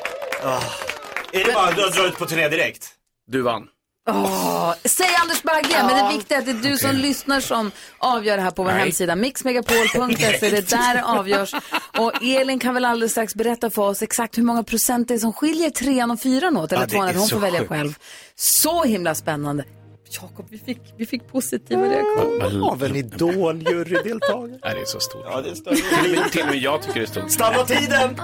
Är 1.32 1.44
det 1.44 1.52
bara 1.52 1.68
att 1.86 1.94
dra 1.94 2.06
ut 2.06 2.18
på 2.18 2.26
turné 2.26 2.48
direkt? 2.48 2.88
Du 3.26 3.42
vann. 3.42 3.62
Åh, 4.10 4.74
säg 4.84 5.06
Anders 5.22 5.42
Bagge, 5.42 5.82
men 5.86 6.06
det 6.10 6.16
viktiga 6.16 6.36
är 6.38 6.40
att 6.40 6.46
det 6.46 6.52
är 6.68 6.70
du 6.70 6.76
som 6.78 6.90
lyssnar 6.96 7.40
som 7.40 7.70
avgör 7.98 8.36
det 8.36 8.42
här 8.42 8.50
på 8.50 8.62
vår 8.62 8.70
Nej. 8.70 8.80
hemsida. 8.80 9.16
Mixmegapol.se, 9.16 10.38
det 10.40 10.46
är 10.46 10.50
där 10.76 10.94
det 10.94 11.04
avgörs. 11.04 11.54
Och 11.98 12.12
Elin 12.22 12.58
kan 12.58 12.74
väl 12.74 12.84
alldeles 12.84 13.12
strax 13.12 13.34
berätta 13.34 13.70
för 13.70 13.82
oss 13.82 14.02
exakt 14.02 14.38
hur 14.38 14.42
många 14.42 14.62
procent 14.64 15.08
det 15.08 15.14
är 15.14 15.18
som 15.18 15.32
skiljer 15.32 15.70
trean 15.70 16.10
och 16.10 16.20
fyran 16.20 16.56
åt. 16.56 16.72
Eller 16.72 16.82
Ja, 16.82 16.88
tvåan, 16.88 17.14
hon 17.16 17.28
får 17.28 17.38
välja 17.38 17.60
sjukt. 17.60 17.68
själv. 17.68 17.94
Så 18.36 18.84
himla 18.84 19.14
spännande. 19.14 19.64
Jakob, 20.22 20.46
vi 20.50 20.58
fick, 20.58 20.80
vi 20.96 21.06
fick 21.06 21.28
positiva 21.28 21.82
reaktioner. 21.82 22.70
Av 22.70 22.84
en 22.84 22.96
idoljurydeltagare. 22.96 24.58
Nej, 24.64 24.74
det 24.74 24.80
är 24.80 24.84
så 24.84 25.00
stort. 25.00 25.22
Ja, 25.24 25.40
det 25.40 25.50
är 25.50 25.54
stort. 25.54 25.74
Till 25.74 26.12
och 26.14 26.18
med- 26.22 26.32
Till 26.32 26.40
och 26.42 26.46
med 26.48 26.56
jag 26.58 26.82
tycker 26.82 27.00
det 27.00 27.06
är 27.06 27.10
stort. 27.10 27.30
Stanna 27.30 27.64
tiden! 27.64 28.16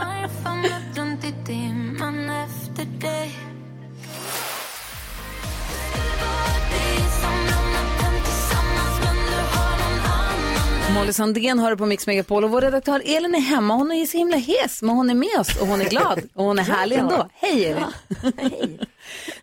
Molly 10.95 11.13
Sandén 11.13 11.59
hör 11.59 11.77
på 11.77 11.87
Mix 11.87 12.07
Megapol 12.07 12.45
och 12.45 12.51
vår 12.51 12.61
redaktör 12.61 13.03
Elin 13.05 13.35
är 13.35 13.41
hemma. 13.41 13.75
Hon 13.75 13.93
är 13.93 14.07
så 14.07 14.17
himla 14.19 14.37
hes, 14.37 14.83
men 14.83 14.97
hon 14.97 15.11
är 15.11 15.15
med 15.15 15.41
oss 15.41 15.57
och 15.61 15.67
hon 15.67 15.81
är 15.81 15.85
glad 15.89 16.21
och 16.35 16.45
hon 16.45 16.59
är 16.59 16.63
härlig 16.63 16.97
ändå. 16.97 17.29
Hej 17.35 17.65
Elin! 17.65 17.85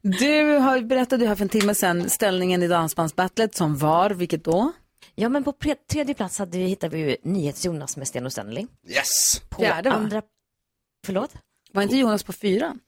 Du 0.02 0.58
har 0.58 0.82
berättat 0.82 1.20
du 1.20 1.28
här 1.28 1.36
för 1.36 1.44
en 1.44 1.50
timme 1.50 1.76
sedan 1.76 2.10
ställningen 2.10 2.64
i 2.64 2.68
Dansbandsbattlet 2.68 3.56
som 3.56 3.78
var, 3.78 4.10
vilket 4.10 4.44
då? 4.44 4.72
Ja, 5.16 5.30
men 5.30 5.44
på 5.44 5.52
pre- 5.52 5.76
tredje 5.92 6.16
plats 6.16 6.40
hade 6.40 6.58
vi, 6.58 6.64
hittade 6.66 6.96
vi 6.98 7.10
ju 7.10 7.18
NyhetsJonas 7.24 7.98
med 7.98 8.08
Sten 8.08 8.26
och 8.26 8.32
Stanley. 8.32 8.66
Yes! 8.88 9.42
På 9.50 9.62
Fjärde, 9.62 9.90
va? 9.90 9.96
andra... 9.96 10.22
Förlåt? 11.06 11.32
Var 11.72 11.84
inte 11.84 11.98
Jonas 11.98 12.24
på 12.24 12.34
fyran? 12.34 12.80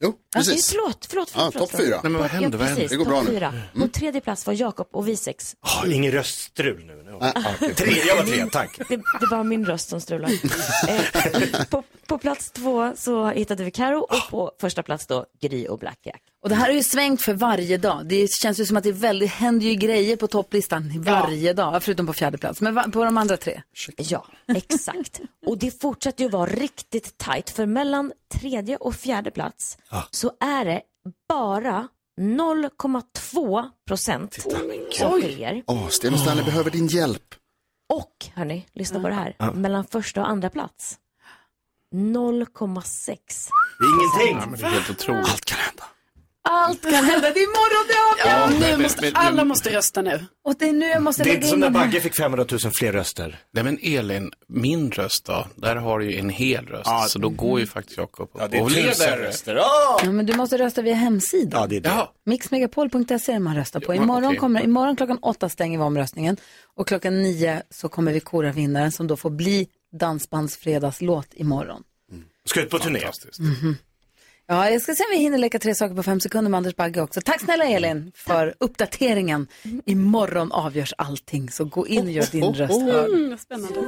Jo, 0.00 0.14
Ja, 0.36 0.44
precis. 0.44 0.70
förlåt, 0.70 1.06
förlåt. 1.10 1.32
Ja, 1.34 1.50
förlåt, 1.52 1.54
topp 1.54 1.70
förlåt. 1.70 1.86
fyra. 1.86 2.00
Nej, 2.02 2.12
men 2.12 2.20
vad 2.22 2.30
hände? 2.30 2.48
Ja, 2.48 2.58
Vad 2.58 2.66
hände? 2.68 2.80
precis, 2.80 2.90
Det 2.90 2.96
går 2.96 3.04
bra 3.04 3.18
topp 3.20 3.28
nu. 3.28 3.34
fyra. 3.34 3.52
På 3.78 3.88
tredje 3.88 4.20
plats 4.20 4.46
var 4.46 4.54
Jakob 4.54 4.88
och 4.92 5.08
Visex. 5.08 5.56
Oh, 5.62 5.94
ingen 5.94 6.12
röststrul 6.12 6.84
nu. 6.86 7.02
Ja, 7.20 7.32
tre, 7.76 7.92
jag 8.06 8.16
var 8.16 8.22
tre, 8.24 8.46
tack. 8.52 8.78
Det, 8.88 8.96
det 8.96 9.26
var 9.30 9.44
min 9.44 9.64
röst 9.66 9.88
som 9.88 10.00
strulade. 10.00 10.34
eh, 10.88 11.64
på, 11.70 11.82
på 12.06 12.18
plats 12.18 12.50
två 12.50 12.92
så 12.96 13.28
hittade 13.30 13.64
vi 13.64 13.70
Karo 13.70 13.98
och 14.00 14.30
på 14.30 14.52
första 14.60 14.82
plats 14.82 15.06
då 15.06 15.26
Gry 15.40 15.66
och 15.66 15.78
Black 15.78 15.98
Jack. 16.04 16.22
Och 16.42 16.48
det 16.48 16.54
här 16.54 16.68
är 16.68 16.72
ju 16.72 16.82
svängt 16.82 17.22
för 17.22 17.32
varje 17.32 17.78
dag. 17.78 18.06
Det 18.06 18.30
känns 18.30 18.60
ju 18.60 18.64
som 18.66 18.76
att 18.76 18.82
det 18.82 18.88
är 18.88 18.92
väldigt, 18.92 19.30
händer 19.30 19.66
ju 19.66 19.74
grejer 19.74 20.16
på 20.16 20.26
topplistan 20.26 21.02
varje 21.02 21.52
dag, 21.52 21.82
förutom 21.82 22.06
på 22.06 22.12
fjärde 22.12 22.38
plats. 22.38 22.60
Men 22.60 22.74
va- 22.74 22.86
på 22.92 23.04
de 23.04 23.16
andra 23.18 23.36
tre? 23.36 23.62
Ja, 23.96 24.26
exakt. 24.56 25.20
Och 25.46 25.58
det 25.58 25.80
fortsätter 25.80 26.24
ju 26.24 26.30
vara 26.30 26.46
riktigt 26.50 27.18
tajt 27.18 27.50
för 27.50 27.66
mellan 27.66 28.12
tredje 28.40 28.76
och 28.76 28.94
fjärde 28.94 29.30
plats 29.30 29.78
så 30.10 30.25
är 30.40 30.64
det 30.64 30.82
bara 31.28 31.88
0,2 32.20 33.70
procent 33.86 34.34
som 34.98 35.12
skiljer. 35.20 35.62
Åh, 35.66 35.88
Sten 35.88 36.12
och 36.14 36.20
Stanley 36.20 36.44
behöver 36.44 36.70
din 36.70 36.86
hjälp. 36.86 37.34
Och, 37.92 38.26
hörni, 38.34 38.66
lyssna 38.72 39.00
på 39.00 39.08
det 39.08 39.14
här. 39.14 39.52
Mellan 39.52 39.84
första 39.84 40.20
och 40.20 40.28
andra 40.28 40.50
plats 40.50 40.98
0,6. 41.94 43.48
Det 43.78 44.22
är 44.22 44.28
ingenting. 44.30 44.50
Men 44.50 44.60
det 44.60 44.66
är 44.66 44.70
helt 44.70 44.90
otroligt. 44.90 45.28
Allt 45.30 45.44
kan 45.44 45.58
hända. 45.58 45.84
Allt 46.48 46.82
kan 46.82 47.04
hända. 47.04 47.30
Det 47.30 47.40
är 47.40 47.42
imorgon 47.42 47.86
det 47.88 48.28
Ja, 48.30 48.48
nu 48.50 48.58
men- 48.72 48.82
måste, 48.82 49.00
men- 49.02 49.12
alla 49.16 49.36
men- 49.36 49.48
måste 49.48 49.70
rösta 49.76 50.02
nu. 50.02 50.26
Och 50.44 50.54
det 50.58 50.68
är 50.68 50.72
nu 50.72 50.86
jag 50.86 51.02
måste 51.02 51.22
Det 51.22 51.30
är 51.30 51.34
inte 51.34 51.46
in 51.46 51.50
som 51.50 51.60
när. 51.60 51.70
Bagge 51.70 52.00
fick 52.00 52.16
500 52.16 52.46
000 52.50 52.58
fler 52.78 52.92
röster. 52.92 53.38
Nej 53.52 53.64
men 53.64 53.78
Elin, 53.82 54.30
min 54.48 54.90
röst 54.90 55.24
då, 55.24 55.46
där 55.56 55.76
har 55.76 55.98
du 55.98 56.10
ju 56.12 56.18
en 56.18 56.30
hel 56.30 56.66
röst. 56.66 56.82
Ja. 56.84 57.06
Så 57.08 57.18
då 57.18 57.28
går 57.28 57.60
ju 57.60 57.66
faktiskt 57.66 57.98
Jakob 57.98 58.24
upp 58.24 58.30
Ja, 58.38 58.48
det 58.48 58.58
är 58.58 58.68
tusen 58.68 59.18
röster. 59.18 59.56
Ah! 59.56 60.00
Ja, 60.04 60.12
men 60.12 60.26
du 60.26 60.36
måste 60.36 60.58
rösta 60.58 60.82
via 60.82 60.94
hemsidan. 60.94 61.60
Ja, 61.60 61.66
det 61.66 61.76
är 61.76 61.80
det. 61.80 62.08
Mixmegapol.se 62.26 63.32
är 63.32 63.38
man 63.38 63.56
röstar 63.56 63.80
på. 63.80 63.94
Imorgon, 63.94 64.24
okej. 64.24 64.38
kommer, 64.38 64.64
imorgon 64.64 64.96
klockan 64.96 65.18
åtta 65.22 65.48
stänger 65.48 65.78
vi 65.78 65.84
omröstningen 65.84 66.36
och 66.76 66.88
klockan 66.88 67.22
nio 67.22 67.62
så 67.70 67.88
kommer 67.88 68.12
vi 68.12 68.20
kora 68.20 68.52
vinnaren 68.52 68.92
som 68.92 69.06
då 69.06 69.16
får 69.16 69.30
bli 69.30 69.68
Dansbandsfredagslåt 70.00 71.28
imorgon. 71.32 71.82
Ska 72.44 72.62
ut 72.62 72.70
på 72.70 72.78
turné. 72.78 73.00
Fantastiskt. 73.00 73.38
Ja, 74.48 74.70
jag 74.70 74.82
ska 74.82 74.94
se 74.94 75.04
om 75.04 75.10
vi 75.10 75.16
hinner 75.16 75.38
leka 75.38 75.58
tre 75.58 75.74
saker 75.74 75.94
på 75.94 76.02
fem 76.02 76.20
sekunder 76.20 76.50
med 76.50 76.58
Anders 76.58 76.76
Bagge 76.76 77.00
också. 77.00 77.20
Tack 77.24 77.40
snälla 77.40 77.64
Elin 77.64 78.12
för 78.14 78.54
uppdateringen. 78.60 79.46
Imorgon 79.86 80.52
avgörs 80.52 80.94
allting, 80.98 81.50
så 81.50 81.64
gå 81.64 81.86
in 81.86 82.04
och 82.04 82.10
gör 82.10 82.32
din 82.32 82.54
röst 82.54 82.82
hörd. 82.82 83.08
Mm, 83.10 83.38
spännande. 83.38 83.80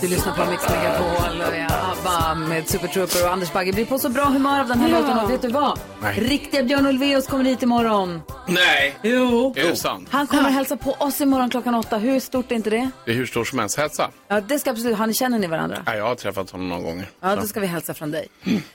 Du 0.00 0.08
lyssnar 0.08 0.32
på 0.32 0.50
Mix 0.50 0.68
Megapol 0.68 1.40
och 1.40 1.56
jag 1.56 1.72
ABBA 1.72 2.34
med 2.34 2.68
Super 2.68 2.88
Trooper 2.88 3.24
och 3.24 3.32
Anders 3.32 3.52
Bagge 3.52 3.72
blir 3.72 3.86
på 3.86 3.98
så 3.98 4.08
bra 4.08 4.24
humör 4.24 4.60
av 4.60 4.68
den 4.68 4.78
här 4.80 4.88
låten 4.88 5.18
och 5.18 5.30
vet 5.30 5.42
du 5.42 5.48
vad? 5.48 5.78
Nej. 6.02 6.20
Riktiga 6.20 6.62
Björn 6.62 6.86
Ulvaeus 6.86 7.26
kommer 7.26 7.44
hit 7.44 7.62
imorgon. 7.62 8.22
Nej, 8.48 8.94
Jo. 9.02 9.54
är 9.56 9.64
det 9.68 9.76
sant? 9.76 10.08
Han 10.10 10.26
kommer 10.26 10.50
hälsa 10.50 10.76
på 10.76 10.92
oss 10.92 11.20
imorgon 11.20 11.50
klockan 11.50 11.74
åtta. 11.74 11.98
Hur 11.98 12.20
stort 12.20 12.50
är 12.50 12.56
inte 12.56 12.70
det? 12.70 12.90
Det 13.04 13.10
är 13.10 13.14
hur 13.14 13.26
stor 13.26 13.44
som 13.44 13.58
helst. 13.58 13.76
Hälsa. 13.78 14.10
Ja, 14.28 14.40
det 14.40 14.58
ska 14.58 14.70
absolut. 14.70 14.96
Han 14.98 15.14
känner 15.14 15.38
ni 15.38 15.46
varandra? 15.46 15.82
Ja, 15.86 15.94
jag 15.94 16.04
har 16.04 16.14
träffat 16.14 16.50
honom 16.50 16.68
några 16.68 16.82
gånger. 16.82 17.10
Ja, 17.20 17.36
då 17.36 17.42
ska 17.46 17.60
vi 17.60 17.66
hälsa 17.66 17.94
från 17.94 18.10
dig. 18.10 18.28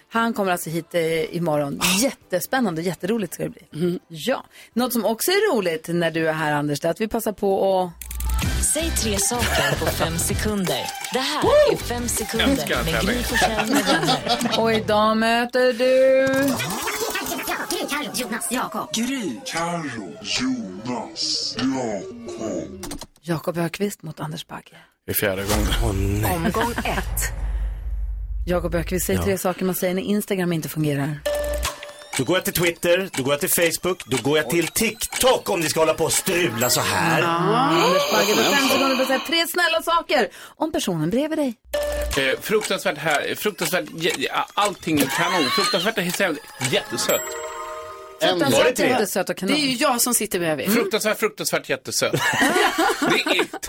Han 0.09 0.33
kommer 0.33 0.51
alltså 0.51 0.69
hit 0.69 0.95
eh, 0.95 1.35
imorgon. 1.35 1.79
Jättespännande, 2.01 2.81
jätteroligt 2.81 3.33
ska 3.33 3.43
det 3.43 3.49
bli. 3.49 3.99
Ja, 4.07 4.45
något 4.73 4.93
som 4.93 5.05
också 5.05 5.31
är 5.31 5.55
roligt 5.55 5.87
när 5.87 6.11
du 6.11 6.27
är 6.29 6.33
här 6.33 6.51
Anders, 6.53 6.79
det 6.79 6.87
är 6.87 6.91
att 6.91 7.01
vi 7.01 7.07
passar 7.07 7.31
på 7.31 7.81
att 7.81 8.13
Säg 8.73 8.89
tre 8.89 9.17
saker 9.19 9.79
på 9.79 9.85
fem 9.85 10.17
sekunder. 10.17 10.81
Det 11.13 11.19
här 11.19 11.41
är 11.71 11.77
fem 11.77 12.07
sekunder 12.07 12.91
med. 12.91 13.01
Gry 13.05 13.23
Forssell 13.23 13.69
med 13.69 13.83
vänner. 13.85 14.59
Och 14.59 14.73
idag 14.73 15.17
möter 15.17 15.73
du... 15.73 16.27
Jonas, 18.13 18.47
Jakob. 18.51 18.93
Gry, 18.93 19.39
Carro, 19.45 20.13
Jonas, 20.21 21.55
Jakob. 21.57 22.85
Jakob 23.21 23.57
Ökvist 23.57 24.03
mot 24.03 24.19
Anders 24.19 24.47
Bagge. 24.47 24.77
Det 25.05 25.11
är 25.11 25.15
fjärde 25.15 25.43
gången. 25.43 26.21
Nej. 26.21 26.35
Omgång 26.35 26.71
ett. 26.71 27.21
Jakob 28.45 28.75
Ökvist, 28.75 29.05
säg 29.05 29.17
tre 29.17 29.37
saker 29.37 29.65
man 29.65 29.75
säger 29.75 29.93
när 29.93 30.01
Instagram 30.01 30.53
inte 30.53 30.69
fungerar. 30.69 31.19
Då 32.17 32.23
går 32.23 32.37
jag 32.37 32.43
till 32.45 32.53
Twitter, 32.53 33.09
då 33.17 33.23
går 33.23 33.33
jag 33.33 33.39
till 33.39 33.49
Facebook, 33.49 34.05
då 34.05 34.17
går 34.29 34.37
jag 34.37 34.49
till 34.49 34.67
TikTok 34.67 35.49
om 35.49 35.59
ni 35.59 35.69
ska 35.69 35.79
hålla 35.79 35.93
på 35.93 36.03
och 36.03 36.13
strula 36.13 36.69
så 36.69 36.81
här. 36.81 37.21
Anders 37.21 38.11
Bagge, 38.11 38.35
på 38.35 38.55
fem 38.55 38.67
sekunder 38.69 38.95
på 38.97 39.05
säga 39.05 39.21
tre 39.27 39.47
snälla 39.47 39.81
saker 39.81 40.27
om 40.55 40.71
personen 40.71 41.09
bredvid 41.09 41.39
dig. 41.39 41.53
Eh, 42.17 42.39
fruktansvärt 42.41 42.97
här, 42.97 43.35
fruktansvärt, 43.35 43.85
jä- 43.89 44.15
ja, 44.17 44.45
allting 44.53 44.99
är 44.99 45.05
kanon. 45.05 45.43
Fruktansvärt 45.49 45.95
fruktansvärt 48.29 48.79
jättesöt 48.79 49.29
och 49.29 49.37
kanon. 49.37 49.55
Det 49.55 49.61
är 49.61 49.65
ju 49.65 49.73
jag 49.75 50.01
som 50.01 50.13
sitter 50.13 50.39
bredvid. 50.39 50.73
Fruktansvärt, 50.73 51.19
fruktansvärt 51.19 51.69
jättesöt. 51.69 52.11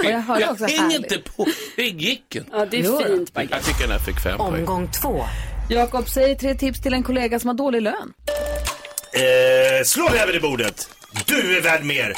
det 0.03 0.11
är 0.11 0.41
jag 0.41 0.51
också 0.51 0.65
hänger 0.65 0.97
inte 0.97 1.19
på. 1.19 1.47
Det 1.77 1.83
gick 1.83 2.37
inte. 2.37 2.51
Ja, 2.53 2.67
det 2.67 2.77
är 2.77 2.83
Jo 2.83 3.03
fint. 3.07 3.31
Jag 3.35 3.63
tycker 3.65 3.81
den 3.81 3.91
här 3.91 3.99
fick 3.99 4.21
fem 4.21 4.39
poäng. 4.39 4.55
Omgång 4.55 4.91
två. 5.03 5.25
Jakob, 5.71 6.09
säg 6.09 6.39
tre 6.39 6.55
tips 6.55 6.83
till 6.83 6.95
en 6.95 7.03
kollega 7.03 7.41
som 7.41 7.49
har 7.49 7.55
dålig 7.55 7.83
lön. 7.83 8.13
Eh, 9.13 9.85
slå 9.85 10.09
näven 10.09 10.35
i 10.35 10.41
bordet. 10.41 10.89
Du 11.27 11.57
är 11.57 11.61
värd 11.61 11.85
mer. 11.85 12.15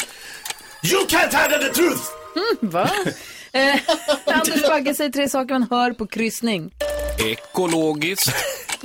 You 0.93 1.07
can't 1.07 1.35
handle 1.35 1.59
the 1.59 1.75
truth! 1.75 2.03
Mm, 2.37 2.73
va? 2.73 2.91
eh, 3.53 3.81
Anders 4.27 4.63
Bagge, 4.69 4.95
säg 4.95 5.13
tre 5.13 5.29
saker 5.29 5.55
man 5.55 5.67
hör 5.71 5.91
på 5.91 6.07
kryssning. 6.07 6.71
Ekologiskt, 7.19 8.35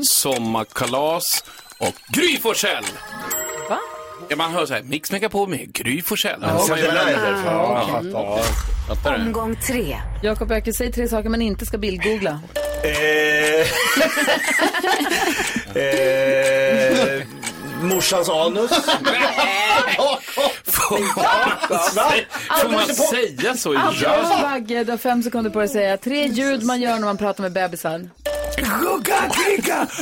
sommarkalas 0.04 1.44
och 1.78 1.96
Gry 2.14 2.38
Forssell. 2.38 2.86
Ja, 4.32 4.38
man 4.38 4.52
hör 4.52 4.66
så 4.66 4.74
här, 4.74 4.84
Mix 4.84 5.12
Megapol 5.12 5.50
med 5.50 5.74
Gry 5.74 6.02
Forssell. 6.02 6.40
Ja. 6.42 6.66
Ja, 6.70 6.76
Ja. 9.04 9.16
Omgång 9.16 9.56
tre. 9.56 9.98
Jakob 10.24 10.52
Öqvist, 10.52 10.78
säg 10.78 10.92
tre 10.92 11.08
saker 11.08 11.30
man 11.30 11.42
inte 11.42 11.66
ska 11.66 11.78
bildgoogla. 11.78 12.40
Eh, 12.84 13.68
eh, 15.84 17.24
morsans 17.82 18.30
anus. 18.30 18.72
Får 22.62 22.70
man 22.72 22.86
säga 22.86 23.56
så? 23.56 23.78
Anders. 23.78 24.02
Bagge, 24.42 24.84
du 24.84 24.92
har 24.92 24.98
fem 24.98 25.24
sekunder 25.24 25.52
på 25.52 25.60
dig 25.60 25.66
att 25.66 25.72
säga 25.72 25.98
tre 25.98 26.28
ljud 26.28 26.64
man 26.64 26.82
gör 26.82 26.94
när 26.94 27.06
man 27.06 27.18
pratar 27.18 27.44
med 27.44 27.54
bebisar. 27.54 28.10
Gugga. 29.58 29.88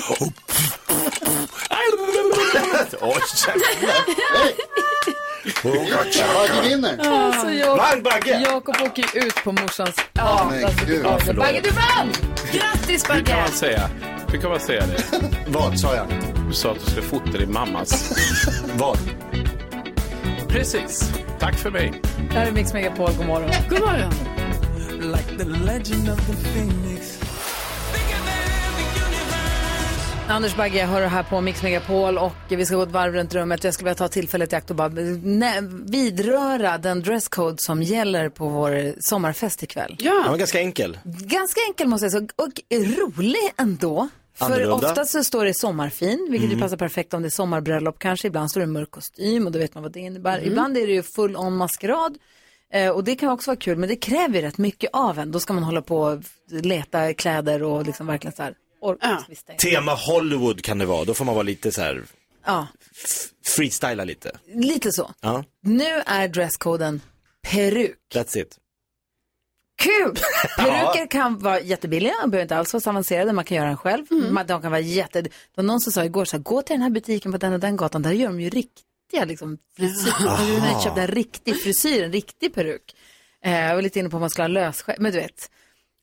Oj, 5.63 5.93
Bagge 6.33 6.69
vinner. 6.69 6.97
Alltså, 7.09 8.01
Bagge! 8.03 8.41
Jakob 8.43 8.75
åker 8.85 9.05
ju 9.15 9.21
ut 9.21 9.35
på 9.43 9.51
morsans... 9.51 9.95
Men 10.13 10.25
alltså, 10.25 10.85
gud. 10.85 11.03
Bagge, 11.03 11.21
förlåt. 11.25 11.45
Bagge, 11.45 11.61
du 11.63 11.69
vann! 11.69 12.11
Grattis 12.51 13.03
Hur 13.03 13.13
kan 13.15 13.23
Bagge! 13.25 13.35
man 13.41 13.51
säga? 13.51 13.89
Hur 14.31 14.41
kan 14.41 14.49
man 14.49 14.59
säga 14.59 14.83
det? 14.85 15.03
Vad 15.47 15.79
sa 15.79 15.95
jag? 15.95 16.05
Du 16.47 16.53
sa 16.53 16.71
att 16.71 16.79
du 16.79 16.85
skulle 16.91 17.01
fota 17.01 17.37
din 17.37 17.51
mammas. 17.53 18.11
Vad? 18.77 18.97
Precis. 20.49 21.11
Tack 21.39 21.55
för 21.55 21.71
mig. 21.71 22.01
Det 22.31 22.35
här 22.39 22.47
är 22.47 22.51
Mix 22.51 22.73
Megapol, 22.73 23.11
god 23.17 23.25
morgon. 23.25 23.49
God 23.69 23.79
morgon. 23.79 24.13
Like 25.11 25.37
the 25.37 25.45
legend 25.45 26.09
of 26.09 26.17
the 26.27 26.33
phoenix. 26.33 26.88
Anders 30.29 30.55
Bagge, 30.55 30.79
jag 30.79 30.87
hör 30.87 31.01
här 31.01 31.23
på 31.23 31.41
Mix 31.41 31.63
Megapol 31.63 32.17
och 32.17 32.31
vi 32.49 32.65
ska 32.65 32.75
gå 32.75 32.81
ett 32.83 32.91
varv 32.91 33.13
runt 33.13 33.33
rummet. 33.35 33.63
Jag 33.63 33.73
skulle 33.73 33.85
vilja 33.85 33.95
ta 33.95 34.07
tillfället 34.07 34.53
i 34.53 34.55
akt 34.55 34.69
och 34.69 34.75
bara 34.75 34.89
vidröra 35.85 36.77
den 36.77 37.01
dresscode 37.01 37.55
som 37.59 37.83
gäller 37.83 38.29
på 38.29 38.47
vår 38.49 39.01
sommarfest 39.01 39.63
ikväll. 39.63 39.95
Den 39.99 40.31
var 40.31 40.37
ganska 40.37 40.59
enkel. 40.59 40.97
Ganska 41.05 41.61
enkel 41.67 41.87
måste 41.87 42.05
jag 42.05 42.11
säga, 42.11 42.27
och 42.35 42.49
rolig 42.73 43.51
ändå. 43.57 44.09
För 44.35 44.45
Annorlunda. 44.45 44.75
ofta 44.75 45.05
så 45.05 45.23
står 45.23 45.45
det 45.45 45.53
sommarfin, 45.53 46.27
vilket 46.31 46.49
ju 46.49 46.53
Mm. 46.53 46.61
passar 46.61 46.77
perfekt 46.77 47.13
om 47.13 47.21
det 47.21 47.27
är 47.27 47.29
sommarbröllop 47.29 47.99
kanske. 47.99 48.27
Ibland 48.27 48.51
står 48.51 48.61
det 48.61 48.67
mörk 48.67 48.91
kostym 48.91 49.45
och 49.45 49.51
då 49.51 49.59
vet 49.59 49.73
man 49.73 49.83
vad 49.83 49.91
det 49.91 49.99
innebär. 49.99 50.37
Mm. 50.37 50.47
Ibland 50.51 50.77
är 50.77 50.87
det 50.87 50.93
ju 50.93 51.03
full 51.03 51.37
on 51.37 51.55
maskerad. 51.57 52.17
Eh, 52.73 52.89
och 52.89 53.03
det 53.03 53.15
kan 53.15 53.29
också 53.29 53.51
vara 53.51 53.59
kul, 53.59 53.77
men 53.77 53.89
det 53.89 53.95
kräver 53.95 54.35
ju 54.35 54.41
rätt 54.41 54.57
mycket 54.57 54.89
av 54.93 55.19
en. 55.19 55.31
Då 55.31 55.39
ska 55.39 55.53
man 55.53 55.63
hålla 55.63 55.81
på 55.81 55.97
och 56.01 56.19
leta 56.49 57.13
kläder 57.13 57.63
och 57.63 57.85
liksom 57.85 58.07
verkligen 58.07 58.35
så 58.35 58.43
här. 58.43 58.53
Det- 59.47 59.53
Tema 59.57 59.93
Hollywood 59.93 60.61
kan 60.63 60.77
det 60.77 60.85
vara. 60.85 61.05
Då 61.05 61.13
får 61.13 61.25
man 61.25 61.35
vara 61.35 61.43
lite 61.43 61.71
så 61.71 61.81
här, 61.81 62.03
Ja, 62.45 62.67
freestyla 63.45 64.03
lite. 64.03 64.31
lite 64.47 64.91
så. 64.91 65.13
Ja, 65.21 65.43
Nu 65.61 65.85
är 66.05 66.27
dresskoden 66.27 67.01
peruk. 67.41 67.97
that's 68.13 68.37
it. 68.37 68.57
Kul! 69.81 70.15
Peruker 70.57 71.07
kan 71.11 71.39
vara 71.39 71.59
jättebilliga, 71.61 72.13
de 72.21 72.31
behöver 72.31 72.43
inte 72.45 72.57
alls 72.57 72.73
vara 72.73 72.81
så 72.81 72.89
avancerade, 72.89 73.33
man 73.33 73.45
kan 73.45 73.57
göra 73.57 73.67
den 73.67 73.77
själv. 73.77 74.05
Man, 74.31 74.47
de 74.47 74.61
kan 74.61 74.71
vara 74.71 74.81
jätte... 74.81 75.21
Det 75.21 75.29
var 75.55 75.63
någon 75.63 75.79
som 75.79 75.93
sa 75.93 76.05
igår, 76.05 76.25
så 76.25 76.35
här, 76.37 76.43
gå 76.43 76.61
till 76.61 76.73
den 76.73 76.81
här 76.81 76.89
butiken 76.89 77.31
på 77.31 77.37
den 77.37 77.53
och 77.53 77.59
den 77.59 77.77
gatan, 77.77 78.01
där 78.01 78.11
gör 78.11 78.27
de 78.27 78.39
ju 78.41 78.49
riktiga 78.49 79.25
liksom, 79.25 79.57
frisyr. 79.77 80.13
Jaha. 80.19 80.59
Man 80.59 80.71
kan 80.71 80.81
köpa 80.81 81.01
en 81.01 81.07
riktig 81.07 81.61
frisyr, 81.61 82.03
en 82.03 82.11
riktig 82.11 82.53
peruk. 82.53 82.95
Eh, 83.43 83.59
jag 83.59 83.75
var 83.75 83.81
lite 83.81 83.99
inne 83.99 84.09
på 84.09 84.17
om 84.17 84.21
man 84.21 84.29
skulle 84.29 84.43
ha 84.43 84.47
lösskägg, 84.47 84.95
men 84.99 85.11
du 85.11 85.17
vet. 85.19 85.51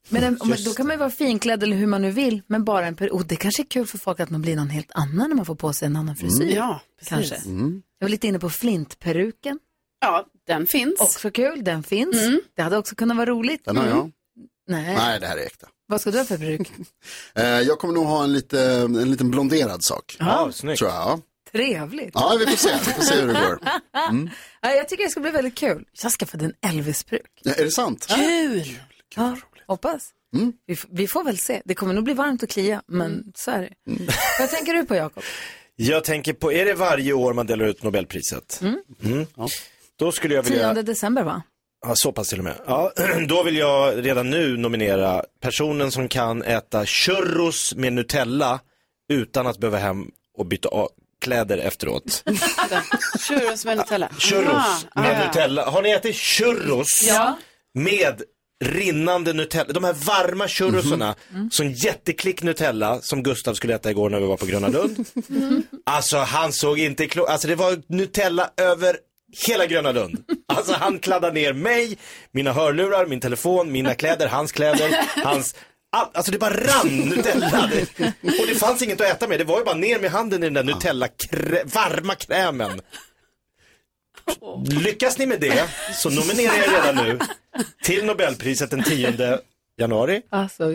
Men 0.09 0.25
en, 0.25 0.37
om, 0.41 0.55
då 0.65 0.73
kan 0.75 0.87
man 0.87 0.95
ju 0.95 0.99
vara 0.99 1.11
finklädd 1.11 1.63
eller 1.63 1.77
hur 1.77 1.87
man 1.87 2.03
nu 2.03 2.11
vill, 2.11 2.43
men 2.47 2.65
bara 2.65 2.87
en 2.87 2.97
peruk. 2.97 3.13
Och 3.13 3.27
det 3.27 3.37
kanske 3.37 3.63
är 3.63 3.67
kul 3.67 3.87
för 3.87 3.99
folk 3.99 4.21
att 4.21 4.31
man 4.31 4.43
blir 4.43 4.57
någon 4.57 4.71
helt 4.71 4.91
annan 4.95 5.29
när 5.29 5.37
man 5.37 5.47
får 5.47 5.55
på 5.55 5.73
sig 5.73 5.87
en 5.87 5.97
annan 5.97 6.17
frisyr. 6.17 6.43
Mm. 6.43 6.55
Ja, 6.57 6.81
precis. 6.99 7.09
kanske. 7.09 7.35
Jag 7.99 8.05
var 8.05 8.09
lite 8.09 8.27
inne 8.27 8.39
på 8.39 8.51
flintperuken. 8.51 9.59
Ja, 10.01 10.27
den 10.47 10.67
finns. 10.67 11.01
Också 11.01 11.31
kul, 11.31 11.65
den 11.65 11.83
finns. 11.83 12.17
Det 12.57 12.63
hade 12.63 12.77
också 12.79 12.95
kunnat 12.95 13.17
vara 13.17 13.31
roligt. 13.31 13.65
Den 13.65 13.77
har 13.77 13.87
jag. 13.87 14.11
Nej. 14.69 14.95
Nej, 14.95 15.21
det 15.21 15.27
här 15.27 15.37
är 15.37 15.47
äkta. 15.47 15.67
Vad 15.89 16.01
ska 16.01 16.11
du 16.11 16.19
ha 16.19 16.25
för 16.25 16.39
peruk? 16.39 16.73
Eh, 17.35 17.45
jag 17.45 17.79
kommer 17.79 17.95
nog 17.95 18.07
ha 18.07 18.25
en, 18.25 18.33
lite, 18.33 18.61
en 18.81 19.11
liten 19.11 19.31
blonderad 19.31 19.85
sak. 19.85 20.17
Ja, 20.19 20.51
snyggt. 20.53 20.79
Tror 20.79 20.91
jag. 20.91 20.99
Ja. 21.01 21.21
Trevligt. 21.53 22.11
ja, 22.15 22.37
vi 22.39 22.47
får 22.47 22.57
se. 22.57 22.69
Vi 22.87 22.93
får 22.93 23.03
se 23.03 23.15
hur 23.21 23.27
det 23.27 23.33
går. 23.33 23.59
Mm. 24.11 24.31
Ja, 24.63 24.71
jag 24.71 24.89
tycker 24.89 25.05
det 25.05 25.11
ska 25.11 25.21
bli 25.21 25.31
väldigt 25.31 25.55
kul. 25.55 25.85
Jag 26.03 26.13
skaffade 26.13 26.45
en 26.45 26.53
Elvis-peruk. 26.61 27.41
Ja, 27.43 27.53
är 27.53 27.65
det 27.65 27.71
sant? 27.71 28.07
Kul! 28.09 28.79
Ja, 29.17 29.37
hoppas. 29.67 30.09
Mm. 30.35 30.53
Vi, 30.67 30.77
vi 30.91 31.07
får 31.09 31.25
väl 31.25 31.39
se. 31.39 31.63
Det 31.65 31.75
kommer 31.75 31.95
nog 31.95 32.05
bli 32.05 32.15
varmt 32.15 32.43
och 32.43 32.49
klia, 32.49 32.83
men 32.87 33.33
så 33.35 33.51
är 33.51 33.61
det. 33.63 33.93
Vad 34.39 34.51
tänker 34.51 34.73
du 34.75 34.85
på, 34.85 34.95
Jakob? 34.95 35.23
Jag 35.77 36.05
tänker 36.05 36.33
på, 36.33 36.53
är 36.53 36.65
det 36.65 36.75
varje 36.75 37.13
år 37.13 37.33
man 37.33 37.47
delar 37.47 37.65
ut 37.67 37.83
Nobelpriset? 37.83 38.59
Mm. 38.63 38.81
Mm. 39.05 39.27
Då 39.99 40.13
skulle 40.13 40.35
jag 40.35 40.43
vilja... 40.43 40.75
10 40.75 40.83
december, 40.83 41.23
va? 41.23 41.43
Ja, 41.87 41.93
så 41.97 42.13
pass 42.13 42.29
till 42.29 42.39
och 42.39 42.45
med. 42.45 42.55
Ja, 42.67 42.93
då 43.29 43.43
vill 43.43 43.57
jag 43.57 44.07
redan 44.07 44.31
nu 44.31 44.57
nominera 44.57 45.25
personen 45.41 45.91
som 45.93 46.09
kan 46.09 46.43
äta 46.43 46.87
churros 46.87 47.75
med 47.75 47.93
Nutella 47.93 48.61
utan 49.09 49.47
att 49.47 49.59
behöva 49.59 49.79
hem 49.79 50.11
och 50.39 50.47
byta 50.47 50.69
av 50.69 50.89
kläder 51.21 51.59
efteråt. 51.59 52.25
Churros 53.29 53.65
med 53.65 53.77
Nutella. 53.77 54.09
Churros 54.19 54.87
Ah, 54.95 55.01
med 55.03 55.21
ah. 55.23 55.27
Nutella. 55.27 55.71
Har 55.71 55.83
ni 55.83 55.91
ätit 55.91 56.17
churros 56.17 57.03
Ja. 57.07 57.39
med 57.75 58.23
rinnande 58.65 59.33
Nutella? 59.33 59.73
De 59.73 59.85
här 59.85 59.93
varma 59.93 60.49
churrosarna, 60.49 61.15
Mhm. 61.31 61.51
som 61.51 61.73
jätteklick 61.73 62.43
Nutella 62.43 63.01
som 63.01 63.23
Gustav 63.23 63.55
skulle 63.55 63.75
äta 63.75 63.91
igår 63.91 64.11
när 64.11 64.21
vi 64.21 64.27
var 64.27 64.37
på 64.37 64.47
Gröna 64.47 64.69
Lund. 64.69 65.05
Alltså 65.87 66.19
han 66.19 66.53
såg 66.53 66.79
inte 66.79 67.07
klok, 67.07 67.29
alltså 67.31 67.49
det 67.49 67.55
var 67.55 67.83
Nutella 67.89 68.51
över 68.57 68.97
hela 69.47 69.67
Gröna 69.67 69.93
Lund. 69.93 70.25
Alltså 70.49 70.73
han 70.73 70.99
kladdade 70.99 71.33
ner 71.35 71.53
mig, 71.53 71.99
mina 72.33 72.53
hörlurar, 72.53 73.07
min 73.07 73.21
telefon, 73.21 73.73
mina 73.73 73.95
kläder, 73.95 74.29
hans 74.29 74.53
kläder, 74.53 74.97
hans 75.25 75.55
All, 75.97 76.07
alltså 76.15 76.33
det 76.33 76.39
bara 76.39 76.55
rann 76.55 76.89
Nutella. 76.89 77.71
Det, 77.73 78.07
och 78.23 78.47
det 78.49 78.55
fanns 78.55 78.83
inget 78.83 79.01
att 79.01 79.07
äta 79.07 79.29
med, 79.29 79.39
det 79.41 79.45
var 79.45 79.59
ju 79.59 79.65
bara 79.65 79.75
ner 79.75 80.01
med 80.01 80.11
handen 80.11 80.43
i 80.43 80.47
den 80.47 80.55
där 80.55 80.75
Nutella 80.75 81.09
krä, 81.09 81.63
varma 81.65 82.15
krämen. 82.15 82.81
Lyckas 84.85 85.19
ni 85.19 85.27
med 85.27 85.41
det 85.41 85.69
så 85.95 86.11
nominerar 86.11 86.57
jag 86.57 86.73
redan 86.73 87.05
nu 87.05 87.19
till 87.83 88.05
Nobelpriset 88.05 88.71
den 88.71 88.83
10 88.83 89.39
januari. 89.79 90.23
Alltså, 90.31 90.73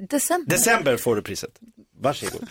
december. 0.00 0.50
December 0.50 0.96
får 0.96 1.16
du 1.16 1.22
priset. 1.22 1.50
Varsågod. 2.00 2.48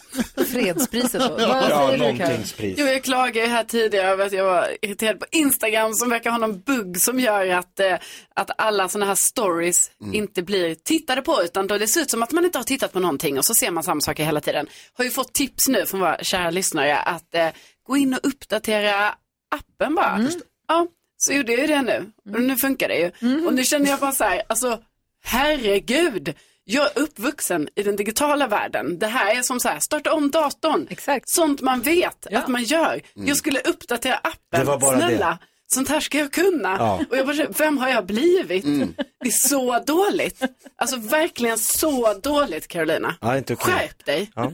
Fredspriset 0.51 1.21
då. 1.21 1.29
Vad 1.47 1.69
Ja, 1.69 1.95
någontingspris. 1.97 2.75
Jo, 2.79 2.85
jag 2.85 3.03
klagade 3.03 3.47
här 3.47 3.63
tidigare 3.63 4.07
över 4.07 4.25
att 4.25 4.31
jag 4.31 4.43
var 4.43 4.67
irriterad 4.81 5.19
på 5.19 5.25
Instagram 5.31 5.93
som 5.93 6.09
verkar 6.09 6.31
ha 6.31 6.37
någon 6.37 6.59
bugg 6.59 7.01
som 7.01 7.19
gör 7.19 7.47
att, 7.47 7.79
eh, 7.79 7.95
att 8.33 8.49
alla 8.57 8.89
sådana 8.89 9.05
här 9.05 9.15
stories 9.15 9.91
inte 10.13 10.43
blir 10.43 10.75
tittade 10.75 11.21
på 11.21 11.43
utan 11.43 11.67
då 11.67 11.77
det 11.77 11.87
ser 11.87 12.01
ut 12.01 12.11
som 12.11 12.23
att 12.23 12.31
man 12.31 12.45
inte 12.45 12.57
har 12.59 12.63
tittat 12.63 12.93
på 12.93 12.99
någonting 12.99 13.37
och 13.37 13.45
så 13.45 13.55
ser 13.55 13.71
man 13.71 13.83
samma 13.83 14.01
saker 14.01 14.23
hela 14.23 14.41
tiden. 14.41 14.67
Har 14.93 15.03
ju 15.03 15.11
fått 15.11 15.33
tips 15.33 15.67
nu 15.67 15.85
från 15.85 15.99
våra 15.99 16.17
kära 16.23 16.49
lyssnare 16.49 16.97
att 16.97 17.35
eh, 17.35 17.47
gå 17.87 17.97
in 17.97 18.13
och 18.13 18.19
uppdatera 18.23 19.15
appen 19.49 19.95
bara. 19.95 20.27
Ja, 20.67 20.87
så 21.17 21.33
gjorde 21.33 21.51
jag 21.51 21.61
ju 21.61 21.67
det 21.67 21.81
nu 21.81 22.11
och 22.35 22.41
nu 22.41 22.55
funkar 22.55 22.87
det 22.87 22.97
ju. 22.99 23.45
Och 23.45 23.53
nu 23.53 23.63
känner 23.63 23.89
jag 23.89 23.99
bara 23.99 24.11
så 24.11 24.23
här, 24.23 24.41
alltså 24.47 24.79
herregud. 25.23 26.33
Jag 26.63 26.85
är 26.85 26.99
uppvuxen 26.99 27.69
i 27.75 27.83
den 27.83 27.95
digitala 27.95 28.47
världen. 28.47 28.99
Det 28.99 29.07
här 29.07 29.35
är 29.35 29.41
som 29.41 29.59
så 29.59 29.69
här, 29.69 29.79
starta 29.79 30.13
om 30.13 30.31
datorn. 30.31 30.87
Exakt. 30.89 31.29
Sånt 31.29 31.61
man 31.61 31.81
vet 31.81 32.27
att 32.33 32.47
man 32.47 32.63
gör. 32.63 33.01
Mm. 33.15 33.27
Jag 33.27 33.37
skulle 33.37 33.59
uppdatera 33.59 34.15
appen. 34.15 34.59
Det 34.59 34.63
var 34.63 34.79
bara 34.79 34.97
Snälla, 34.97 35.37
sånt 35.73 35.89
här 35.89 35.99
ska 35.99 36.17
jag 36.17 36.33
kunna. 36.33 36.75
Ja. 36.79 37.05
Och 37.09 37.17
jag 37.17 37.25
bara, 37.25 37.47
vem 37.57 37.77
har 37.77 37.89
jag 37.89 38.05
blivit? 38.05 38.65
Mm. 38.65 38.93
Det 38.97 39.27
är 39.27 39.47
så 39.47 39.79
dåligt. 39.79 40.41
Alltså 40.75 40.97
verkligen 40.97 41.57
så 41.57 42.13
dåligt 42.13 42.67
Carolina. 42.67 43.15
Ja. 43.21 43.41
Skärp 43.55 44.05
dig. 44.05 44.31
Ja. 44.35 44.53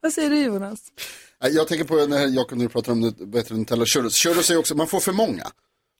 Vad 0.00 0.12
säger 0.12 0.30
du, 0.30 0.42
Jonas? 0.42 0.80
Jag 1.40 1.68
tänker 1.68 1.84
på 1.84 2.06
när 2.06 2.26
Jakob 2.26 2.58
nu 2.58 2.68
pratar 2.68 2.92
om 2.92 3.00
det, 3.00 3.10
det, 3.26 3.50
Nutella 3.50 3.86
churros. 3.86 4.16
Churros 4.16 4.50
är 4.50 4.56
också, 4.56 4.74
man 4.74 4.86
får 4.86 5.00
för 5.00 5.12
många. 5.12 5.46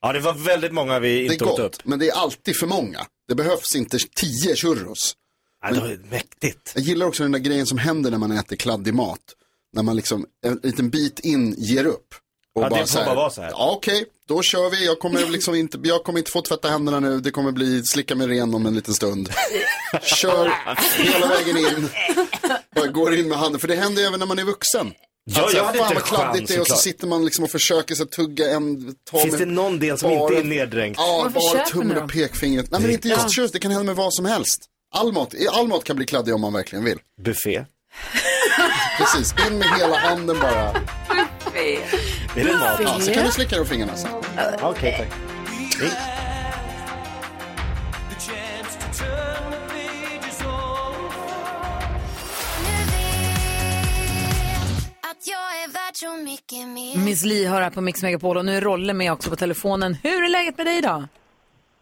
Ja, 0.03 0.13
det 0.13 0.21
var 0.21 0.33
väldigt 0.35 0.73
många 0.73 0.99
vi 0.99 1.09
Det 1.09 1.29
är 1.29 1.33
inte 1.33 1.45
åt 1.45 1.59
upp. 1.59 1.73
gott, 1.77 1.85
men 1.85 1.99
det 1.99 2.09
är 2.09 2.15
alltid 2.15 2.57
för 2.57 2.67
många. 2.67 3.07
Det 3.29 3.35
behövs 3.35 3.77
inte 3.77 3.99
tio 4.17 4.57
churros. 4.57 5.15
Ja, 5.63 5.73
det 5.73 5.81
var 5.81 6.11
mäktigt. 6.11 6.73
Jag 6.75 6.85
gillar 6.85 7.07
också 7.07 7.23
den 7.23 7.33
där 7.33 7.39
grejen 7.39 7.67
som 7.67 7.79
händer 7.79 8.11
när 8.11 8.19
man 8.19 8.33
äter 8.33 8.57
kladdig 8.57 8.95
mat. 8.95 9.21
När 9.73 9.83
man 9.83 9.97
liksom 9.97 10.27
en 10.47 10.61
liten 10.63 10.91
bit 10.91 11.21
in 11.21 11.55
ger 11.59 11.85
upp. 11.85 12.15
Och 12.55 12.63
Ja, 12.63 12.69
det 12.69 12.87
får 12.91 13.05
bara 13.05 13.15
vara 13.15 13.31
så 13.31 13.43
här. 13.43 13.51
Ja, 13.51 13.73
okej, 13.77 14.05
då 14.29 14.43
kör 14.43 14.71
vi. 14.71 14.87
Jag 14.87 14.99
kommer, 14.99 15.27
liksom 15.27 15.55
inte, 15.55 15.79
jag 15.83 16.05
kommer 16.05 16.19
inte 16.19 16.31
få 16.31 16.43
tvätta 16.43 16.69
händerna 16.69 17.01
nu. 17.01 17.21
Det 17.21 17.31
kommer 17.31 17.53
bli 17.53 17.83
slicka 17.85 18.15
mig 18.15 18.27
ren 18.27 18.55
om 18.55 18.67
en 18.67 18.75
liten 18.75 18.95
stund. 18.95 19.31
Kör 20.03 20.53
hela 21.03 21.27
vägen 21.29 21.57
in. 21.57 21.89
Och 22.77 22.95
går 22.95 23.15
in 23.15 23.29
med 23.29 23.39
handen. 23.39 23.61
För 23.61 23.69
det 23.69 23.75
händer 23.77 24.07
även 24.07 24.19
när 24.21 24.27
man 24.27 24.39
är 24.39 24.45
vuxen. 24.45 24.93
Ja, 25.35 25.43
Alltså, 25.43 25.57
jag 25.57 25.65
hade 25.65 25.79
fan 25.79 25.87
inte 25.89 25.95
vad 25.95 26.05
kladdigt 26.05 26.49
det 26.49 26.55
är 26.55 26.61
och 26.61 26.67
så 26.67 26.77
sitter 26.77 27.07
man 27.07 27.25
liksom 27.25 27.45
och 27.45 27.51
försöker 27.51 27.95
så 27.95 28.03
att 28.03 28.11
tugga 28.11 28.51
en... 28.51 28.95
Ta 29.11 29.19
Finns 29.19 29.33
med 29.33 29.41
det 29.49 29.53
någon 29.55 29.79
del 29.79 29.99
som 29.99 30.11
inte 30.11 30.37
är 30.37 30.45
neddränkt? 30.45 30.99
Ja, 31.01 31.31
bara 31.35 31.65
tummen 31.65 31.99
och 31.99 32.11
pekfingret. 32.13 32.71
Nej 32.71 32.81
men 32.81 32.91
inte 32.91 33.09
just 33.09 33.37
tjus, 33.37 33.53
det 33.53 33.59
kan 33.59 33.71
hända 33.71 33.85
med 33.85 33.97
vad 33.97 34.15
som 34.15 34.25
helst. 34.25 34.65
All 34.95 35.13
mat, 35.13 35.35
all 35.53 35.69
mat 35.69 35.85
kan 35.85 35.97
bli 35.97 36.07
kladdig 36.07 36.35
om 36.35 36.41
man 36.41 36.53
verkligen 36.53 36.85
vill. 36.85 36.99
Buffé. 37.23 37.65
Precis, 38.99 39.35
in 39.47 39.59
med 39.59 39.69
hela 39.79 39.97
handen 39.97 40.37
bara. 40.41 40.69
Är 40.71 42.45
det 42.45 42.53
mat? 42.53 42.81
Ja, 42.83 43.01
så 43.01 43.13
kan 43.13 43.27
du 43.27 43.33
slicka 43.33 43.57
dig 43.57 43.67
fingrarna 43.67 43.97
sen. 43.97 44.11
Okej, 44.63 45.09
tack. 45.09 46.16
Mycket 56.25 56.69
mer 56.69 57.05
Miss 57.05 57.25
Li 57.25 57.47
hör 57.47 57.63
här 57.63 57.71
på 57.71 57.81
Mix 57.81 58.03
Megapol 58.03 58.37
och 58.37 58.45
nu 58.45 58.57
är 58.57 58.61
Rolle 58.61 58.93
med 58.93 59.13
också 59.13 59.31
på 59.31 59.37
telefonen. 59.37 59.95
Hur 59.95 60.25
är 60.25 60.29
läget 60.29 60.57
med 60.57 60.67
dig 60.67 60.79
idag? 60.79 61.05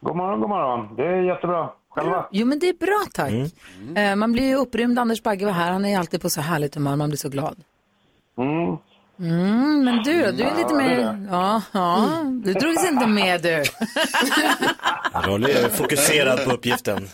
God 0.00 0.16
morgon, 0.16 0.40
god 0.40 0.48
morgon. 0.48 0.96
Det 0.96 1.02
är 1.02 1.22
jättebra. 1.22 1.70
Själva? 1.90 2.26
Jo, 2.30 2.46
men 2.46 2.58
det 2.58 2.68
är 2.68 2.74
bra 2.74 3.04
tack. 3.12 3.32
Eh, 3.96 4.16
man 4.16 4.32
blir 4.32 4.44
ju 4.44 4.54
upprymd. 4.54 4.98
Anders 4.98 5.22
Bagge 5.22 5.44
var 5.44 5.52
här. 5.52 5.72
Han 5.72 5.84
är 5.84 5.98
alltid 5.98 6.22
på 6.22 6.30
så 6.30 6.40
härligt 6.40 6.74
humör. 6.74 6.96
Man 6.96 7.08
blir 7.08 7.18
så 7.18 7.28
glad. 7.28 7.56
Mm. 8.38 8.76
Mm, 9.18 9.84
men 9.84 10.02
du 10.02 10.24
då? 10.24 10.30
Du 10.30 10.42
är 10.42 10.56
lite 10.56 10.74
mer... 10.74 11.26
Ja, 11.30 11.62
ja. 11.72 12.08
Du 12.44 12.52
drogs 12.52 12.88
inte 12.88 13.06
med 13.06 13.42
du. 13.42 13.64
Rolle 15.14 15.48
är 15.48 15.68
fokuserad 15.68 16.44
på 16.44 16.50
uppgiften. 16.50 16.96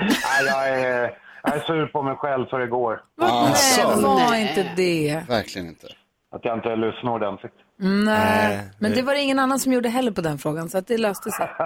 Nej, 0.00 0.44
jag, 0.46 0.68
är, 0.68 1.10
jag 1.42 1.56
är 1.56 1.60
sur 1.60 1.86
på 1.86 2.02
mig 2.02 2.16
själv 2.16 2.46
så 2.46 2.58
det 2.58 2.66
går. 2.66 3.00
Alltså. 3.20 3.88
Nej, 3.88 4.02
var 4.02 4.34
inte 4.36 4.72
det. 4.76 5.22
Verkligen 5.28 5.68
inte. 5.68 5.86
Att 6.34 6.44
jag 6.44 6.58
inte 6.58 6.76
lyssnar 6.76 7.10
ordentligt. 7.12 7.52
Nej, 7.78 8.60
men 8.78 8.92
det 8.92 9.02
var 9.02 9.14
det 9.14 9.20
ingen 9.20 9.38
annan 9.38 9.58
som 9.58 9.72
gjorde 9.72 9.88
heller 9.88 10.12
på 10.12 10.20
den 10.20 10.38
frågan, 10.38 10.68
så 10.70 10.78
att 10.78 10.86
det 10.86 10.98
löste 10.98 11.30
sig. 11.30 11.48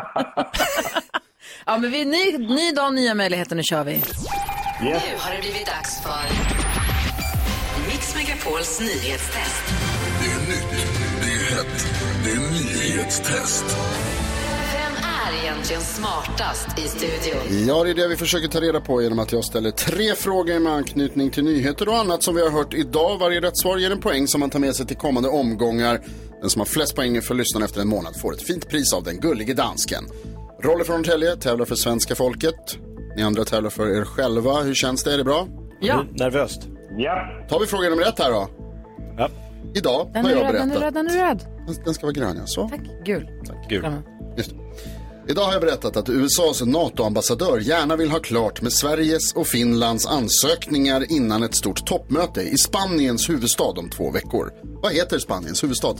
ja, 1.66 1.78
men 1.78 1.90
vi, 1.90 2.04
ny, 2.04 2.38
ny 2.38 2.72
dag, 2.72 2.94
nya 2.94 3.14
möjligheter. 3.14 3.56
Nu 3.56 3.62
kör 3.62 3.84
vi. 3.84 4.02
Nu 4.80 4.92
har 5.18 5.34
det 5.34 5.40
blivit 5.40 5.66
dags 5.66 6.02
för 6.02 6.24
Mix 7.88 8.16
Megapols 8.16 8.80
nyhetstest. 8.80 9.64
Det 10.20 10.30
är 10.30 10.40
nytt, 10.48 10.86
det 11.20 11.32
är 11.32 11.56
hett, 11.56 11.86
det 12.24 12.30
är 12.30 12.40
nyhetstest. 12.40 13.64
Egentligen 15.70 15.82
smartast 15.82 16.78
i 16.78 16.82
studion? 16.88 17.66
Ja, 17.68 17.84
det 17.84 17.90
är 17.90 17.94
det 17.94 18.08
vi 18.08 18.16
försöker 18.16 18.48
ta 18.48 18.60
reda 18.60 18.80
på 18.80 19.02
genom 19.02 19.18
att 19.18 19.32
jag 19.32 19.44
ställer 19.44 19.70
tre 19.70 20.14
frågor 20.14 20.58
med 20.58 20.72
anknytning 20.72 21.30
till 21.30 21.44
nyheter 21.44 21.88
och 21.88 21.96
annat 21.98 22.22
som 22.22 22.34
vi 22.34 22.42
har 22.42 22.50
hört 22.50 22.74
idag. 22.74 23.18
Varje 23.18 23.40
rätt 23.40 23.58
svar 23.58 23.78
ger 23.78 23.90
en 23.90 24.00
poäng 24.00 24.26
som 24.28 24.40
man 24.40 24.50
tar 24.50 24.58
med 24.58 24.74
sig 24.76 24.86
till 24.86 24.96
kommande 24.96 25.28
omgångar. 25.28 26.00
Den 26.40 26.50
som 26.50 26.60
har 26.60 26.66
flest 26.66 26.96
poäng 26.96 27.22
för 27.22 27.34
lyssnarna 27.34 27.64
efter 27.64 27.80
en 27.80 27.88
månad 27.88 28.20
får 28.20 28.34
ett 28.34 28.42
fint 28.42 28.68
pris 28.68 28.92
av 28.94 29.04
den 29.04 29.20
gullige 29.20 29.54
dansken. 29.54 30.04
Roller 30.62 30.84
från 30.84 30.96
Norrtälje 30.96 31.36
tävlar 31.36 31.64
för 31.64 31.74
svenska 31.74 32.14
folket. 32.14 32.78
Ni 33.16 33.22
andra 33.22 33.44
tävlar 33.44 33.70
för 33.70 33.88
er 34.00 34.04
själva. 34.04 34.62
Hur 34.62 34.74
känns 34.74 35.04
det? 35.04 35.12
Är 35.14 35.18
det 35.18 35.24
bra? 35.24 35.48
Ja. 35.80 36.04
Nervöst. 36.12 36.68
Ja. 36.96 37.46
Tar 37.48 37.60
vi 37.60 37.66
fråga 37.66 37.88
nummer 37.88 38.02
ett 38.02 38.18
här 38.18 38.30
då. 38.30 38.48
Ja. 39.18 39.28
Idag 39.74 40.10
Den 40.14 40.24
har 40.24 40.32
är 40.32 40.36
jag 40.36 40.44
röd, 40.44 40.54
den 40.54 40.70
är 40.70 40.74
berättat. 40.74 40.82
röd, 40.82 40.94
den 40.94 41.08
är 41.08 41.26
röd. 41.28 41.44
Den 41.84 41.94
ska 41.94 42.06
vara 42.06 42.12
grön, 42.12 42.36
ja. 42.40 42.46
Så. 42.46 42.68
Tack. 42.68 42.80
Gul. 43.04 43.28
Gul. 43.68 43.86
Just 44.36 44.50
det. 44.50 44.56
Idag 45.28 45.42
har 45.42 45.52
jag 45.52 45.60
berättat 45.60 45.96
att 45.96 46.08
USAs 46.08 46.62
NATO-ambassadör 46.62 47.58
gärna 47.58 47.96
vill 47.96 48.10
ha 48.10 48.18
klart 48.18 48.62
med 48.62 48.72
Sveriges 48.72 49.32
och 49.32 49.46
Finlands 49.46 50.06
ansökningar 50.06 51.12
innan 51.12 51.42
ett 51.42 51.54
stort 51.54 51.86
toppmöte 51.86 52.42
i 52.42 52.58
Spaniens 52.58 53.28
huvudstad 53.30 53.64
om 53.78 53.90
två 53.90 54.10
veckor. 54.10 54.52
Vad 54.82 54.92
heter 54.92 55.18
Spaniens 55.18 55.62
huvudstad? 55.62 55.94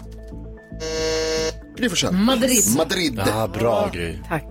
Gry. 1.76 1.88
Madrid. 2.12 2.64
Madrid. 2.76 3.22
Ja, 3.26 3.48
bra 3.48 3.90
Gry. 3.94 4.18
Tack. 4.28 4.46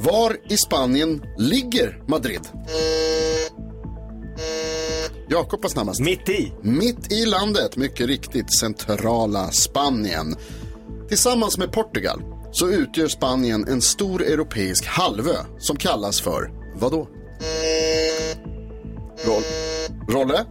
Var 0.00 0.36
i 0.48 0.56
Spanien 0.56 1.22
ligger 1.38 2.02
Madrid? 2.08 2.40
Jakob 5.28 5.62
var 5.62 5.68
snabbast. 5.68 6.00
Mitt 6.00 6.28
i. 6.28 6.52
Mitt 6.62 7.12
i 7.12 7.26
landet, 7.26 7.76
mycket 7.76 8.06
riktigt 8.06 8.52
centrala 8.52 9.50
Spanien. 9.50 10.36
Tillsammans 11.08 11.58
med 11.58 11.72
Portugal 11.72 12.37
så 12.58 12.68
utgör 12.68 13.08
Spanien 13.08 13.68
en 13.68 13.80
stor 13.82 14.22
europeisk 14.22 14.86
halvö 14.86 15.34
som 15.58 15.76
kallas 15.76 16.20
för 16.20 16.50
vadå? 16.76 17.08
Roll. 19.26 19.42
Rolle? 20.08 20.44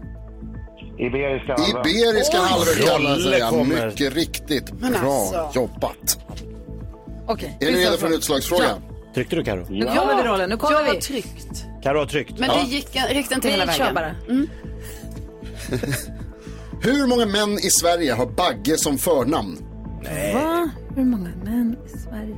Iberiska 0.99 1.55
halvön. 1.57 1.81
Iberiska 1.91 2.37
halvön 2.37 2.75
kallas 2.85 3.23
den. 3.23 3.67
Mycket 3.87 4.13
riktigt. 4.13 4.73
Men 4.79 4.91
Bra 4.91 5.11
alltså. 5.21 5.59
jobbat. 5.59 6.19
Okej. 7.27 7.57
Är 7.61 7.71
ni 7.71 7.85
redo 7.85 7.97
för 7.97 8.07
en 8.07 8.13
utslagsfråga? 8.13 8.69
Tryckte 9.15 9.35
du 9.35 9.43
Karo? 9.43 9.65
Nu 9.69 9.85
kommer 9.85 10.23
vi 10.23 10.29
rollen. 10.29 10.49
Nu 10.49 10.57
kommer 10.57 10.81
jag 10.85 10.93
vi. 10.93 11.01
tryckt. 11.01 11.65
Karo 11.83 11.99
har 11.99 12.05
tryckt. 12.05 12.39
Men 12.39 12.49
Ja. 12.49 12.61
det 12.63 12.69
gick, 12.75 12.95
räckte 13.09 13.35
inte 13.35 13.47
Vi 13.47 13.53
hela 13.53 13.73
kör 13.73 13.93
vägen. 13.93 13.95
bara. 13.95 14.15
Hur 16.81 17.07
många 17.07 17.25
män 17.25 17.53
i 17.53 17.69
Sverige 17.69 18.13
har 18.13 18.25
Bagge 18.25 18.77
som 18.77 18.97
förnamn? 18.97 19.57
Va? 20.33 20.69
Hur 20.95 21.03
många 21.05 21.29
män 21.43 21.75
i 21.85 21.97
Sverige? 21.97 22.35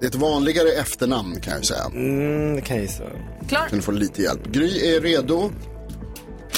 Det 0.00 0.06
är 0.06 0.10
ett 0.10 0.14
vanligare 0.14 0.68
efternamn 0.68 1.40
kan 1.40 1.52
jag 1.54 1.64
säga. 1.64 1.84
Mm, 1.94 2.54
det 2.56 2.60
kan 2.60 2.76
jag 2.76 2.84
gissa. 2.84 3.04
Klar. 3.48 3.66
Kan 3.68 3.78
du 3.78 3.82
få 3.82 3.92
lite 3.92 4.22
hjälp. 4.22 4.46
Gry 4.46 4.94
är 4.96 5.00
redo. 5.00 5.50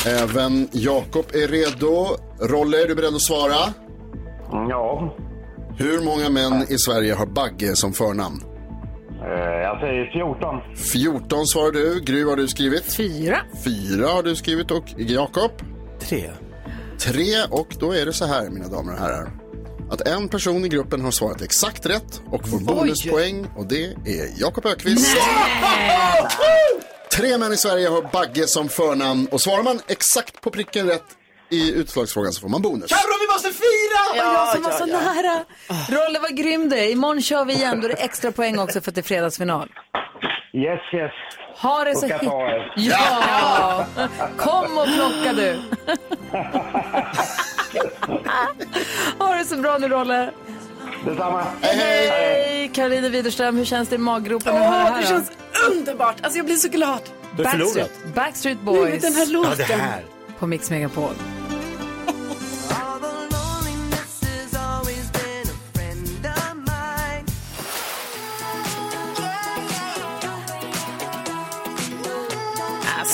Även 0.07 0.69
Jakob 0.73 1.25
är 1.35 1.49
redo. 1.49 2.07
Rolle, 2.41 2.83
är 2.83 2.89
du 2.89 2.95
beredd 2.95 3.15
att 3.15 3.23
svara? 3.23 3.75
Ja. 4.51 5.15
Hur 5.77 6.01
många 6.05 6.31
män 6.31 6.67
i 6.69 6.79
Sverige 6.79 7.15
har 7.15 7.27
Bagge 7.27 7.77
som 7.77 7.93
förnamn? 7.93 8.41
Eh, 9.23 9.29
Jag 9.63 9.81
säger 9.81 10.11
14. 10.13 10.61
14 10.77 11.47
svarar 11.47 11.73
du. 11.73 12.01
Gry 12.01 12.25
har 12.25 12.37
du 12.37 12.49
skrivit? 12.49 12.85
Fyra. 12.85 13.37
Fyra 13.65 14.07
har 14.09 14.23
du 14.23 14.37
skrivit 14.37 14.71
och 14.71 14.85
Jakob? 14.97 15.51
Tre. 16.01 16.31
Tre 16.99 17.25
och 17.51 17.69
då 17.81 17.93
är 17.93 18.07
det 18.07 18.13
så 18.13 18.25
här 18.27 18.51
mina 18.51 18.69
damer 18.69 18.93
och 18.93 18.99
herrar. 18.99 19.31
Att 19.91 20.09
en 20.09 20.29
person 20.29 20.65
i 20.65 20.69
gruppen 20.69 21.01
har 21.01 21.11
svarat 21.11 21.43
exakt 21.43 21.87
rätt 21.87 22.21
och 22.31 22.49
får 22.49 22.59
bonuspoäng 22.61 23.47
och 23.57 23.67
det 23.67 23.85
är 23.85 24.41
Jakob 24.41 24.67
Ökvist. 24.67 25.17
Tre 27.17 27.39
män 27.39 27.53
i 27.53 27.57
Sverige 27.57 27.89
har 27.89 28.03
Bagge 28.13 28.47
som 28.47 28.69
förnamn 28.69 29.29
och 29.31 29.41
svarar 29.41 29.63
man 29.63 29.81
exakt 29.89 30.41
på 30.41 30.51
pricken 30.51 30.87
rätt 30.87 31.05
i 31.51 31.73
utslagsfrågan 31.73 32.33
så 32.33 32.41
får 32.41 32.49
man 32.49 32.63
bonus. 32.63 32.91
Carro, 32.91 33.19
vi 33.21 33.33
måste 33.33 33.49
fira! 33.49 34.17
Ja, 34.17 34.35
jag 34.35 34.49
som 34.55 34.63
var 34.63 34.73
så 34.73 34.87
nära. 34.87 35.45
Rolle, 35.89 36.19
vad 36.19 36.37
grym 36.37 36.69
du 36.69 36.79
är. 36.79 36.91
Imorgon 36.91 37.23
kör 37.23 37.45
vi 37.45 37.53
igen. 37.53 37.81
Då 37.81 37.87
är 37.87 37.89
det 37.89 38.03
extra 38.03 38.33
poäng 38.33 38.59
också 38.59 38.81
för 38.81 38.91
att 38.91 38.95
det 38.95 39.01
är 39.01 39.03
fredagsfinal. 39.03 39.69
Yes, 40.53 40.81
yes. 40.95 41.13
Ha 41.63 41.85
det 41.85 41.95
så 41.97 42.07
er. 42.07 42.73
Ja! 42.77 43.87
Kom 44.39 44.79
och 44.79 44.87
plocka 44.87 45.33
du. 45.33 45.59
ha 49.19 49.35
det 49.35 49.45
så 49.45 49.57
bra 49.57 49.79
nu, 49.79 49.89
Rolle. 49.89 50.31
Detsamma. 51.05 51.45
Hej, 51.61 51.77
hej! 51.77 52.09
Hej! 52.09 52.71
Karolina 52.75 53.09
Widerström, 53.09 53.57
hur 53.57 53.65
känns 53.65 53.89
det 53.89 53.95
i 53.95 53.99
maggropen 53.99 54.55
det 54.55 54.61
Åh, 54.61 54.71
här? 54.71 54.95
det 54.95 55.01
då? 55.03 55.07
känns 55.09 55.31
underbart. 55.71 56.17
Alltså 56.23 56.39
jag 56.39 56.47
blir 56.47 56.57
så 56.57 56.69
glad. 56.69 57.01
Du. 57.37 57.43
Backstreet 57.45 57.89
Nej, 58.45 58.57
men 58.57 58.65
Boys 58.65 59.03
den 59.03 59.15
här 59.15 59.27
låten. 59.27 59.53
Ja, 59.59 59.67
det 59.69 59.75
här. 59.75 60.05
på 60.39 60.47
Mix 60.47 60.71
Megapol. 60.71 61.15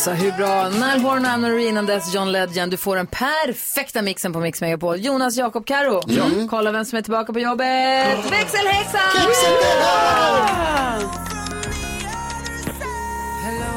Alltså 0.01 0.25
hur 0.25 0.33
bra? 0.33 0.69
Nile 0.69 1.09
Horn, 1.09 1.27
Anna 1.27 1.49
Noreen 1.49 1.87
dess 1.87 2.15
John 2.15 2.33
Legend. 2.33 2.71
Du 2.71 2.77
får 2.77 2.97
den 2.97 3.07
perfekta 3.07 4.03
mixen 4.03 4.33
på 4.33 4.41
Mix 4.41 4.61
Megapol. 4.61 5.01
Jonas, 5.01 5.37
Jakob, 5.37 5.67
Karo. 5.67 6.03
Mm. 6.09 6.49
Kolla 6.49 6.73
vem 6.73 6.85
som 6.85 6.99
är 6.99 7.03
tillbaka 7.03 7.33
på 7.33 7.41
jobbet. 7.41 8.31
Växelhäxan! 8.31 9.01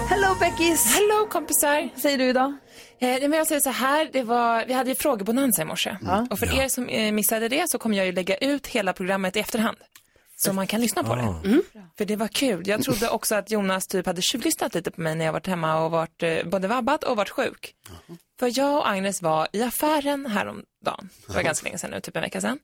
Hello 0.10 0.36
Beckis! 0.40 0.96
Hello 0.96 1.28
kompisar! 1.30 1.90
Vad 1.94 2.02
säger 2.02 2.18
du 2.18 2.24
idag? 2.24 2.54
Eh, 3.00 3.08
men 3.22 3.34
jag 3.34 3.48
säger 3.48 3.62
så 3.62 3.70
här, 3.70 4.10
det 4.14 4.24
var, 4.24 4.66
vi 4.68 4.74
hade 4.74 4.90
ju 4.90 4.96
frågebonanza 4.96 5.62
i 5.62 5.66
morse. 5.66 5.98
Mm. 6.02 6.28
Och 6.30 6.40
för 6.40 6.60
er 6.60 6.68
som 6.68 6.90
eh, 6.90 7.12
missade 7.12 7.48
det 7.48 7.70
så 7.70 7.78
kommer 7.78 7.98
jag 7.98 8.06
ju 8.06 8.12
lägga 8.12 8.36
ut 8.36 8.68
hela 8.68 8.94
programmet 8.94 9.36
i 9.36 9.40
efterhand. 9.40 9.78
Så 10.36 10.54
man 10.54 10.68
kan 10.68 10.82
lyssna 10.82 11.04
på 11.04 11.16
det. 11.16 11.22
Mm. 11.22 11.64
För 11.98 12.06
det 12.06 12.16
var 12.16 12.28
kul. 12.28 12.68
Jag 12.68 12.84
trodde 12.84 13.10
också 13.10 13.36
att 13.36 13.52
Jonas 13.52 13.88
typ 13.88 14.06
hade 14.06 14.22
tjuvlyssnat 14.22 14.76
lite 14.76 14.92
på 14.92 15.02
mig 15.02 15.16
när 15.16 15.26
jag 15.26 15.34
varit 15.34 15.48
hemma 15.48 15.86
och 15.86 15.92
varit 15.92 16.24
eh, 16.24 16.44
både 16.46 16.68
vabbat 16.68 17.04
och 17.04 17.18
varit 17.18 17.30
sjuk. 17.30 17.76
För 18.40 18.60
jag 18.60 18.78
och 18.78 18.90
Agnes 18.90 19.22
var 19.22 19.48
i 19.54 19.62
affären 19.62 20.26
häromdagen, 20.26 21.10
det 21.28 21.34
var 21.34 21.42
ganska 21.42 21.64
länge 21.64 21.78
sedan 21.78 21.92
nu, 21.92 22.02
typ 22.02 22.16
en 22.16 22.22
vecka 22.22 22.42
sedan. 22.42 22.60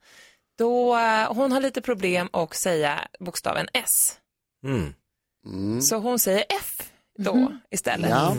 Då 0.57 0.97
eh, 0.97 1.33
hon 1.33 1.51
har 1.51 1.59
lite 1.59 1.81
problem 1.81 2.29
att 2.33 2.55
säga 2.55 3.07
bokstaven 3.19 3.67
S. 3.73 4.17
Mm. 4.63 5.81
Så 5.81 5.95
hon 5.95 6.19
säger 6.19 6.43
F 6.49 6.91
då 7.17 7.57
istället. 7.71 8.09
Ja. 8.09 8.35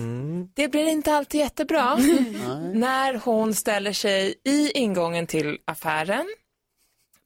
Det 0.54 0.68
blir 0.68 0.86
inte 0.86 1.14
alltid 1.14 1.40
jättebra 1.40 1.96
när 2.74 3.14
hon 3.14 3.54
ställer 3.54 3.92
sig 3.92 4.34
i 4.44 4.70
ingången 4.70 5.26
till 5.26 5.58
affären, 5.64 6.26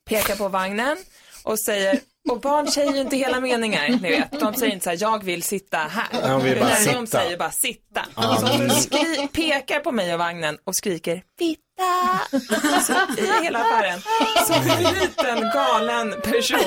pekar 0.05 0.37
på 0.37 0.49
vagnen 0.49 0.97
och 1.45 1.59
säger 1.59 2.01
och 2.31 2.41
barn 2.41 2.68
säger 2.68 2.93
ju 2.93 3.01
inte 3.01 3.16
hela 3.16 3.41
meningar, 3.41 3.89
ni 3.89 3.97
vet. 4.11 4.41
De 4.41 4.55
säger 4.55 4.72
inte 4.72 4.85
så 4.85 4.91
här, 4.91 4.97
jag 5.01 5.25
vill 5.25 5.43
sitta 5.43 5.77
här. 5.79 6.29
De 6.29 6.43
vill 6.45 6.59
bara 6.61 6.70
Utan 6.81 6.95
De 6.95 7.07
sitta. 7.07 7.18
säger 7.18 7.37
bara 7.37 7.51
sitta. 7.51 8.01
Ah. 8.14 8.37
Så 8.37 8.47
hon 8.47 8.70
skri- 8.70 9.29
pekar 9.33 9.81
på 9.81 9.93
mig 9.93 10.12
och 10.12 10.18
vagnen 10.18 10.59
och 10.64 10.77
skriker, 10.77 11.22
fitta. 11.39 11.61
Så, 12.83 12.93
I 13.22 13.43
hela 13.45 13.59
affären. 13.59 14.01
Som 14.47 14.70
en 14.87 14.95
liten 14.95 15.51
galen 15.55 16.14
person. 16.22 16.59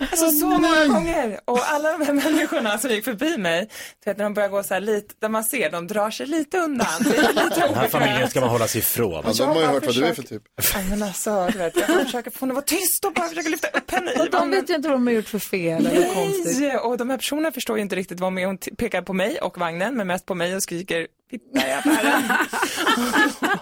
Alltså 0.00 0.30
så 0.30 0.46
många 0.46 0.86
gånger. 0.86 1.40
Och 1.44 1.58
alla 1.72 1.98
de 1.98 2.06
här 2.06 2.12
människorna 2.12 2.78
som 2.78 2.90
gick 2.90 3.04
förbi 3.04 3.36
mig, 3.36 3.68
du 4.04 4.10
vet 4.10 4.16
när 4.18 4.24
de 4.24 4.34
börjar 4.34 4.48
gå 4.48 4.62
så 4.62 4.74
här 4.74 4.80
lite, 4.80 5.14
där 5.20 5.28
man 5.28 5.44
ser, 5.44 5.70
de 5.70 5.86
drar 5.86 6.10
sig 6.10 6.26
lite 6.26 6.58
undan. 6.58 6.86
Det 7.00 7.16
är 7.16 7.28
lite 7.32 7.60
Den 7.66 7.74
här 7.74 7.88
familjen 7.88 8.30
ska 8.30 8.40
man 8.40 8.48
hålla 8.48 8.68
sig 8.68 8.78
ifrån. 8.78 9.24
Ja, 9.26 9.32
de 9.38 9.48
har 9.48 9.60
ju 9.60 9.66
hört 9.66 9.86
vad 9.86 9.94
du 9.94 10.04
är 10.06 10.14
för 10.14 10.22
typ. 10.22 10.42
Ja, 10.74 10.78
men 10.90 11.02
alltså, 11.02 11.48
du 11.52 11.58
vet, 11.58 11.76
jag 11.76 11.86
försöker 12.06 12.30
få 12.30 12.38
henne 12.40 12.52
att 12.52 12.54
vara 12.56 12.64
tyst 12.64 13.04
och 13.04 13.12
bara 13.12 13.28
försöka 13.28 13.48
lyfta 13.48 13.68
upp 13.68 13.90
henne 13.90 14.12
i 14.12 14.28
de 14.40 14.50
vet 14.50 14.70
ju 14.70 14.74
inte 14.74 14.88
vad 14.88 14.96
de 14.96 15.06
har 15.06 15.14
gjort 15.14 15.28
för 15.28 15.38
fel 15.38 15.86
eller 15.86 16.14
konstigt. 16.14 16.60
Nej, 16.60 16.76
och 16.76 16.96
de 16.98 17.10
här 17.10 17.16
personerna 17.16 17.52
förstår 17.52 17.76
ju 17.76 17.82
inte 17.82 17.96
riktigt 17.96 18.20
vad 18.20 18.32
med. 18.32 18.46
Hon 18.46 18.58
t- 18.58 18.74
pekar 18.78 19.02
på 19.02 19.12
mig 19.12 19.38
och 19.40 19.58
vagnen, 19.58 19.96
men 19.96 20.06
mest 20.06 20.26
på 20.26 20.34
mig 20.34 20.56
och 20.56 20.62
skriker 20.62 21.06
fitta 21.30 21.68
i 21.68 21.72
affären. 21.72 22.22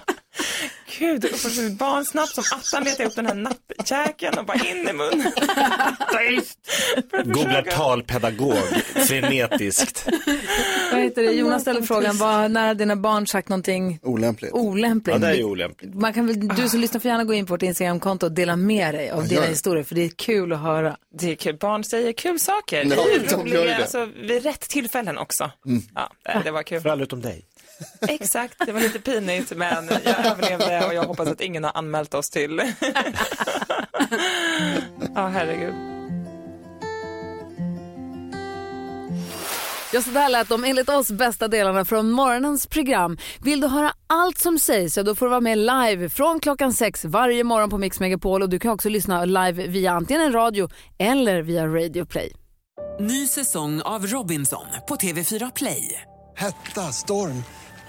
Gud, 0.98 1.24
och 1.24 1.38
så 1.38 1.48
ett 1.66 1.72
barn 1.72 2.04
snabbt 2.04 2.34
som 2.34 2.44
attan 2.58 2.84
letar 2.84 3.04
upp 3.04 3.14
den 3.16 3.26
här 3.26 3.34
nappjäkeln 3.34 4.38
och 4.38 4.44
bara 4.46 4.56
in 4.58 4.88
i 4.88 4.92
munnen. 4.92 5.32
Googlar 7.24 7.62
talpedagog 7.62 8.56
frenetiskt. 8.94 10.06
Vad 10.92 11.00
heter 11.00 11.22
det? 11.22 11.30
Jonas 11.32 11.62
ställer 11.62 11.82
frågan, 11.82 12.16
vad, 12.18 12.50
när 12.50 12.66
har 12.66 12.74
dina 12.74 12.96
barn 12.96 13.26
sagt 13.26 13.48
någonting 13.48 13.98
Olämpligt. 14.02 14.52
olämpligt? 14.52 15.14
Ja, 15.14 15.18
det 15.18 15.26
är 15.28 15.34
ju 15.34 15.44
olämpligt. 15.44 15.94
Man 15.94 16.12
kan 16.14 16.26
väl, 16.26 16.48
du 16.48 16.68
som 16.68 16.80
lyssnar 16.80 17.00
får 17.00 17.08
gärna 17.08 17.24
gå 17.24 17.34
in 17.34 17.46
på 17.46 17.52
vårt 17.54 17.62
Instagramkonto 17.62 18.26
och 18.26 18.32
dela 18.32 18.56
med 18.56 18.94
dig 18.94 19.10
av 19.10 19.28
dina 19.28 19.40
det. 19.40 19.46
historier, 19.46 19.84
för 19.84 19.94
det 19.94 20.04
är 20.04 20.08
kul 20.08 20.52
att 20.52 20.60
höra. 20.60 20.96
Det 21.18 21.30
är 21.30 21.34
kul, 21.34 21.56
barn 21.60 21.84
säger 21.84 22.12
kul 22.12 22.40
saker. 22.40 22.76
Ja, 22.84 22.84
det 22.84 22.94
är 22.94 23.36
de 23.38 23.48
gör 23.48 23.62
ju 23.62 23.68
det. 23.68 23.76
alltså, 23.76 24.08
vid 24.22 24.42
rätt 24.42 24.60
tillfällen 24.60 25.18
också. 25.18 25.50
Ja, 25.94 26.10
det- 26.24 26.40
det 26.44 26.50
var 26.50 26.62
kul. 26.62 26.80
För 26.80 26.88
alla 26.88 27.02
utom 27.02 27.20
dig. 27.20 27.44
Exakt, 28.00 28.66
det 28.66 28.72
var 28.72 28.80
lite 28.80 28.98
pinigt 28.98 29.56
men 29.56 29.88
jag 30.04 30.26
överlevde 30.26 30.86
och 30.86 30.94
jag 30.94 31.02
hoppas 31.02 31.28
att 31.28 31.40
ingen 31.40 31.64
har 31.64 31.72
anmält 31.74 32.14
oss 32.14 32.30
till. 32.30 32.62
Ja, 35.14 35.26
herregud. 35.28 35.74
Ja, 39.92 40.02
så 40.02 40.10
där 40.10 40.28
lät 40.28 40.48
de 40.48 40.64
enligt 40.64 40.88
oss 40.88 41.10
bästa 41.10 41.48
delarna 41.48 41.84
från 41.84 42.10
morgonens 42.10 42.66
program. 42.66 43.18
Vill 43.38 43.60
du 43.60 43.66
höra 43.68 43.92
allt 44.06 44.38
som 44.38 44.58
sägs 44.58 44.94
så 44.94 45.02
då 45.02 45.14
får 45.14 45.26
du 45.26 45.30
vara 45.30 45.40
med 45.40 45.58
live 45.58 46.08
från 46.08 46.40
klockan 46.40 46.72
sex 46.72 47.04
varje 47.04 47.44
morgon 47.44 47.70
på 47.70 47.78
Mix 47.78 48.00
Megapol 48.00 48.42
och 48.42 48.48
du 48.48 48.58
kan 48.58 48.70
också 48.70 48.88
lyssna 48.88 49.24
live 49.24 49.66
via 49.66 49.92
antingen 49.92 50.22
en 50.22 50.32
radio 50.32 50.68
eller 50.98 51.42
via 51.42 51.66
Radio 51.66 52.04
Play. 52.04 52.32
Ny 53.00 53.26
säsong 53.26 53.82
av 53.82 54.06
Robinson 54.06 54.66
på 54.88 54.96
TV4 54.96 55.52
Play. 55.56 56.00
Hetta, 56.36 56.80
storm, 56.80 57.44